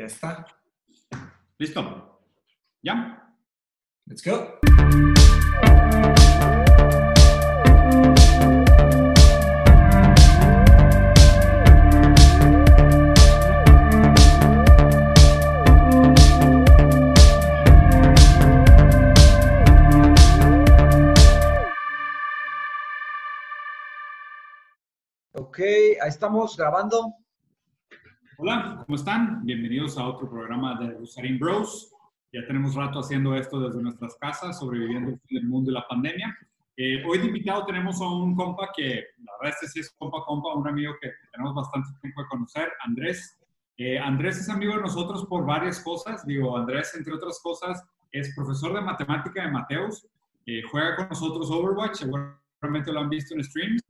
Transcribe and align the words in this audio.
Ya 0.00 0.06
está. 0.06 0.46
¿Listo? 1.58 2.22
¿Ya? 2.80 3.34
Let's 4.06 4.24
go. 4.24 4.58
Ok, 25.34 25.58
ahí 25.58 26.08
estamos 26.08 26.56
grabando. 26.56 27.20
Hola, 28.42 28.82
¿cómo 28.86 28.96
están? 28.96 29.44
Bienvenidos 29.44 29.98
a 29.98 30.06
otro 30.06 30.26
programa 30.26 30.74
de 30.80 30.94
Rosarín 30.94 31.38
Bros. 31.38 31.92
Ya 32.32 32.40
tenemos 32.46 32.74
rato 32.74 33.00
haciendo 33.00 33.34
esto 33.34 33.60
desde 33.60 33.82
nuestras 33.82 34.16
casas, 34.16 34.58
sobreviviendo 34.58 35.10
en 35.10 35.36
el 35.36 35.44
mundo 35.44 35.70
de 35.70 35.74
la 35.74 35.86
pandemia. 35.86 36.34
Eh, 36.74 37.04
hoy 37.06 37.18
de 37.18 37.26
invitado 37.26 37.66
tenemos 37.66 38.00
a 38.00 38.08
un 38.08 38.34
compa 38.34 38.70
que, 38.74 39.08
la 39.18 39.32
verdad, 39.38 39.58
este 39.60 39.68
sí 39.68 39.80
es 39.80 39.94
compa, 39.98 40.24
compa, 40.24 40.54
un 40.54 40.66
amigo 40.66 40.94
que 41.02 41.10
tenemos 41.32 41.54
bastante 41.54 41.90
tiempo 42.00 42.22
de 42.22 42.28
conocer, 42.28 42.72
Andrés. 42.82 43.38
Eh, 43.76 43.98
Andrés 43.98 44.38
es 44.38 44.48
amigo 44.48 44.74
de 44.74 44.80
nosotros 44.80 45.26
por 45.26 45.44
varias 45.44 45.78
cosas. 45.80 46.26
Digo, 46.26 46.56
Andrés, 46.56 46.94
entre 46.96 47.12
otras 47.12 47.40
cosas, 47.42 47.84
es 48.10 48.34
profesor 48.34 48.72
de 48.72 48.80
matemática 48.80 49.42
de 49.42 49.50
Mateus. 49.50 50.06
Eh, 50.46 50.62
juega 50.70 50.96
con 50.96 51.10
nosotros 51.10 51.50
Overwatch, 51.50 51.96
seguramente 51.96 52.90
lo 52.90 53.00
han 53.00 53.10
visto 53.10 53.34
en 53.34 53.44
streams. 53.44 53.82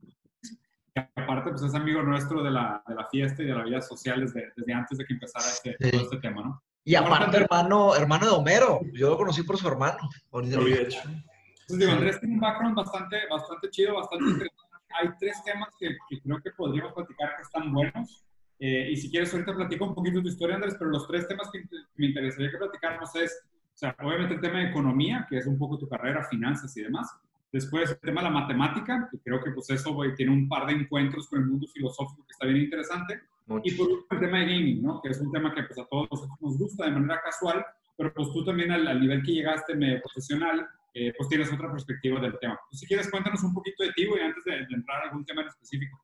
Y 0.95 0.99
aparte, 1.21 1.51
pues 1.51 1.61
es 1.63 1.73
amigo 1.73 2.01
nuestro 2.03 2.43
de 2.43 2.51
la, 2.51 2.83
de 2.87 2.95
la 2.95 3.05
fiesta 3.07 3.41
y 3.41 3.45
de 3.45 3.53
la 3.55 3.63
vida 3.63 3.81
social 3.81 4.19
desde, 4.21 4.51
desde 4.55 4.73
antes 4.73 4.97
de 4.97 5.05
que 5.05 5.13
empezara 5.13 5.45
este, 5.45 5.75
Sí. 5.79 5.91
todo 5.91 6.01
este 6.01 6.17
tema, 6.17 6.41
¿no? 6.43 6.61
Y 6.83 6.95
aparte, 6.95 7.37
hermano, 7.37 7.95
hermano 7.95 8.25
de 8.25 8.31
Homero. 8.31 8.79
Yo 8.93 9.11
lo 9.11 9.17
conocí 9.17 9.43
por 9.43 9.57
su 9.57 9.67
hermano. 9.67 9.97
Ahorita- 10.31 10.55
Lo 10.57 10.63
había 10.63 10.81
hecho. 10.81 10.99
Entonces, 11.03 11.77
digo, 11.79 11.91
Andrés 11.91 12.19
tiene 12.19 12.35
un 12.35 12.41
background 12.41 12.75
bastante, 12.75 13.17
bastante 13.29 13.69
chido, 13.69 13.95
bastante 13.95 14.25
interesante. 14.25 14.77
Hay 14.99 15.09
tres 15.19 15.41
temas 15.45 15.69
que, 15.79 15.95
que 16.09 16.21
creo 16.21 16.41
que 16.43 16.51
podríamos 16.51 16.91
platicar 16.93 17.35
que 17.37 17.43
están 17.43 17.71
buenos. 17.71 18.25
Eh, 18.59 18.89
y 18.91 18.97
si 18.97 19.09
quieres, 19.09 19.31
ahorita 19.33 19.55
platico 19.55 19.85
un 19.85 19.95
poquito 19.95 20.17
de 20.17 20.23
tu 20.23 20.27
historia, 20.29 20.55
Andrés, 20.55 20.75
pero 20.77 20.91
los 20.91 21.07
tres 21.07 21.27
temas 21.27 21.49
que 21.51 21.61
que 21.61 21.77
me 21.95 22.07
interesaría 22.07 22.51
que 22.51 22.57
platicáramos 22.57 23.15
es, 23.15 23.43
o 23.73 23.77
sea, 23.77 23.95
obviamente 24.03 24.33
el 24.35 24.41
tema 24.41 24.59
de 24.59 24.65
economía, 24.69 25.25
que 25.29 25.37
es 25.37 25.47
un 25.47 25.57
poco 25.57 25.77
tu 25.77 25.87
carrera, 25.87 26.23
finanzas 26.25 26.75
y 26.75 26.81
demás. 26.81 27.07
Después 27.51 27.91
el 27.91 27.99
tema 27.99 28.21
de 28.21 28.29
la 28.29 28.33
matemática, 28.33 29.09
que 29.11 29.19
creo 29.19 29.43
que 29.43 29.51
pues 29.51 29.69
eso 29.69 29.93
güey, 29.93 30.15
tiene 30.15 30.31
un 30.31 30.47
par 30.47 30.67
de 30.67 30.73
encuentros 30.73 31.27
con 31.27 31.39
el 31.39 31.47
mundo 31.47 31.67
filosófico 31.67 32.25
que 32.25 32.31
está 32.31 32.45
bien 32.45 32.63
interesante. 32.63 33.21
Mucho. 33.47 33.63
Y 33.65 33.71
por 33.71 33.87
último, 33.87 34.07
el 34.11 34.19
tema 34.19 34.39
de 34.39 34.45
gaming, 34.45 34.81
¿no? 34.81 35.01
Que 35.01 35.09
es 35.09 35.19
un 35.19 35.31
tema 35.31 35.53
que 35.53 35.63
pues, 35.63 35.77
a 35.79 35.85
todos 35.85 36.07
nosotros 36.11 36.37
nos 36.41 36.57
gusta 36.57 36.85
de 36.85 36.91
manera 36.91 37.21
casual, 37.21 37.65
pero 37.97 38.13
pues 38.13 38.31
tú 38.31 38.45
también 38.45 38.71
al, 38.71 38.87
al 38.87 39.01
nivel 39.01 39.21
que 39.23 39.33
llegaste 39.33 39.75
medio 39.75 40.01
profesional, 40.01 40.67
eh, 40.93 41.13
pues 41.17 41.27
tienes 41.29 41.51
otra 41.51 41.71
perspectiva 41.71 42.19
del 42.19 42.37
tema. 42.39 42.59
Pues, 42.69 42.79
si 42.79 42.87
quieres, 42.87 43.09
cuéntanos 43.09 43.43
un 43.43 43.53
poquito 43.53 43.83
de 43.83 43.91
ti, 43.93 44.05
güey, 44.05 44.23
antes 44.23 44.43
de, 44.43 44.51
de 44.51 44.73
entrar 44.73 45.01
a 45.01 45.09
algún 45.09 45.25
tema 45.25 45.41
en 45.41 45.47
específico. 45.47 46.01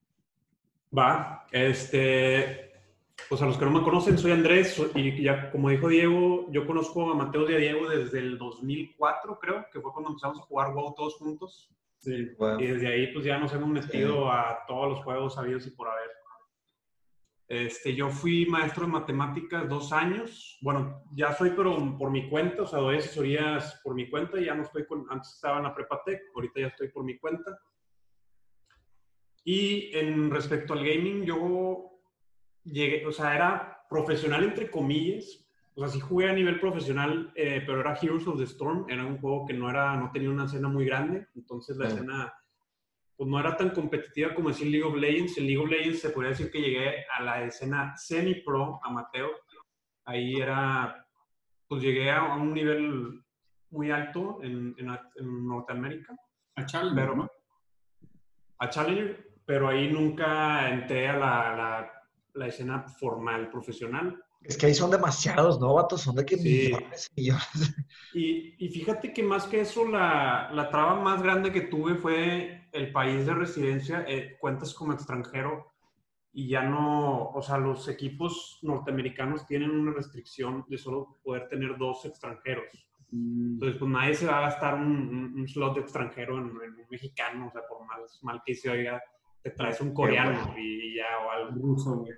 Va, 0.98 1.46
este, 1.52 2.67
pues 3.30 3.42
a 3.42 3.46
los 3.46 3.58
que 3.58 3.66
no 3.66 3.72
me 3.72 3.84
conocen, 3.84 4.18
soy 4.18 4.32
Andrés 4.32 4.82
y 4.96 5.22
ya 5.22 5.52
como 5.52 5.70
dijo 5.70 5.90
Diego, 5.90 6.48
yo 6.52 6.66
conozco 6.66 7.12
a 7.12 7.16
Mateo 7.16 7.50
y 7.50 7.56
a 7.56 7.58
Diego 7.58 7.90
desde 7.90 8.20
el 8.20 8.38
2004, 8.38 9.40
creo, 9.40 9.66
que 9.72 9.82
fue 9.82 9.92
cuando 9.92 10.10
empezamos 10.10 10.40
a 10.40 10.44
jugar 10.44 10.74
WoW 10.74 10.94
todos 10.96 11.16
juntos. 11.16 11.70
Sí. 12.00 12.30
Bueno, 12.38 12.62
Y 12.62 12.68
desde 12.68 12.88
ahí 12.88 13.14
pues 13.14 13.26
ya 13.26 13.38
nos 13.38 13.54
hemos 13.54 13.70
metido 13.70 14.32
a 14.32 14.60
todos 14.68 14.90
los 14.90 15.04
juegos 15.04 15.36
sabidos 15.36 15.66
y 15.68 15.72
por 15.72 15.88
haber. 15.88 16.18
Este, 17.50 17.96
yo 17.96 18.10
fui 18.10 18.46
maestro 18.46 18.86
de 18.86 18.92
matemáticas 18.92 19.70
dos 19.70 19.94
años. 19.94 20.58
Bueno, 20.62 21.04
ya 21.14 21.34
soy 21.34 21.52
pero 21.52 21.98
por 21.98 22.12
mi 22.12 22.30
cuenta, 22.30 22.64
o 22.64 22.68
sea, 22.68 22.80
doy 22.80 22.98
asesorías 22.98 23.80
por 23.84 23.96
mi 23.96 24.10
cuenta. 24.10 24.40
Ya 24.40 24.54
no 24.54 24.64
estoy 24.64 24.86
con, 24.86 25.06
antes 25.10 25.34
estaba 25.34 25.58
en 25.58 25.64
la 25.64 25.74
Prepatec, 25.74 26.22
ahorita 26.36 26.60
ya 26.60 26.68
estoy 26.68 26.90
por 26.90 27.06
mi 27.06 27.18
cuenta. 27.18 27.58
Y 29.46 29.96
en 29.98 30.30
respecto 30.30 30.74
al 30.74 30.86
gaming, 30.86 31.24
yo 31.24 31.97
llegué, 32.72 33.06
o 33.06 33.12
sea, 33.12 33.36
era 33.36 33.84
profesional 33.90 34.44
entre 34.44 34.70
comillas. 34.70 35.44
O 35.76 35.82
sea, 35.82 35.90
sí 35.90 36.00
jugué 36.00 36.30
a 36.30 36.34
nivel 36.34 36.60
profesional, 36.60 37.32
eh, 37.36 37.62
pero 37.66 37.82
era 37.82 37.98
Heroes 38.02 38.28
of 38.28 38.38
the 38.38 38.44
Storm. 38.46 38.86
Era 38.90 39.06
un 39.06 39.18
juego 39.20 39.46
que 39.46 39.54
no, 39.54 39.70
era, 39.70 39.96
no 39.96 40.12
tenía 40.12 40.30
una 40.32 40.46
escena 40.46 40.68
muy 40.68 40.86
grande. 40.86 41.28
Entonces 41.36 41.78
la 41.78 41.88
Sí. 41.90 41.96
escena 41.96 42.34
pues 43.16 43.28
no 43.30 43.40
era 43.40 43.58
tan 43.58 43.72
competitiva 43.72 44.36
como 44.36 44.50
decir 44.50 44.68
League 44.68 44.84
of 44.84 44.96
Legends. 44.96 45.38
En 45.40 45.46
League 45.48 45.58
of 45.64 45.70
Legends 45.70 46.02
se 46.02 46.10
podría 46.12 46.30
decir 46.32 46.52
que 46.52 46.62
llegué 46.62 47.04
a 47.16 47.22
la 47.24 47.44
escena 47.44 47.96
semi-pro 47.98 48.80
amateur. 48.84 49.32
Ahí 50.06 50.36
era, 50.36 51.04
pues 51.68 51.82
llegué 51.82 52.12
a 52.12 52.24
un 52.36 52.54
nivel 52.54 53.24
muy 53.72 53.90
alto 53.92 54.40
en, 54.44 54.76
en, 54.78 54.90
en 55.16 55.48
Norteamérica, 55.48 56.16
A 56.56 56.66
Challenger, 56.66 56.96
Pero- 57.06 57.16
¿no? 57.16 57.32
a 58.60 58.70
Challenger, 58.70 59.28
pero 59.46 59.68
ahí 59.68 59.92
nunca 59.92 60.70
entré 60.70 61.08
a 61.10 61.14
la, 61.18 61.56
la, 61.56 61.97
la 62.38 62.48
escena 62.48 62.84
formal, 62.84 63.50
profesional. 63.50 64.24
es 64.42 64.58
que 64.58 64.68
ahí 64.68 64.74
son 64.76 64.92
demasiados, 64.92 65.60
¿no, 65.60 65.74
vatos? 65.74 66.02
Son 66.02 66.16
de 66.16 66.26
que 66.26 66.38
Sí. 66.38 66.72
millones 66.72 67.12
y 67.16 67.22
millones. 67.22 67.76
Y, 68.12 68.56
y 68.66 68.70
fíjate 68.70 69.14
que 69.14 69.22
más 69.24 69.46
que 69.46 69.62
eso, 69.62 69.86
la, 69.88 70.50
la 70.54 70.70
traba 70.70 70.96
más 71.02 71.22
grande 71.22 71.52
que 71.52 71.62
tuve 71.62 71.96
fue 71.96 72.70
el 72.72 72.92
país 72.92 73.26
de 73.26 73.34
residencia, 73.34 74.06
eh, 74.08 74.38
cuentas 74.40 74.74
como 74.74 74.94
extranjero 74.94 75.74
y 76.32 76.48
ya 76.50 76.64
no, 76.64 77.30
o 77.32 77.42
sea, 77.42 77.58
los 77.58 77.88
equipos 77.88 78.60
norteamericanos 78.62 79.46
tienen 79.46 79.72
una 79.72 79.92
restricción 79.94 80.66
de 80.70 80.78
solo 80.78 81.18
poder 81.24 81.48
tener 81.48 81.78
dos 81.78 82.06
extranjeros. 82.06 82.88
Mm, 83.12 83.54
Entonces, 83.56 83.78
pues 83.80 83.92
nadie 83.92 84.14
se 84.16 84.28
va 84.28 84.38
a 84.40 84.42
gastar 84.42 84.76
un, 84.76 84.84
un- 84.88 85.34
un 85.40 85.48
slot 85.48 85.76
de 85.76 85.82
extranjero 85.82 86.38
en, 86.38 86.46
en 86.46 86.74
un 86.76 86.86
mexicano, 86.90 87.48
o 87.48 87.52
sea, 87.52 87.62
por 87.68 87.86
mal, 87.86 88.02
mal 88.22 88.42
que 88.46 88.56
se 88.56 88.70
oiga, 88.70 89.02
te 89.50 89.56
traes 89.56 89.80
un 89.82 89.94
coreano 89.94 90.54
y, 90.58 90.96
ya, 90.96 91.06
o 91.26 91.32
algo. 91.32 91.52
ruso, 91.62 91.98
güey. 92.00 92.14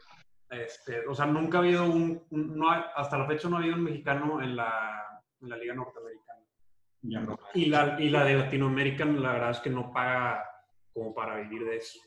Este, 0.49 1.05
o 1.07 1.13
sea, 1.13 1.25
nunca 1.27 1.57
ha 1.59 1.61
habido 1.61 1.85
un, 1.85 2.23
un- 2.31 2.57
no 2.57 2.69
ha- 2.71 2.91
hasta 2.95 3.17
la 3.17 3.27
fecha 3.27 3.47
no 3.49 3.57
ha 3.57 3.59
habido 3.59 3.75
un 3.75 3.83
mexicano 3.83 4.41
en 4.41 4.55
la, 4.55 5.21
en 5.41 5.49
la 5.49 5.57
liga 5.57 5.73
norteamericana. 5.75 6.39
Ya. 7.01 7.19
No. 7.21 7.37
Y 7.53 7.65
la, 7.67 8.01
y 8.01 8.09
la 8.09 8.25
de 8.25 8.35
Latinoamérica, 8.35 9.05
la 9.05 9.33
verdad 9.33 9.51
es 9.51 9.59
que 9.59 9.69
no 9.69 9.91
paga 9.93 10.43
como 10.93 11.13
para 11.13 11.37
vivir 11.37 11.63
de 11.65 11.77
eso. 11.77 11.99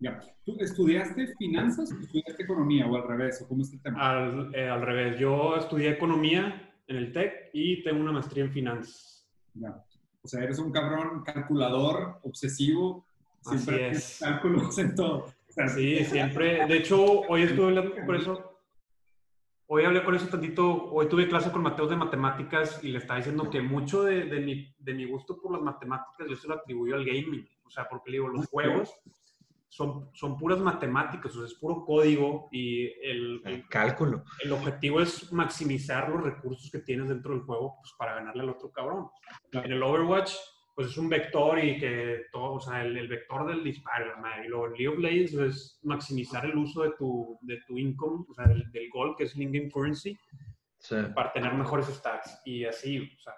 Ya. 0.00 0.18
¿Tú 0.44 0.56
estudiaste 0.58 1.26
finanzas 1.38 1.92
o 1.92 2.00
estudiaste 2.00 2.42
economía 2.42 2.86
o 2.86 2.96
al 2.96 3.06
revés? 3.06 3.40
¿O 3.42 3.48
cómo 3.48 3.62
es 3.62 3.72
el 3.72 3.80
tema? 3.82 4.10
Al, 4.10 4.54
eh, 4.54 4.68
al 4.68 4.82
revés, 4.82 5.18
yo 5.18 5.56
estudié 5.56 5.90
economía 5.90 6.72
en 6.86 6.96
el 6.96 7.12
TEC 7.12 7.50
y 7.52 7.82
tengo 7.84 8.00
una 8.00 8.12
maestría 8.12 8.44
en 8.44 8.50
finanzas. 8.52 9.28
Ya. 9.54 9.76
O 10.22 10.26
sea, 10.28 10.42
eres 10.42 10.58
un 10.58 10.72
cabrón 10.72 11.22
calculador, 11.22 12.18
obsesivo, 12.24 13.06
Así 13.46 13.58
siempre 13.58 13.90
es. 13.90 14.18
tienes 14.18 14.18
cálculos 14.20 14.78
en 14.78 14.94
todo. 14.94 15.16
O 15.26 15.52
sea, 15.52 15.68
Sí, 15.68 16.04
siempre. 16.04 16.66
De 16.66 16.76
hecho, 16.76 17.02
hoy 17.22 17.42
estuve 17.42 17.66
hablando 17.66 17.94
por 18.06 18.16
eso. 18.16 18.46
Hoy 19.66 19.84
hablé 19.84 20.02
con 20.04 20.14
eso 20.14 20.26
tantito. 20.28 20.90
Hoy 20.92 21.08
tuve 21.08 21.28
clase 21.28 21.50
con 21.52 21.62
Mateo 21.62 21.86
de 21.86 21.96
matemáticas 21.96 22.82
y 22.82 22.88
le 22.88 22.98
estaba 22.98 23.18
diciendo 23.18 23.48
que 23.50 23.60
mucho 23.60 24.02
de, 24.02 24.24
de 24.24 24.40
mi, 24.40 24.74
de 24.78 24.94
mi 24.94 25.04
gusto 25.06 25.40
por 25.40 25.52
las 25.52 25.62
matemáticas 25.62 26.26
yo 26.28 26.36
se 26.36 26.48
lo 26.48 26.54
atribuyo 26.54 26.96
al 26.96 27.04
gaming. 27.04 27.48
O 27.64 27.70
sea, 27.70 27.88
porque 27.88 28.10
le 28.10 28.16
digo, 28.16 28.28
los 28.28 28.46
juegos 28.48 28.92
son, 29.68 30.10
son 30.12 30.36
puras 30.36 30.58
matemáticas, 30.58 31.34
o 31.36 31.38
sea, 31.38 31.46
es 31.46 31.54
puro 31.54 31.84
código 31.84 32.48
y 32.50 32.86
el, 32.86 33.40
el, 33.44 33.54
El 33.54 33.68
cálculo. 33.68 34.24
el 34.42 34.50
objetivo 34.50 35.00
es 35.00 35.32
maximizar 35.32 36.08
los 36.08 36.24
recursos 36.24 36.68
que 36.72 36.80
tienes 36.80 37.08
dentro 37.08 37.32
del 37.32 37.42
juego 37.42 37.76
pues, 37.80 37.92
para 37.96 38.16
ganarle 38.16 38.42
al 38.42 38.50
otro 38.50 38.72
cabrón. 38.72 39.08
En 39.52 39.70
el 39.70 39.80
Overwatch, 39.80 40.32
pues 40.80 40.92
es 40.92 40.98
un 40.98 41.08
vector 41.10 41.58
y 41.62 41.78
que 41.78 42.22
todo, 42.32 42.54
o 42.54 42.60
sea, 42.60 42.82
el, 42.82 42.96
el 42.96 43.06
vector 43.08 43.46
del 43.46 43.62
disparo, 43.62 44.06
la 44.06 44.16
madre. 44.16 44.46
Y 44.46 44.48
luego 44.48 44.66
en 44.68 44.72
League 44.72 44.88
of 44.88 44.98
Legends 44.98 45.32
es 45.34 45.78
maximizar 45.82 46.44
el 46.46 46.56
uso 46.56 46.82
de 46.84 46.92
tu, 46.98 47.38
de 47.42 47.58
tu 47.66 47.76
income, 47.76 48.24
o 48.28 48.34
sea, 48.34 48.46
del, 48.46 48.70
del 48.72 48.88
gold, 48.90 49.14
que 49.16 49.24
es 49.24 49.34
el 49.34 49.42
in-game 49.42 49.70
currency, 49.70 50.16
Sí. 50.78 50.96
para 51.14 51.30
tener 51.34 51.52
mejores 51.52 51.86
stats. 51.88 52.40
Y 52.46 52.64
así, 52.64 52.98
o 53.00 53.20
sea. 53.20 53.34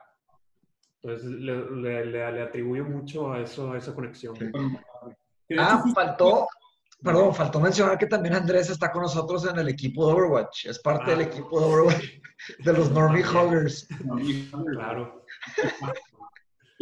Entonces 1.03 1.29
le, 1.31 1.71
le, 1.73 2.07
le- 2.07 2.33
le 2.33 2.43
atribuyo 2.43 2.85
mucho 2.85 3.33
a 3.33 3.41
eso, 3.41 3.73
a 3.73 3.79
esa 3.79 3.93
conexión. 3.93 4.37
Sí. 4.37 4.47
Ah, 5.59 5.83
faltó, 5.93 6.47
perdón, 7.03 7.35
faltó 7.35 7.59
mencionar 7.59 7.99
que 7.99 8.07
también 8.07 8.35
Andrés 8.37 8.71
está 8.71 8.93
con 8.93 9.03
nosotros 9.03 9.45
en 9.51 9.59
el 9.59 9.69
equipo 9.69 10.07
de 10.07 10.13
Overwatch. 10.13 10.67
Es 10.67 10.79
parte 10.79 11.11
Ah. 11.11 11.17
del 11.17 11.23
equipo 11.23 11.59
de 11.59 11.67
Overwatch, 11.67 12.05
de 12.61 12.73
los 12.73 12.91
Normie. 12.93 13.25
Huggers. 13.35 13.89
Claro. 14.73 15.25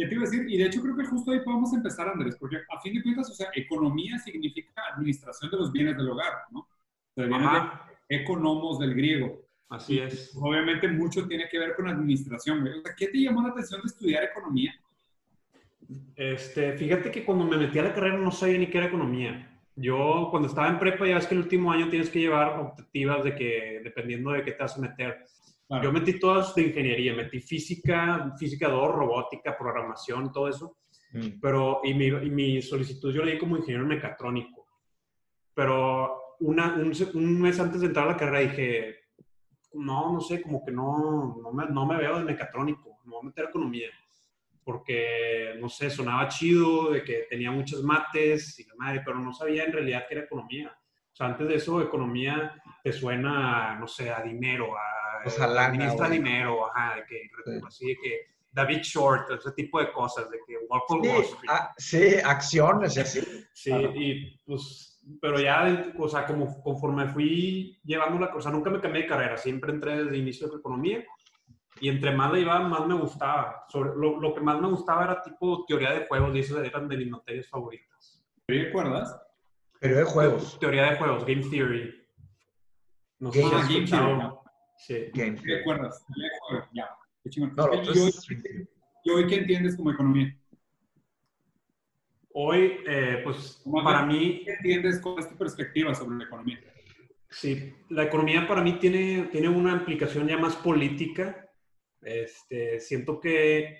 ¿Qué 0.01 0.07
te 0.07 0.15
iba 0.15 0.23
a 0.23 0.29
decir? 0.29 0.49
Y 0.49 0.57
de 0.57 0.65
hecho 0.65 0.81
creo 0.81 0.97
que 0.97 1.05
justo 1.05 1.29
ahí 1.29 1.41
podemos 1.41 1.71
empezar, 1.73 2.09
Andrés, 2.09 2.35
porque 2.39 2.57
a 2.57 2.79
fin 2.79 2.95
de 2.95 3.03
cuentas, 3.03 3.29
o 3.29 3.35
sea, 3.35 3.49
economía 3.53 4.17
significa 4.17 4.81
administración 4.95 5.51
de 5.51 5.57
los 5.57 5.71
bienes 5.71 5.95
del 5.95 6.09
hogar, 6.09 6.33
¿no? 6.49 6.61
O 6.61 6.67
sea, 7.13 7.27
viene 7.27 7.45
de 8.09 8.15
economos 8.15 8.79
del 8.79 8.95
griego. 8.95 9.45
así 9.69 9.99
es. 9.99 10.35
Obviamente 10.41 10.87
mucho 10.87 11.27
tiene 11.27 11.47
que 11.47 11.59
ver 11.59 11.75
con 11.75 11.87
administración. 11.87 12.67
O 12.67 12.81
sea, 12.81 12.95
¿qué 12.97 13.09
te 13.09 13.19
llamó 13.19 13.43
la 13.43 13.49
atención 13.49 13.79
de 13.79 13.87
estudiar 13.89 14.23
economía? 14.23 14.73
Este, 16.15 16.73
fíjate 16.73 17.11
que 17.11 17.23
cuando 17.23 17.45
me 17.45 17.57
metí 17.57 17.77
a 17.77 17.83
la 17.83 17.93
carrera 17.93 18.17
no 18.17 18.31
sabía 18.31 18.57
ni 18.57 18.71
qué 18.71 18.79
era 18.79 18.87
economía. 18.87 19.61
Yo 19.75 20.29
cuando 20.31 20.49
estaba 20.49 20.67
en 20.67 20.79
prepa, 20.79 21.05
ya 21.05 21.13
ves 21.13 21.27
que 21.27 21.35
el 21.35 21.41
último 21.41 21.71
año 21.71 21.89
tienes 21.89 22.09
que 22.09 22.21
llevar 22.21 22.59
optativas 22.59 23.23
de 23.23 23.35
que, 23.35 23.81
dependiendo 23.83 24.31
de 24.31 24.41
qué 24.41 24.53
te 24.53 24.63
vas 24.63 24.75
a 24.75 24.81
meter. 24.81 25.27
Yo 25.81 25.91
metí 25.91 26.19
todas 26.19 26.53
de 26.53 26.63
ingeniería, 26.63 27.13
metí 27.13 27.39
física, 27.39 28.33
física 28.37 28.67
2, 28.67 28.91
robótica, 28.93 29.57
programación, 29.57 30.31
todo 30.31 30.49
eso. 30.49 30.77
Mm. 31.13 31.39
Pero, 31.41 31.79
y 31.83 31.93
mi, 31.93 32.07
y 32.07 32.29
mi, 32.29 32.61
solicitud 32.61 33.13
yo 33.13 33.23
leí 33.23 33.37
como 33.37 33.57
ingeniero 33.57 33.85
mecatrónico. 33.85 34.67
Pero 35.53 36.35
una, 36.39 36.73
un, 36.73 36.91
un, 37.13 37.41
mes 37.41 37.59
antes 37.59 37.81
de 37.81 37.87
entrar 37.87 38.05
a 38.07 38.11
la 38.11 38.17
carrera 38.17 38.39
dije, 38.39 38.95
no, 39.73 40.13
no 40.13 40.19
sé, 40.19 40.41
como 40.41 40.63
que 40.65 40.71
no, 40.71 41.37
no, 41.41 41.51
me, 41.53 41.65
no 41.67 41.85
me 41.85 41.97
veo 41.97 42.19
de 42.19 42.25
mecatrónico, 42.25 42.99
me 43.05 43.11
voy 43.11 43.21
a 43.21 43.25
meter 43.27 43.45
economía 43.45 43.89
porque, 44.63 45.55
no 45.59 45.69
sé, 45.69 45.89
sonaba 45.89 46.27
chido, 46.27 46.91
de 46.91 47.03
que 47.03 47.25
tenía 47.29 47.51
muchas 47.51 47.81
mates 47.81 48.59
y 48.59 48.65
la 48.65 48.75
madre, 48.75 49.01
pero 49.03 49.19
no 49.19 49.33
sabía 49.33 49.63
en 49.63 49.73
realidad 49.73 50.05
que 50.07 50.15
era 50.15 50.23
economía. 50.25 50.71
O 51.11 51.15
sea, 51.15 51.27
antes 51.27 51.47
de 51.47 51.55
eso, 51.55 51.81
economía 51.81 52.61
te 52.83 52.93
suena, 52.93 53.75
no 53.79 53.87
sé, 53.87 54.11
a 54.11 54.21
dinero, 54.21 54.75
a... 54.77 55.00
Pues 55.23 55.39
a 55.39 55.45
administra 55.45 56.09
dinero, 56.09 56.67
ajá, 56.67 56.95
de 56.95 57.05
que, 57.05 57.29
así 57.65 57.87
de 57.87 57.95
que 57.95 58.19
David 58.51 58.81
Short, 58.81 59.31
ese 59.31 59.51
tipo 59.53 59.79
de 59.79 59.91
cosas, 59.91 60.29
de 60.29 60.37
que 60.45 60.57
sí, 61.77 62.15
acciones 62.23 62.97
y 62.97 62.99
así. 62.99 63.21
Sí, 63.53 63.71
y 63.71 64.37
pues, 64.45 65.01
pero 65.21 65.39
ya, 65.39 65.93
o 65.97 66.09
sea, 66.09 66.25
como 66.25 66.61
conforme 66.61 67.07
fui 67.07 67.79
llevando 67.83 68.19
la 68.19 68.31
cosa, 68.31 68.51
nunca 68.51 68.69
me 68.69 68.81
cambié 68.81 69.03
de 69.03 69.07
carrera, 69.07 69.37
siempre 69.37 69.71
entré 69.71 69.97
desde 69.97 70.09
el 70.09 70.15
inicio 70.17 70.47
de 70.47 70.57
economía 70.57 71.03
y 71.79 71.89
entre 71.89 72.13
más 72.15 72.31
le 72.31 72.41
iba, 72.41 72.59
más 72.59 72.85
me 72.85 72.93
gustaba. 72.95 73.65
Sobre, 73.69 73.91
lo, 73.95 74.19
lo, 74.19 74.33
que 74.33 74.41
más 74.41 74.59
me 74.59 74.67
gustaba 74.67 75.05
era 75.05 75.21
tipo 75.21 75.65
teoría 75.65 75.91
de 75.91 76.05
juegos, 76.05 76.35
y 76.35 76.39
esas 76.39 76.63
eran 76.63 76.87
de 76.87 76.97
mis 76.97 77.09
materias 77.09 77.47
favoritas. 77.47 78.23
¿Te 78.45 78.69
acuerdas? 78.69 79.19
Teoría 79.79 79.99
de 79.99 80.05
juegos. 80.05 80.59
Teoría 80.59 80.91
de 80.91 80.97
juegos, 80.97 81.25
Game 81.25 81.43
Theory. 81.49 82.07
No 83.19 83.31
sé 83.31 83.41
si 83.41 83.49
Game 83.49 83.87
Theory. 83.87 84.40
Sí. 84.85 85.07
Game 85.13 85.39
¿Te 85.39 85.61
acuerdas? 85.61 86.05
Ya. 86.73 86.89
Qué 87.23 87.29
chingón. 87.29 87.55
No, 87.55 87.69
¿Y 89.03 89.09
hoy 89.09 89.27
qué 89.27 89.35
entiendes 89.37 89.75
como 89.75 89.91
economía? 89.91 90.37
Hoy, 92.33 92.79
eh, 92.87 93.21
pues, 93.23 93.63
para 93.83 94.05
mí... 94.05 94.43
¿Qué 94.45 94.53
entiendes 94.53 94.99
con 94.99 95.19
esta 95.19 95.37
perspectiva 95.37 95.93
sobre 95.93 96.17
la 96.17 96.23
economía? 96.25 96.59
Sí, 97.29 97.73
la 97.89 98.03
economía 98.03 98.47
para 98.47 98.61
mí 98.61 98.77
tiene, 98.79 99.29
tiene 99.31 99.49
una 99.49 99.73
implicación 99.73 100.27
ya 100.27 100.37
más 100.37 100.55
política 100.57 101.51
este, 102.01 102.79
siento 102.79 103.19
que 103.19 103.79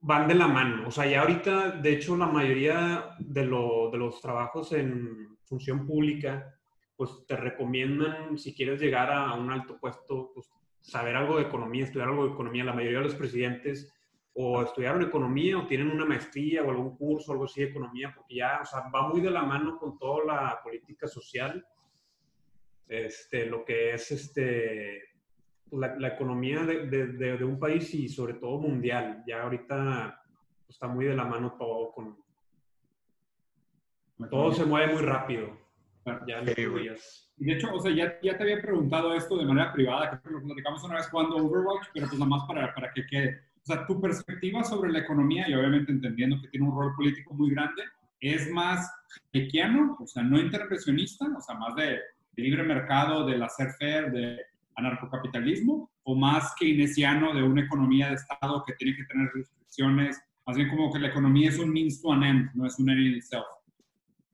van 0.00 0.28
de 0.28 0.34
la 0.34 0.48
mano. 0.48 0.88
O 0.88 0.90
sea, 0.90 1.06
ya 1.06 1.20
ahorita, 1.20 1.70
de 1.72 1.92
hecho, 1.92 2.16
la 2.16 2.26
mayoría 2.26 3.16
de, 3.18 3.44
los 3.44 4.20
trabajos 4.20 4.72
en 4.72 5.38
función 5.44 5.86
pública, 5.86 6.57
pues 6.98 7.24
te 7.28 7.36
recomiendan, 7.36 8.36
si 8.36 8.52
quieres 8.52 8.80
llegar 8.80 9.12
a 9.12 9.32
un 9.34 9.52
alto 9.52 9.78
puesto, 9.78 10.32
pues 10.34 10.50
saber 10.80 11.14
algo 11.14 11.36
de 11.36 11.44
economía, 11.44 11.84
estudiar 11.84 12.08
algo 12.08 12.26
de 12.26 12.32
economía. 12.32 12.64
La 12.64 12.72
mayoría 12.72 12.98
de 12.98 13.04
los 13.04 13.14
presidentes 13.14 13.94
o 14.34 14.62
estudiaron 14.62 15.02
economía 15.02 15.58
o 15.58 15.66
tienen 15.68 15.92
una 15.92 16.04
maestría 16.04 16.64
o 16.64 16.70
algún 16.70 16.96
curso, 16.96 17.30
algo 17.30 17.44
así 17.44 17.60
de 17.60 17.68
economía, 17.68 18.12
porque 18.12 18.34
ya, 18.34 18.58
o 18.62 18.66
sea, 18.66 18.88
va 18.92 19.08
muy 19.08 19.20
de 19.20 19.30
la 19.30 19.44
mano 19.44 19.78
con 19.78 19.96
toda 19.96 20.24
la 20.24 20.60
política 20.60 21.06
social. 21.06 21.64
Este, 22.88 23.46
lo 23.46 23.64
que 23.64 23.94
es 23.94 24.10
este, 24.10 25.04
la, 25.70 26.08
economía 26.08 26.64
de, 26.64 26.88
de, 26.88 27.44
un 27.44 27.60
país 27.60 27.94
y 27.94 28.08
sobre 28.08 28.34
todo 28.34 28.58
mundial. 28.58 29.22
Ya 29.24 29.44
ahorita 29.44 30.20
pues, 30.66 30.74
está 30.74 30.88
muy 30.88 31.04
de 31.04 31.14
la 31.14 31.24
mano 31.24 31.54
todo 31.56 31.92
con... 31.92 32.18
Todo 34.28 34.52
se 34.52 34.64
mueve 34.64 34.94
muy 34.94 35.02
rápido. 35.02 35.67
Ya 36.26 36.42
de 36.42 37.52
hecho, 37.52 37.72
o 37.72 37.80
sea, 37.80 37.92
ya, 37.92 38.18
ya, 38.20 38.36
te 38.36 38.42
había 38.42 38.60
preguntado 38.60 39.14
esto 39.14 39.36
de 39.36 39.44
manera 39.44 39.72
privada, 39.72 40.20
que 40.22 40.30
lo 40.30 40.42
platicamos 40.42 40.82
una 40.82 40.96
vez 40.96 41.08
jugando 41.08 41.36
Overwatch, 41.36 41.88
pero 41.94 42.06
pues 42.08 42.18
nada 42.18 42.30
más 42.30 42.44
para, 42.48 42.74
para 42.74 42.92
que 42.92 43.06
quede. 43.06 43.40
O 43.62 43.66
sea, 43.66 43.86
tu 43.86 44.00
perspectiva 44.00 44.64
sobre 44.64 44.90
la 44.90 45.00
economía, 45.00 45.48
y 45.48 45.54
obviamente 45.54 45.92
entendiendo 45.92 46.40
que 46.40 46.48
tiene 46.48 46.66
un 46.66 46.76
rol 46.76 46.94
político 46.96 47.34
muy 47.34 47.50
grande, 47.50 47.82
es 48.20 48.50
más 48.50 48.90
hayekiano, 49.32 49.96
o 50.00 50.06
sea, 50.06 50.24
no 50.24 50.40
intervencionista, 50.40 51.26
o 51.36 51.40
sea, 51.40 51.54
más 51.54 51.76
de, 51.76 52.00
de 52.32 52.42
libre 52.42 52.64
mercado, 52.64 53.24
del 53.24 53.42
hacer 53.42 53.68
fair, 53.78 54.10
de 54.10 54.38
anarcocapitalismo 54.78 55.90
o 56.04 56.14
más 56.14 56.54
keynesiano 56.58 57.34
de 57.34 57.42
una 57.42 57.62
economía 57.62 58.08
de 58.08 58.14
Estado 58.14 58.64
que 58.66 58.72
tiene 58.74 58.96
que 58.96 59.04
tener 59.04 59.30
restricciones? 59.34 60.20
Más 60.46 60.56
bien 60.56 60.70
como 60.70 60.90
que 60.92 60.98
la 60.98 61.08
economía 61.08 61.50
es 61.50 61.58
un 61.58 61.70
means 61.70 62.00
to 62.00 62.12
an 62.12 62.22
end, 62.22 62.50
no 62.54 62.66
es 62.66 62.78
un 62.78 62.88
end 62.88 63.00
in 63.00 63.16
itself. 63.16 63.46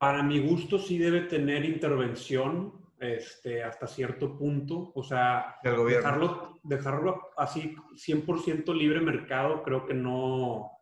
Para 0.04 0.22
mi 0.22 0.38
gusto 0.38 0.78
sí 0.78 0.98
debe 0.98 1.22
tener 1.22 1.64
intervención 1.64 2.74
este, 3.00 3.64
hasta 3.64 3.86
cierto 3.86 4.36
punto. 4.36 4.92
O 4.94 5.02
sea, 5.02 5.56
dejarlo, 5.62 6.60
dejarlo 6.62 7.30
así 7.38 7.74
100% 7.94 8.74
libre 8.76 9.00
mercado 9.00 9.62
creo 9.62 9.86
que 9.86 9.94
no, 9.94 10.72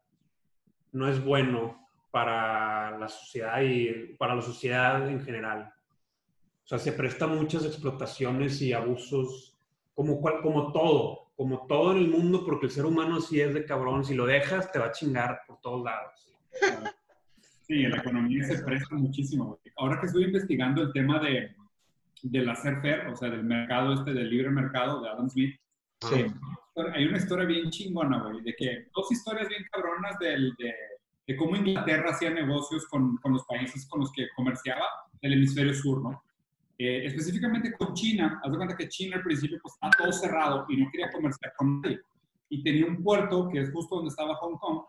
no 0.91 1.09
es 1.09 1.25
bueno 1.25 1.87
para 2.11 2.99
la 2.99 3.09
sociedad 3.09 3.61
y 3.61 4.17
para 4.19 4.35
la 4.35 4.43
sociedad 4.43 5.09
en 5.09 5.21
general. 5.21 5.73
O 6.65 6.67
sea, 6.67 6.81
se 6.81 6.91
presta 6.91 7.29
muchas 7.29 7.65
explotaciones 7.65 8.61
y 8.61 8.73
abusos 8.73 9.57
como, 9.95 10.21
como 10.21 10.73
todo, 10.73 11.31
como 11.37 11.69
todo 11.69 11.93
en 11.93 11.99
el 11.99 12.09
mundo, 12.09 12.45
porque 12.45 12.67
el 12.67 12.73
ser 12.73 12.87
humano 12.87 13.21
sí 13.21 13.41
es 13.41 13.55
de 13.55 13.65
cabrón, 13.65 14.05
si 14.05 14.15
lo 14.17 14.27
dejas 14.27 14.73
te 14.73 14.81
va 14.81 14.87
a 14.87 14.93
chingar 14.93 15.43
por 15.47 15.61
todos 15.61 15.85
lados. 15.85 16.37
Sí, 17.73 17.85
la 17.85 17.97
economía 17.97 18.45
se 18.45 18.63
presta 18.63 18.95
muchísimo. 18.97 19.59
Ahora 19.79 19.99
que 19.99 20.07
estoy 20.07 20.25
investigando 20.25 20.83
el 20.83 20.93
tema 20.93 21.19
de, 21.21 21.57
del 22.23 22.51
hacer 22.51 22.83
fair, 22.83 23.07
o 23.07 23.17
sea, 23.17 23.31
del 23.31 23.45
mercado 23.45 23.95
este, 23.95 24.13
del 24.13 24.29
libre 24.29 24.51
mercado 24.51 25.01
de 25.01 25.09
Adam 25.09 25.31
Smith, 25.31 25.59
sí. 26.03 26.27
hay 26.93 27.07
una 27.07 27.17
historia 27.17 27.47
bien 27.47 27.71
chingona, 27.71 28.25
güey, 28.25 28.43
de 28.43 28.55
que 28.55 28.89
dos 28.95 29.11
historias 29.11 29.49
bien 29.49 29.65
cabronas 29.73 30.19
del, 30.19 30.55
de, 30.59 30.75
de 31.27 31.37
cómo 31.37 31.57
Inglaterra 31.57 32.11
hacía 32.11 32.29
negocios 32.29 32.87
con, 32.89 33.17
con 33.17 33.33
los 33.33 33.47
países 33.47 33.89
con 33.89 34.01
los 34.01 34.13
que 34.13 34.29
comerciaba 34.37 34.85
el 35.23 35.33
hemisferio 35.33 35.73
sur, 35.73 36.03
¿no? 36.03 36.23
Eh, 36.77 37.07
específicamente 37.07 37.73
con 37.73 37.95
China, 37.95 38.39
haz 38.45 38.53
de 38.53 38.57
cuenta 38.59 38.77
que 38.77 38.89
China 38.91 39.17
al 39.17 39.23
principio 39.23 39.59
pues, 39.63 39.73
estaba 39.73 39.93
todo 39.97 40.13
cerrado 40.13 40.67
y 40.69 40.77
no 40.77 40.91
quería 40.91 41.11
comerciar 41.11 41.55
con 41.57 41.81
nadie. 41.81 42.01
Y 42.51 42.63
tenía 42.63 42.85
un 42.85 43.03
puerto 43.03 43.49
que 43.49 43.61
es 43.61 43.73
justo 43.73 43.97
donde 43.97 44.11
estaba 44.11 44.35
Hong 44.35 44.59
Kong. 44.59 44.83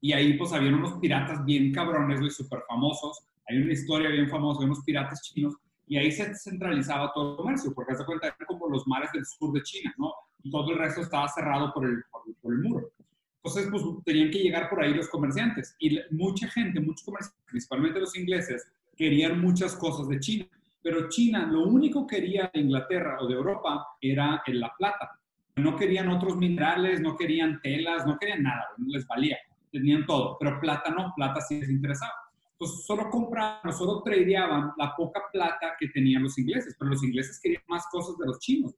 Y 0.00 0.12
ahí 0.12 0.34
pues 0.34 0.52
había 0.52 0.74
unos 0.74 0.98
piratas 1.00 1.44
bien 1.44 1.72
cabrones, 1.72 2.20
y 2.20 2.30
súper 2.30 2.60
famosos. 2.68 3.26
Hay 3.48 3.58
una 3.58 3.72
historia 3.72 4.10
bien 4.10 4.28
famosa 4.28 4.60
de 4.60 4.66
unos 4.66 4.82
piratas 4.84 5.22
chinos. 5.22 5.54
Y 5.88 5.96
ahí 5.96 6.10
se 6.10 6.34
centralizaba 6.34 7.12
todo 7.12 7.32
el 7.32 7.36
comercio, 7.36 7.72
porque 7.74 7.92
haz 7.92 7.98
de 8.00 8.06
cuenta 8.06 8.26
eran 8.26 8.46
como 8.46 8.68
los 8.68 8.86
mares 8.86 9.10
del 9.12 9.24
sur 9.24 9.52
de 9.52 9.62
China, 9.62 9.94
¿no? 9.98 10.12
Y 10.42 10.50
todo 10.50 10.72
el 10.72 10.78
resto 10.78 11.02
estaba 11.02 11.28
cerrado 11.28 11.72
por 11.72 11.86
el, 11.86 12.02
por, 12.10 12.52
el 12.52 12.58
muro. 12.60 12.90
Entonces, 13.42 13.68
pues 13.70 13.82
tenían 14.04 14.30
que 14.30 14.40
llegar 14.40 14.68
por 14.68 14.82
ahí 14.82 14.92
los 14.94 15.08
comerciantes. 15.08 15.76
Y 15.78 15.98
mucha 16.10 16.48
gente, 16.48 16.80
muchos 16.80 17.04
comerciantes, 17.04 17.44
principalmente 17.46 18.00
los 18.00 18.16
ingleses, 18.16 18.66
querían 18.96 19.40
muchas 19.40 19.76
cosas 19.76 20.08
de 20.08 20.18
China 20.18 20.48
pero 20.86 21.08
China 21.08 21.48
lo 21.50 21.64
único 21.64 22.06
que 22.06 22.14
quería 22.14 22.48
de 22.54 22.60
Inglaterra 22.60 23.18
o 23.20 23.26
de 23.26 23.34
Europa 23.34 23.84
era 24.00 24.40
la 24.46 24.72
plata. 24.78 25.18
No 25.56 25.74
querían 25.74 26.08
otros 26.10 26.36
minerales, 26.36 27.00
no 27.00 27.16
querían 27.16 27.60
telas, 27.60 28.06
no 28.06 28.16
querían 28.16 28.44
nada, 28.44 28.66
no 28.78 28.86
les 28.90 29.04
valía. 29.04 29.36
Tenían 29.78 30.06
todo, 30.06 30.36
pero 30.38 30.60
plata 30.60 30.90
no, 30.90 31.12
plata 31.16 31.40
sí 31.40 31.60
les 31.60 31.70
interesaba. 31.70 32.12
Entonces 32.52 32.86
solo 32.86 33.10
compraban, 33.10 33.72
solo 33.72 34.02
tradeaban 34.02 34.72
la 34.78 34.94
poca 34.96 35.20
plata 35.30 35.74
que 35.78 35.88
tenían 35.88 36.22
los 36.22 36.38
ingleses, 36.38 36.74
pero 36.78 36.90
los 36.90 37.04
ingleses 37.04 37.38
querían 37.42 37.62
más 37.68 37.86
cosas 37.90 38.16
de 38.18 38.26
los 38.26 38.38
chinos. 38.38 38.74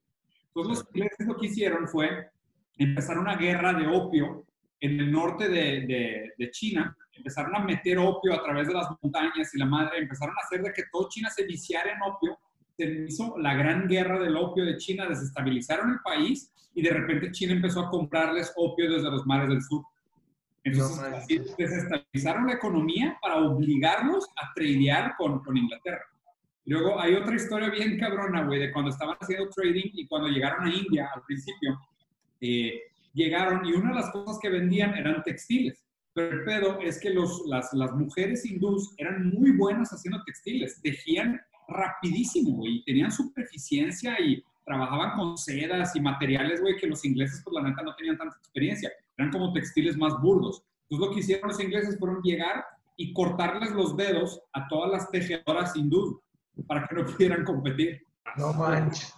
Entonces 0.47 0.79
los 0.79 0.87
ingleses 0.93 1.27
lo 1.27 1.37
que 1.37 1.45
hicieron 1.45 1.87
fue 1.87 2.29
empezar 2.77 3.17
una 3.17 3.35
guerra 3.35 3.73
de 3.73 3.87
opio 3.87 4.45
en 4.81 4.99
el 4.99 5.11
norte 5.11 5.47
de, 5.47 6.33
de 6.37 6.51
China 6.51 6.95
empezaron 7.19 7.55
a 7.55 7.59
meter 7.59 7.97
opio 7.97 8.33
a 8.33 8.43
través 8.43 8.67
de 8.67 8.73
las 8.73 8.87
montañas 9.01 9.53
y 9.53 9.59
la 9.59 9.65
madre, 9.65 9.99
empezaron 9.99 10.35
a 10.35 10.45
hacer 10.45 10.63
de 10.63 10.73
que 10.73 10.83
todo 10.91 11.07
China 11.09 11.29
se 11.29 11.45
viciara 11.45 11.91
en 11.91 12.01
opio, 12.01 12.37
se 12.77 13.05
hizo 13.07 13.37
la 13.37 13.53
gran 13.55 13.87
guerra 13.87 14.19
del 14.19 14.37
opio 14.37 14.65
de 14.65 14.77
China, 14.77 15.07
desestabilizaron 15.07 15.91
el 15.91 15.99
país 15.99 16.51
y 16.73 16.81
de 16.81 16.91
repente 16.91 17.31
China 17.31 17.53
empezó 17.53 17.81
a 17.81 17.89
comprarles 17.89 18.53
opio 18.55 18.89
desde 18.91 19.11
los 19.11 19.25
mares 19.25 19.49
del 19.49 19.61
sur. 19.61 19.83
Entonces, 20.63 21.55
desestabilizaron 21.57 22.47
la 22.47 22.53
economía 22.53 23.17
para 23.21 23.37
obligarlos 23.37 24.27
a 24.35 24.53
tradear 24.53 25.15
con, 25.17 25.39
con 25.43 25.57
Inglaterra. 25.57 26.05
Luego 26.65 26.99
hay 26.99 27.15
otra 27.15 27.35
historia 27.35 27.69
bien 27.69 27.97
cabrona, 27.97 28.43
güey, 28.45 28.59
de 28.59 28.71
cuando 28.71 28.91
estaban 28.91 29.17
haciendo 29.19 29.49
trading 29.49 29.89
y 29.93 30.07
cuando 30.07 30.27
llegaron 30.27 30.67
a 30.67 30.73
India 30.73 31.09
al 31.15 31.23
principio, 31.23 31.79
eh, 32.41 32.79
llegaron 33.13 33.65
y 33.65 33.73
una 33.73 33.89
de 33.89 33.95
las 33.95 34.11
cosas 34.11 34.37
que 34.41 34.49
vendían 34.49 34.95
eran 34.95 35.23
textiles. 35.23 35.83
Pero 36.13 36.31
el 36.31 36.43
pedo 36.43 36.79
es 36.81 36.99
que 36.99 37.11
los, 37.11 37.43
las, 37.47 37.73
las 37.73 37.91
mujeres 37.93 38.45
hindús 38.45 38.93
eran 38.97 39.29
muy 39.29 39.51
buenas 39.51 39.89
haciendo 39.91 40.21
textiles, 40.23 40.79
tejían 40.81 41.39
rapidísimo, 41.67 42.57
güey, 42.57 42.77
y 42.77 42.83
tenían 42.83 43.11
superficiencia 43.11 44.19
y 44.19 44.43
trabajaban 44.65 45.17
con 45.17 45.37
sedas 45.37 45.95
y 45.95 46.01
materiales, 46.01 46.61
güey, 46.61 46.77
que 46.77 46.87
los 46.87 47.03
ingleses, 47.05 47.41
por 47.43 47.53
pues, 47.53 47.63
la 47.63 47.69
neta, 47.69 47.81
no 47.81 47.95
tenían 47.95 48.17
tanta 48.17 48.37
experiencia. 48.37 48.91
Eran 49.19 49.31
como 49.31 49.51
textiles 49.51 49.97
más 49.97 50.13
burdos. 50.21 50.63
Entonces, 50.83 51.07
lo 51.07 51.13
que 51.13 51.19
hicieron 51.19 51.49
los 51.49 51.59
ingleses 51.59 51.99
fueron 51.99 52.21
llegar 52.21 52.63
y 52.95 53.11
cortarles 53.11 53.71
los 53.71 53.97
dedos 53.97 54.41
a 54.53 54.65
todas 54.69 54.89
las 54.89 55.11
tejedoras 55.11 55.75
hindú 55.75 56.21
para 56.65 56.87
que 56.87 56.95
no 56.95 57.05
pudieran 57.05 57.43
competir. 57.43 58.01
No 58.37 58.53
manches. 58.53 59.13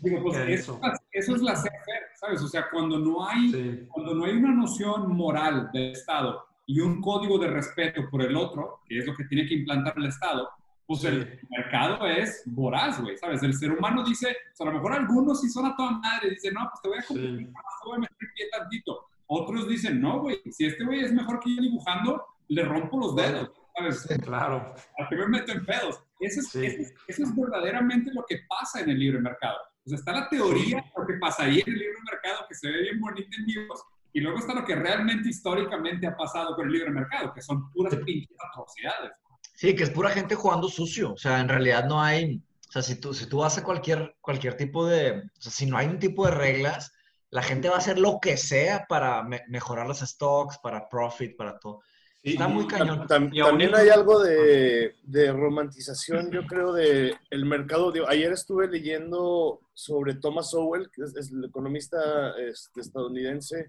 Digo, 0.00 0.20
pues 0.22 0.36
eso, 0.48 0.80
eso, 1.12 1.36
es 1.36 1.42
la 1.42 1.56
ser 1.56 1.72
¿sabes? 2.20 2.42
O 2.42 2.48
sea, 2.48 2.66
cuando 2.70 2.98
no 2.98 3.26
hay, 3.26 3.86
cuando 3.88 4.14
no 4.14 4.24
hay 4.24 4.32
una 4.32 4.52
noción 4.52 5.16
moral 5.16 5.70
del 5.72 5.92
Estado 5.92 6.44
y 6.66 6.80
un 6.80 7.00
código 7.00 7.38
de 7.38 7.48
respeto 7.48 8.02
por 8.10 8.22
el 8.22 8.36
otro, 8.36 8.80
que 8.86 8.98
es 8.98 9.06
lo 9.06 9.14
que 9.14 9.24
tiene 9.24 9.46
que 9.46 9.54
implantar 9.54 9.94
el 9.96 10.06
Estado, 10.06 10.50
pues 10.86 11.04
el 11.04 11.40
mercado 11.48 12.06
es 12.06 12.42
voraz, 12.46 13.00
güey, 13.00 13.16
¿sabes? 13.16 13.42
El 13.42 13.54
ser 13.54 13.70
humano 13.70 14.04
dice, 14.04 14.36
o 14.52 14.56
sea, 14.56 14.66
a 14.66 14.70
lo 14.70 14.76
mejor 14.76 14.92
algunos 14.92 15.40
sí 15.40 15.48
son 15.48 15.66
a 15.66 15.76
toda 15.76 15.92
madre, 15.92 16.30
dicen, 16.30 16.54
no, 16.54 16.68
pues 16.70 16.82
te 16.82 16.88
voy 16.88 16.98
a 16.98 17.04
competir, 17.04 17.46
te 17.46 17.88
voy 17.88 17.96
a 17.96 18.00
meter 18.00 18.28
pie 18.34 18.48
tantito. 18.50 19.06
Otros 19.26 19.68
dicen, 19.68 20.00
no, 20.00 20.20
güey, 20.20 20.40
si 20.50 20.66
este 20.66 20.84
güey 20.84 21.00
es 21.00 21.12
mejor 21.12 21.40
que 21.40 21.54
yo 21.54 21.62
dibujando, 21.62 22.24
le 22.48 22.64
rompo 22.64 22.98
los 22.98 23.16
dedos. 23.16 23.50
¿sabes? 23.76 24.06
claro. 24.22 24.74
A 24.98 25.08
que 25.08 25.16
me 25.16 25.26
meto 25.26 25.52
en 25.52 25.64
pedos. 25.64 26.00
Eso 26.20 26.40
es, 26.40 26.54
eso, 26.54 27.22
es, 27.22 27.36
verdaderamente 27.36 28.12
lo 28.14 28.24
que 28.26 28.40
pasa 28.48 28.80
en 28.80 28.90
el 28.90 28.98
libre 28.98 29.20
mercado. 29.20 29.58
O 29.84 29.88
sea, 29.88 29.98
está 29.98 30.12
la 30.12 30.28
teoría 30.28 30.76
de 30.76 30.92
lo 30.96 31.06
que 31.06 31.14
pasaría 31.14 31.62
en 31.66 31.72
el 31.72 31.78
libre 31.78 31.98
mercado, 32.10 32.46
que 32.48 32.54
se 32.54 32.68
ve 32.68 32.82
bien 32.82 33.00
bonito 33.00 33.28
en 33.38 33.44
vivos, 33.44 33.84
y 34.12 34.20
luego 34.20 34.38
está 34.38 34.54
lo 34.54 34.64
que 34.64 34.76
realmente 34.76 35.28
históricamente 35.28 36.06
ha 36.06 36.16
pasado 36.16 36.54
con 36.54 36.66
el 36.66 36.72
libre 36.72 36.90
mercado, 36.90 37.34
que 37.34 37.42
son 37.42 37.70
puras 37.72 37.96
pinches 37.96 38.36
atrocidades. 38.50 39.12
Sí, 39.56 39.74
que 39.74 39.82
es 39.82 39.90
pura 39.90 40.10
gente 40.10 40.34
jugando 40.34 40.68
sucio. 40.68 41.12
O 41.12 41.16
sea, 41.16 41.40
en 41.40 41.48
realidad 41.48 41.86
no 41.86 42.00
hay. 42.00 42.42
O 42.68 42.72
sea, 42.72 42.82
si 42.82 43.00
tú, 43.00 43.12
si 43.12 43.28
tú 43.28 43.38
vas 43.38 43.58
a 43.58 43.64
cualquier, 43.64 44.16
cualquier 44.20 44.56
tipo 44.56 44.86
de. 44.86 45.18
O 45.18 45.40
sea, 45.42 45.52
si 45.52 45.66
no 45.66 45.76
hay 45.76 45.88
un 45.88 45.98
tipo 45.98 46.24
de 46.26 46.32
reglas, 46.32 46.92
la 47.34 47.42
gente 47.42 47.68
va 47.68 47.74
a 47.74 47.78
hacer 47.78 47.98
lo 47.98 48.20
que 48.22 48.36
sea 48.36 48.86
para 48.88 49.24
mejorar 49.48 49.88
los 49.88 49.98
stocks, 49.98 50.56
para 50.58 50.88
profit, 50.88 51.36
para 51.36 51.58
todo. 51.58 51.80
Está 52.22 52.46
muy 52.46 52.64
cañón. 52.68 53.08
también 53.08 53.74
hay 53.74 53.88
algo 53.88 54.22
de, 54.22 54.94
de, 55.02 55.32
romantización, 55.32 56.30
yo 56.30 56.46
creo, 56.46 56.72
de 56.72 57.16
el 57.30 57.44
mercado. 57.44 57.92
ayer 58.06 58.30
estuve 58.30 58.68
leyendo 58.68 59.58
sobre 59.72 60.14
Thomas 60.14 60.50
Sowell, 60.50 60.88
que 60.92 61.02
es, 61.02 61.32
el 61.32 61.44
economista 61.44 62.38
este, 62.38 62.80
estadounidense, 62.80 63.68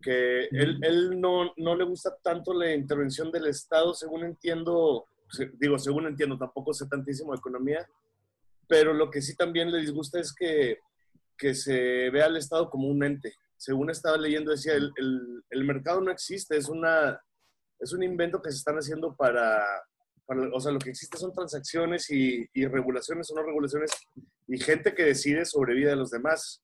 que 0.00 0.46
él, 0.50 0.80
él 0.82 1.20
no, 1.20 1.52
no, 1.56 1.76
le 1.76 1.84
gusta 1.84 2.16
tanto 2.20 2.52
la 2.52 2.74
intervención 2.74 3.30
del 3.30 3.46
Estado, 3.46 3.94
según 3.94 4.24
entiendo, 4.24 5.06
digo, 5.52 5.78
según 5.78 6.08
entiendo, 6.08 6.36
tampoco 6.36 6.74
sé 6.74 6.88
tantísimo 6.88 7.30
de 7.30 7.38
economía, 7.38 7.88
pero 8.66 8.92
lo 8.92 9.08
que 9.08 9.22
sí 9.22 9.36
también 9.36 9.70
le 9.70 9.78
disgusta 9.78 10.18
es 10.18 10.34
que, 10.34 10.80
que 11.42 11.56
se 11.56 12.08
vea 12.10 12.26
al 12.26 12.36
Estado 12.36 12.70
como 12.70 12.86
un 12.86 13.02
ente. 13.02 13.34
Según 13.56 13.90
estaba 13.90 14.16
leyendo, 14.16 14.52
decía, 14.52 14.74
el, 14.74 14.92
el, 14.94 15.42
el 15.50 15.64
mercado 15.64 16.00
no 16.00 16.12
existe, 16.12 16.56
es 16.56 16.68
una 16.68 17.20
es 17.82 17.92
un 17.92 18.02
invento 18.02 18.40
que 18.40 18.50
se 18.50 18.58
están 18.58 18.76
haciendo 18.76 19.14
para, 19.16 19.60
o 20.52 20.60
sea, 20.60 20.70
lo 20.70 20.78
que 20.78 20.90
existe 20.90 21.18
son 21.18 21.32
transacciones 21.32 22.08
y, 22.10 22.46
regulaciones 22.68 23.28
o 23.30 23.34
no 23.34 23.42
regulaciones 23.42 23.90
y 24.46 24.56
gente 24.58 24.94
que 24.94 25.04
decide 25.04 25.44
sobre 25.44 25.74
vida 25.74 25.90
de 25.90 25.96
los 25.96 26.10
demás. 26.10 26.62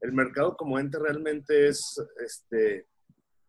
El 0.00 0.12
mercado 0.12 0.56
como 0.56 0.78
ente 0.78 0.98
realmente 1.00 1.66
es 1.66 2.00
este, 2.24 2.86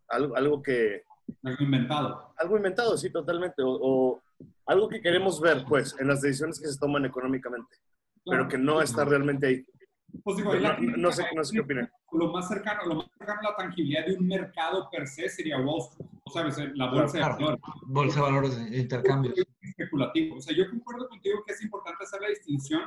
algo, 0.07 0.35
algo 0.35 0.61
que... 0.63 1.03
Algo 1.43 1.63
inventado. 1.63 2.33
Algo 2.37 2.57
inventado, 2.57 2.97
sí, 2.97 3.11
totalmente. 3.11 3.61
O, 3.63 4.21
algo 4.65 4.89
que 4.89 5.01
queremos 5.01 5.39
ver, 5.39 5.65
pues, 5.67 5.95
en 5.99 6.07
las 6.07 6.21
decisiones 6.21 6.59
que 6.59 6.67
se 6.67 6.79
toman 6.79 7.05
económicamente, 7.05 7.77
pero 8.25 8.47
que 8.47 8.57
no 8.57 8.81
está 8.81 9.05
realmente 9.05 9.47
ahí. 9.47 9.65
Pues 10.23 10.37
digo, 10.37 10.53
no, 10.53 11.11
sé, 11.11 11.25
no, 11.35 11.43
sé, 11.43 11.53
qué 11.53 11.59
opinan. 11.61 11.89
Lo 12.11 12.31
más, 12.31 12.47
cercano, 12.47 12.85
lo 12.85 12.95
más 12.95 13.07
cercano 13.17 13.39
a 13.39 13.51
la 13.51 13.55
tangibilidad 13.55 14.05
de 14.05 14.15
un 14.15 14.27
mercado 14.27 14.87
per 14.91 15.07
se 15.07 15.27
sería 15.27 15.57
Wall 15.59 15.81
Street, 15.81 16.09
o 16.23 16.31
sabes, 16.31 16.57
la 16.75 16.91
bolsa 16.91 17.17
de 17.17 17.23
valores. 17.23 17.59
Bolsa 17.87 18.15
de 18.15 18.21
valores 18.21 18.69
de 18.69 18.77
intercambio. 18.77 19.33
Especulativo. 19.61 20.35
O 20.35 20.41
sea, 20.41 20.55
yo 20.55 20.69
concuerdo 20.69 21.09
contigo 21.09 21.43
que 21.45 21.53
es 21.53 21.63
importante 21.63 22.03
hacer 22.03 22.21
la 22.21 22.29
distinción 22.29 22.81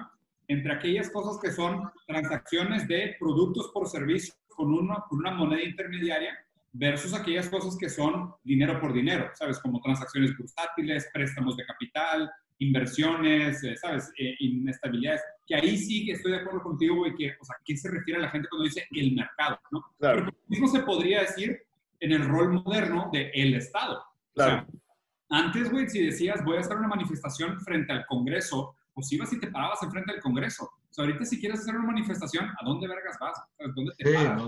entre 0.49 0.73
aquellas 0.73 1.11
cosas 1.11 1.39
que 1.43 1.51
son 1.51 1.91
transacciones 2.07 2.87
de 2.87 3.17
productos 3.19 3.71
por 3.73 3.89
servicio 3.89 4.35
con 4.49 4.73
una, 4.73 5.05
con 5.09 5.19
una 5.19 5.33
moneda 5.33 5.63
intermediaria 5.63 6.33
versus 6.73 7.15
aquellas 7.15 7.49
cosas 7.49 7.77
que 7.77 7.89
son 7.89 8.35
dinero 8.45 8.79
por 8.81 8.93
dinero, 8.93 9.31
¿sabes? 9.35 9.59
Como 9.59 9.81
transacciones 9.81 10.37
bursátiles, 10.37 11.09
préstamos 11.13 11.57
de 11.57 11.65
capital, 11.65 12.31
inversiones, 12.59 13.63
eh, 13.65 13.77
¿sabes? 13.77 14.13
Eh, 14.19 14.35
inestabilidades. 14.41 15.23
Que 15.47 15.55
ahí 15.55 15.77
sí 15.77 16.11
estoy 16.11 16.33
de 16.33 16.39
acuerdo 16.39 16.63
contigo, 16.63 16.97
güey, 16.97 17.15
que, 17.15 17.35
o 17.41 17.45
sea, 17.45 17.57
¿qué 17.65 17.77
se 17.77 17.91
refiere 17.91 18.19
a 18.19 18.25
la 18.25 18.31
gente 18.31 18.49
cuando 18.49 18.65
dice 18.65 18.87
el 18.91 19.15
mercado, 19.15 19.61
no? 19.71 19.81
Claro. 19.99 20.25
Pero 20.25 20.27
lo 20.27 20.49
mismo 20.49 20.69
se 20.69 20.81
podría 20.81 21.21
decir 21.21 21.63
en 22.01 22.13
el 22.13 22.25
rol 22.25 22.53
moderno 22.53 23.11
de 23.13 23.31
el 23.35 23.55
Estado. 23.55 24.03
Claro. 24.35 24.67
O 24.67 24.71
sea, 24.71 24.81
antes, 25.29 25.71
güey, 25.71 25.89
si 25.89 26.05
decías 26.05 26.45
voy 26.45 26.57
a 26.57 26.61
hacer 26.61 26.77
una 26.77 26.89
manifestación 26.89 27.61
frente 27.61 27.93
al 27.93 28.07
Congreso, 28.07 28.77
pues 28.95 29.13
ibas 29.13 29.33
y 29.33 29.41
te 29.41 29.49
parabas 29.49 29.83
enfrente 29.83 30.13
del 30.13 30.23
Congreso. 30.23 30.65
O 30.65 30.93
sea, 30.93 31.05
ahorita 31.05 31.25
si 31.25 31.39
quieres 31.39 31.61
hacer 31.61 31.75
una 31.77 31.87
manifestación, 31.87 32.47
¿a 32.47 32.65
dónde 32.65 32.89
vergas 32.89 33.17
vas? 33.21 33.39
¿Dónde 33.75 33.93
te 33.99 34.15
paras? 34.15 34.43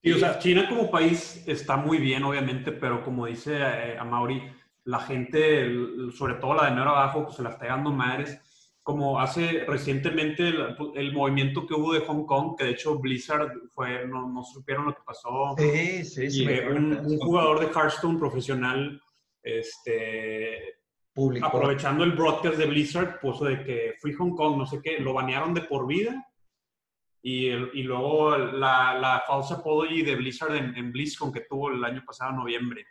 Y, 0.00 0.12
o 0.12 0.18
sea, 0.18 0.38
China 0.38 0.66
como 0.68 0.90
país 0.90 1.42
está 1.46 1.76
muy 1.76 1.98
bien, 1.98 2.22
obviamente, 2.22 2.70
pero 2.72 3.04
como 3.04 3.26
dice 3.26 3.56
eh, 3.56 3.98
a 3.98 4.04
Mauri, 4.04 4.42
la 4.84 5.00
gente, 5.00 5.68
sobre 6.16 6.34
todo 6.34 6.54
la 6.54 6.66
de 6.66 6.70
menor 6.70 6.88
abajo, 6.88 7.24
pues 7.24 7.36
se 7.36 7.42
la 7.42 7.50
está 7.50 7.66
dando 7.66 7.90
madres. 7.90 8.38
Como 8.82 9.20
hace 9.20 9.64
recientemente 9.66 10.48
el, 10.48 11.12
movimiento 11.12 11.66
que 11.66 11.74
hubo 11.74 11.92
de 11.92 12.00
Hong 12.00 12.24
Kong, 12.24 12.56
que 12.56 12.64
de 12.64 12.70
hecho 12.70 12.98
Blizzard 12.98 13.52
fue, 13.74 14.06
no, 14.06 14.28
no 14.28 14.42
supieron 14.42 14.86
lo 14.86 14.94
que 14.94 15.02
pasó. 15.04 15.54
Sí, 15.58 16.04
sí, 16.04 16.30
sí. 16.30 16.46
un, 16.48 16.94
un, 16.94 17.18
jugador 17.18 17.60
de 17.60 17.66
Hearthstone 17.66 18.18
profesional, 18.18 19.00
este, 19.42 20.76
aprovechando 21.42 22.04
el 22.04 22.12
broadcast 22.12 22.56
de 22.56 22.66
Blizzard, 22.66 23.20
puso 23.20 23.44
de 23.44 23.62
que 23.62 23.94
fui 24.00 24.12
Hong 24.14 24.34
Kong, 24.34 24.56
no 24.56 24.66
sé 24.66 24.80
qué, 24.82 24.98
lo 24.98 25.12
banearon 25.12 25.52
de 25.54 25.62
por 25.62 25.86
vida 25.86 26.26
Y, 27.22 27.48
el- 27.48 27.70
y 27.74 27.82
luego 27.82 28.36
la, 28.38 28.94
la 28.94 29.22
falsa 29.26 29.56
apology 29.56 30.02
de 30.02 30.16
Blizzard 30.16 30.56
en, 30.56 30.74
en 30.74 30.90
BlizzCon 30.90 31.30
que 31.32 31.42
tuvo 31.42 31.70
el 31.70 31.84
año 31.84 32.02
pasado, 32.06 32.30
en 32.30 32.36
noviembre. 32.36 32.86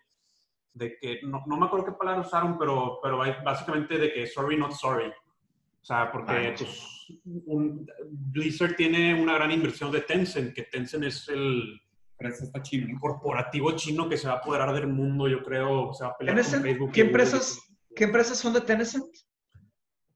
De 0.71 0.97
que, 0.99 1.21
no, 1.23 1.43
no 1.47 1.57
me 1.57 1.65
acuerdo 1.65 1.87
qué 1.87 1.91
palabra 1.93 2.21
usaron, 2.21 2.57
pero, 2.59 2.99
pero 3.01 3.17
básicamente 3.43 3.97
de 3.97 4.13
que 4.13 4.27
sorry, 4.27 4.55
not 4.55 4.73
sorry. 4.73 5.11
O 5.81 5.85
sea, 5.85 6.11
porque 6.11 6.53
pues, 6.57 7.07
un- 7.45 7.87
Blizzard 8.11 8.75
tiene 8.75 9.19
una 9.19 9.33
gran 9.35 9.51
inversión 9.51 9.91
de 9.91 10.01
Tencent, 10.01 10.53
que 10.53 10.63
Tencent 10.63 11.03
es 11.05 11.27
el 11.29 11.79
Empresa 12.21 12.43
está 12.43 12.61
chino, 12.61 12.87
¿no? 12.93 12.99
corporativo 12.99 13.71
chino 13.77 14.09
que 14.09 14.17
se 14.17 14.27
va 14.27 14.33
a 14.33 14.37
apoderar 14.37 14.73
del 14.73 14.87
mundo, 14.87 15.27
yo 15.29 15.41
creo. 15.41 15.93
Se 15.93 16.03
va 16.03 16.09
a 16.11 16.17
pelear 16.17 16.35
con 16.35 16.61
Facebook. 16.61 16.91
¿qué 16.91 17.01
empresas, 17.01 17.59
¿Qué 17.95 18.03
empresas 18.03 18.37
son 18.37 18.51
de 18.53 18.59
Tencent? 18.61 19.05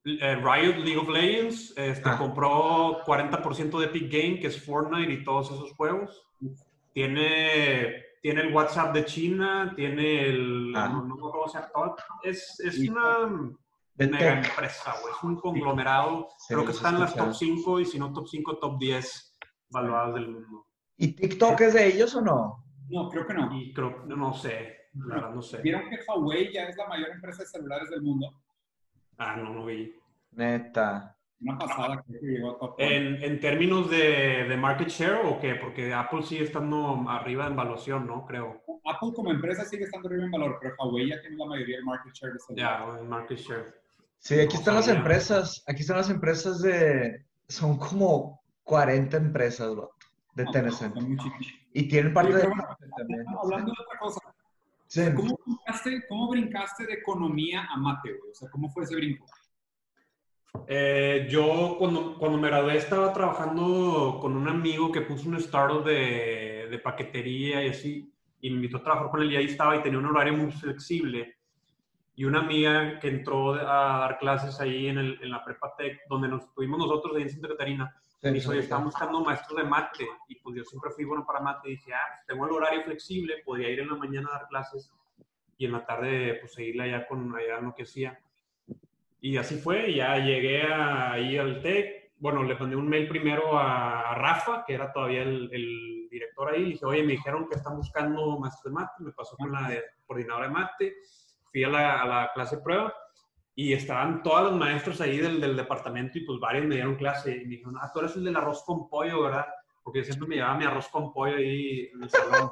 Eh, 0.04 0.36
Riot 0.36 0.76
League 0.84 0.98
of 0.98 1.08
Legends 1.08 1.72
este, 1.78 2.02
Ah. 2.10 2.18
compró 2.18 2.98
40% 3.06 3.78
de 3.80 3.86
Epic 3.86 4.12
Game, 4.12 4.38
que 4.38 4.48
es 4.48 4.62
Fortnite 4.62 5.10
y 5.14 5.24
todos 5.24 5.50
esos 5.50 5.72
juegos. 5.72 6.22
Tiene, 6.92 8.04
tiene 8.22 8.42
el 8.42 8.54
WhatsApp 8.54 8.94
de 8.94 9.04
China, 9.06 9.72
tiene 9.74 10.28
el... 10.28 10.72
Ah. 10.76 10.88
No, 10.90 11.04
no 11.06 11.46
llama, 11.46 11.70
todo. 11.74 11.96
Es, 12.22 12.60
es 12.60 12.86
una 12.88 13.50
De 13.94 14.08
mega 14.08 14.40
tech. 14.40 14.50
empresa, 14.50 14.92
güey. 15.00 15.14
Es 15.16 15.22
un 15.22 15.36
conglomerado. 15.36 16.28
Sí, 16.38 16.54
Creo 16.54 16.64
que 16.66 16.72
está 16.72 16.88
en 16.90 17.00
las 17.00 17.14
top 17.14 17.32
5 17.32 17.80
y 17.80 17.84
si 17.84 17.98
no 17.98 18.12
top 18.12 18.26
5, 18.28 18.58
top 18.58 18.78
10 18.78 19.38
valuadas 19.70 20.14
del 20.14 20.28
mundo. 20.30 20.66
¿Y 20.96 21.08
TikTok 21.14 21.60
es 21.60 21.74
de 21.74 21.86
ellos 21.86 22.14
o 22.14 22.20
no? 22.20 22.64
No, 22.88 23.08
creo 23.08 23.26
que 23.26 23.34
no. 23.34 23.48
Y 23.56 23.72
creo, 23.72 24.04
no 24.06 24.32
sé, 24.34 24.76
la 24.94 25.14
verdad 25.16 25.30
no 25.34 25.42
sé. 25.42 25.60
¿Vieron 25.62 25.88
que 25.88 25.98
Huawei 26.06 26.52
ya 26.52 26.64
es 26.64 26.76
la 26.76 26.86
mayor 26.88 27.10
empresa 27.10 27.42
de 27.42 27.48
celulares 27.48 27.90
del 27.90 28.02
mundo? 28.02 28.42
Ah, 29.18 29.36
no, 29.36 29.50
no 29.54 29.64
vi. 29.64 29.94
Neta. 30.32 31.16
Una 31.40 31.58
pasada 31.58 32.02
creo 32.06 32.20
que 32.20 32.26
llegó 32.26 32.50
a 32.52 32.58
top. 32.58 32.74
En, 32.78 33.22
en 33.22 33.40
términos 33.40 33.90
de, 33.90 34.44
de 34.48 34.56
market 34.56 34.88
share 34.88 35.20
o 35.26 35.38
qué? 35.40 35.56
Porque 35.56 35.92
Apple 35.92 36.22
sigue 36.22 36.44
estando 36.44 37.04
arriba 37.08 37.46
en 37.46 37.56
valuación, 37.56 38.06
¿no? 38.06 38.24
Creo. 38.24 38.62
Apple 38.84 39.10
como 39.14 39.30
empresa 39.30 39.64
sigue 39.64 39.84
estando 39.84 40.08
arriba 40.08 40.24
en 40.24 40.30
valor, 40.30 40.58
pero 40.60 40.74
Huawei 40.78 41.08
ya 41.08 41.20
tiene 41.20 41.36
la 41.36 41.46
mayoría 41.46 41.76
del 41.76 41.84
market 41.84 42.12
share 42.12 42.32
de 42.32 42.38
Ya, 42.56 42.76
celulares. 42.78 43.02
en 43.02 43.08
market 43.08 43.38
share. 43.38 43.83
Sí, 44.24 44.40
aquí 44.40 44.54
No 44.54 44.58
están 44.60 44.74
las 44.76 44.88
empresas. 44.88 45.62
Aquí 45.66 45.82
están 45.82 45.98
las 45.98 46.08
empresas 46.08 46.62
de. 46.62 47.24
Son 47.46 47.76
como 47.76 48.40
40 48.62 49.18
empresas, 49.18 49.76
vato, 49.76 49.92
de 50.34 50.44
No, 50.44 50.50
Tencent. 50.50 50.96
Y 51.74 51.88
tienen 51.88 52.14
parte 52.14 52.32
Oye, 52.34 52.42
de. 52.46 52.52
también. 52.96 53.24
Hablando 53.42 53.66
de 53.72 53.82
otra 53.82 53.98
cosa, 54.00 54.20
Sí. 54.86 55.02
¿cómo 55.14 55.38
brincaste, 55.44 56.06
cómo 56.08 56.28
brincaste 56.30 56.86
de 56.86 56.94
economía 56.94 57.66
a 57.70 57.76
mate, 57.76 58.12
güey? 58.12 58.30
O 58.30 58.34
sea, 58.34 58.48
¿cómo 58.50 58.70
fue 58.70 58.84
ese 58.84 58.96
brinco? 58.96 59.26
Eh, 60.68 61.26
yo 61.28 61.76
cuando, 61.78 62.16
cuando 62.18 62.38
me 62.38 62.48
gradué 62.48 62.76
estaba 62.78 63.12
trabajando 63.12 64.18
con 64.22 64.36
un 64.36 64.48
amigo 64.48 64.90
que 64.92 65.00
puso 65.02 65.28
un 65.28 65.34
startup 65.36 65.84
de, 65.84 66.68
de 66.70 66.78
paquetería 66.78 67.62
y 67.64 67.68
así, 67.70 68.10
y 68.40 68.50
me 68.50 68.56
invitó 68.56 68.78
a 68.78 68.82
trabajar 68.84 69.10
con 69.10 69.20
él 69.22 69.32
y 69.32 69.36
ahí 69.36 69.46
estaba 69.46 69.76
y 69.76 69.82
tenía 69.82 69.98
un 69.98 70.06
horario 70.06 70.34
muy 70.34 70.50
flexible. 70.52 71.34
Y 72.16 72.24
una 72.24 72.40
amiga 72.40 72.98
que 73.00 73.08
entró 73.08 73.54
a 73.54 73.98
dar 73.98 74.18
clases 74.18 74.60
ahí 74.60 74.86
en, 74.86 74.98
el, 74.98 75.18
en 75.22 75.30
la 75.30 75.44
Prepa 75.44 75.74
Tech, 75.76 76.00
donde 76.08 76.28
nos 76.28 76.44
estuvimos 76.44 76.78
nosotros 76.78 77.16
ahí 77.16 77.22
en 77.22 77.30
Santa 77.30 77.48
Catarina, 77.48 77.92
me 78.22 78.30
dijo, 78.32 78.52
sí. 78.52 78.58
están 78.58 78.84
buscando 78.84 79.20
maestros 79.24 79.56
de 79.58 79.64
mate. 79.64 80.06
Y 80.28 80.36
pues 80.36 80.56
yo 80.56 80.64
siempre 80.64 80.90
fui 80.92 81.04
bueno 81.04 81.26
para 81.26 81.40
mate. 81.40 81.68
Y 81.68 81.72
dije, 81.72 81.92
ah, 81.92 81.98
pues 82.14 82.26
tengo 82.26 82.46
el 82.46 82.52
horario 82.52 82.82
flexible, 82.84 83.42
podría 83.44 83.68
ir 83.70 83.80
en 83.80 83.88
la 83.88 83.96
mañana 83.96 84.28
a 84.30 84.38
dar 84.38 84.48
clases 84.48 84.92
y 85.58 85.66
en 85.66 85.72
la 85.72 85.84
tarde 85.84 86.38
pues 86.40 86.54
seguirle 86.54 86.84
allá 86.84 87.06
con 87.06 87.34
allá 87.36 87.58
en 87.58 87.64
lo 87.66 87.74
que 87.74 87.82
hacía. 87.82 88.18
Y 89.20 89.36
así 89.36 89.56
fue, 89.56 89.90
y 89.90 89.96
ya 89.96 90.16
llegué 90.18 90.62
a- 90.62 91.12
ahí 91.12 91.36
al 91.36 91.60
TEC. 91.62 92.12
Bueno, 92.18 92.42
le 92.44 92.54
mandé 92.56 92.76
un 92.76 92.88
mail 92.88 93.08
primero 93.08 93.58
a, 93.58 94.10
a 94.12 94.14
Rafa, 94.14 94.64
que 94.66 94.74
era 94.74 94.92
todavía 94.92 95.22
el, 95.22 95.48
el 95.52 96.08
director 96.10 96.48
ahí. 96.50 96.62
Le 96.62 96.68
dije, 96.70 96.84
oye, 96.86 97.02
me 97.02 97.12
dijeron 97.12 97.48
que 97.48 97.56
están 97.56 97.76
buscando 97.76 98.38
maestros 98.38 98.72
de 98.72 98.80
mate. 98.80 98.92
Me 99.02 99.12
pasó 99.12 99.36
con 99.36 99.50
la 99.52 99.68
de- 99.68 99.82
coordinadora 100.06 100.46
de 100.46 100.52
mate. 100.52 100.94
Fui 101.54 101.62
a 101.62 101.68
la, 101.68 102.02
a 102.02 102.06
la 102.06 102.30
clase 102.34 102.56
de 102.56 102.62
prueba 102.62 102.92
y 103.54 103.72
estaban 103.74 104.24
todos 104.24 104.42
los 104.50 104.56
maestros 104.58 105.00
ahí 105.00 105.18
del, 105.18 105.40
del 105.40 105.56
departamento 105.56 106.18
y 106.18 106.24
pues 106.24 106.40
varios 106.40 106.66
me 106.66 106.74
dieron 106.74 106.96
clase. 106.96 107.36
Y 107.36 107.44
me 107.44 107.50
dijeron, 107.50 107.76
ah, 107.80 107.88
tú 107.94 108.00
eres 108.00 108.16
el 108.16 108.24
del 108.24 108.34
arroz 108.36 108.64
con 108.64 108.88
pollo, 108.88 109.22
¿verdad? 109.22 109.46
Porque 109.84 110.00
yo 110.00 110.04
siempre 110.06 110.26
me 110.26 110.34
llevaba 110.34 110.58
mi 110.58 110.64
arroz 110.64 110.88
con 110.88 111.12
pollo 111.12 111.36
ahí 111.36 111.88
en 111.94 112.02
el 112.02 112.10
salón. 112.10 112.50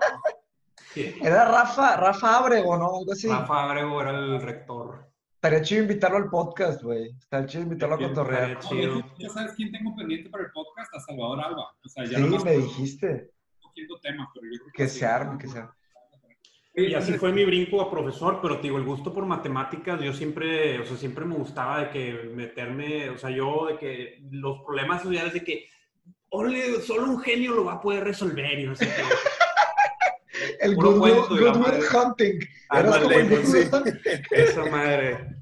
Sí. 0.95 1.17
Era 1.21 1.47
Rafa, 1.47 1.97
Rafa 1.97 2.39
Abrego, 2.39 2.77
¿no? 2.77 2.99
Algo 2.99 3.13
así. 3.13 3.27
Rafa 3.29 3.65
Abrego 3.65 4.01
era 4.01 4.11
el 4.11 4.41
rector. 4.41 5.11
Estaría 5.35 5.63
chido 5.63 5.83
invitarlo 5.83 6.19
al 6.19 6.31
podcast, 6.31 6.81
güey. 6.85 7.11
Estaría 7.19 7.47
chido 7.49 7.65
invitarlo 7.65 7.97
a 7.97 7.99
cotorrear. 7.99 8.51
No, 8.55 8.61
chido. 8.61 9.03
¿Ya 9.19 9.29
sabes 9.31 9.55
quién 9.57 9.73
tengo 9.73 9.97
pendiente 9.97 10.31
para 10.31 10.45
el 10.45 10.53
podcast? 10.53 10.95
A 10.95 11.01
Salvador 11.01 11.41
Alba. 11.41 11.75
O 11.85 11.89
sea, 11.89 12.05
ya 12.05 12.19
Sí, 12.19 12.23
nomás 12.23 12.45
me 12.45 12.59
dijiste. 12.59 13.33
temas, 14.03 14.29
pero 14.35 14.47
yo 14.53 14.59
creo 14.61 14.73
Que 14.73 14.87
sí. 14.89 15.01
se 15.01 15.07
arme, 15.07 15.39
que 15.39 15.49
se 15.49 15.59
arme. 15.59 15.73
Y 16.75 16.95
así 16.95 17.13
fue 17.15 17.33
mi 17.33 17.45
brinco 17.45 17.83
a 17.83 17.91
profesor, 17.91 18.39
pero 18.41 18.57
te 18.57 18.63
digo, 18.63 18.79
el 18.79 18.85
gusto 18.85 19.13
por 19.13 19.27
matemáticas, 19.27 20.01
yo 20.01 20.13
siempre, 20.15 20.81
o 20.81 20.87
sea, 20.87 20.97
siempre 20.97 21.27
me 21.27 21.35
gustaba 21.35 21.81
de 21.81 21.91
que 21.91 22.31
meterme, 22.35 23.11
o 23.11 23.19
sea, 23.19 23.29
yo 23.29 23.67
de 23.67 23.77
que 23.77 24.23
los 24.31 24.63
problemas 24.63 25.03
sociales 25.03 25.35
de 25.35 25.45
que, 25.45 25.69
ole, 26.31 26.81
solo 26.81 27.11
un 27.11 27.21
genio 27.21 27.55
lo 27.55 27.67
va 27.67 27.75
a 27.75 27.81
poder 27.81 28.05
resolver 28.05 28.59
y 28.59 28.65
no 28.65 28.75
sé 28.75 28.87
qué. 28.87 29.03
El 30.61 30.77
Goodwill, 30.77 31.15
Hunting. 31.95 32.41
Eras 32.73 32.95
Ándale, 32.95 33.03
como 33.03 33.17
el 33.17 33.29
pues, 33.29 33.53
sí. 33.53 33.59
Esa 34.31 34.65
madre. 34.67 35.37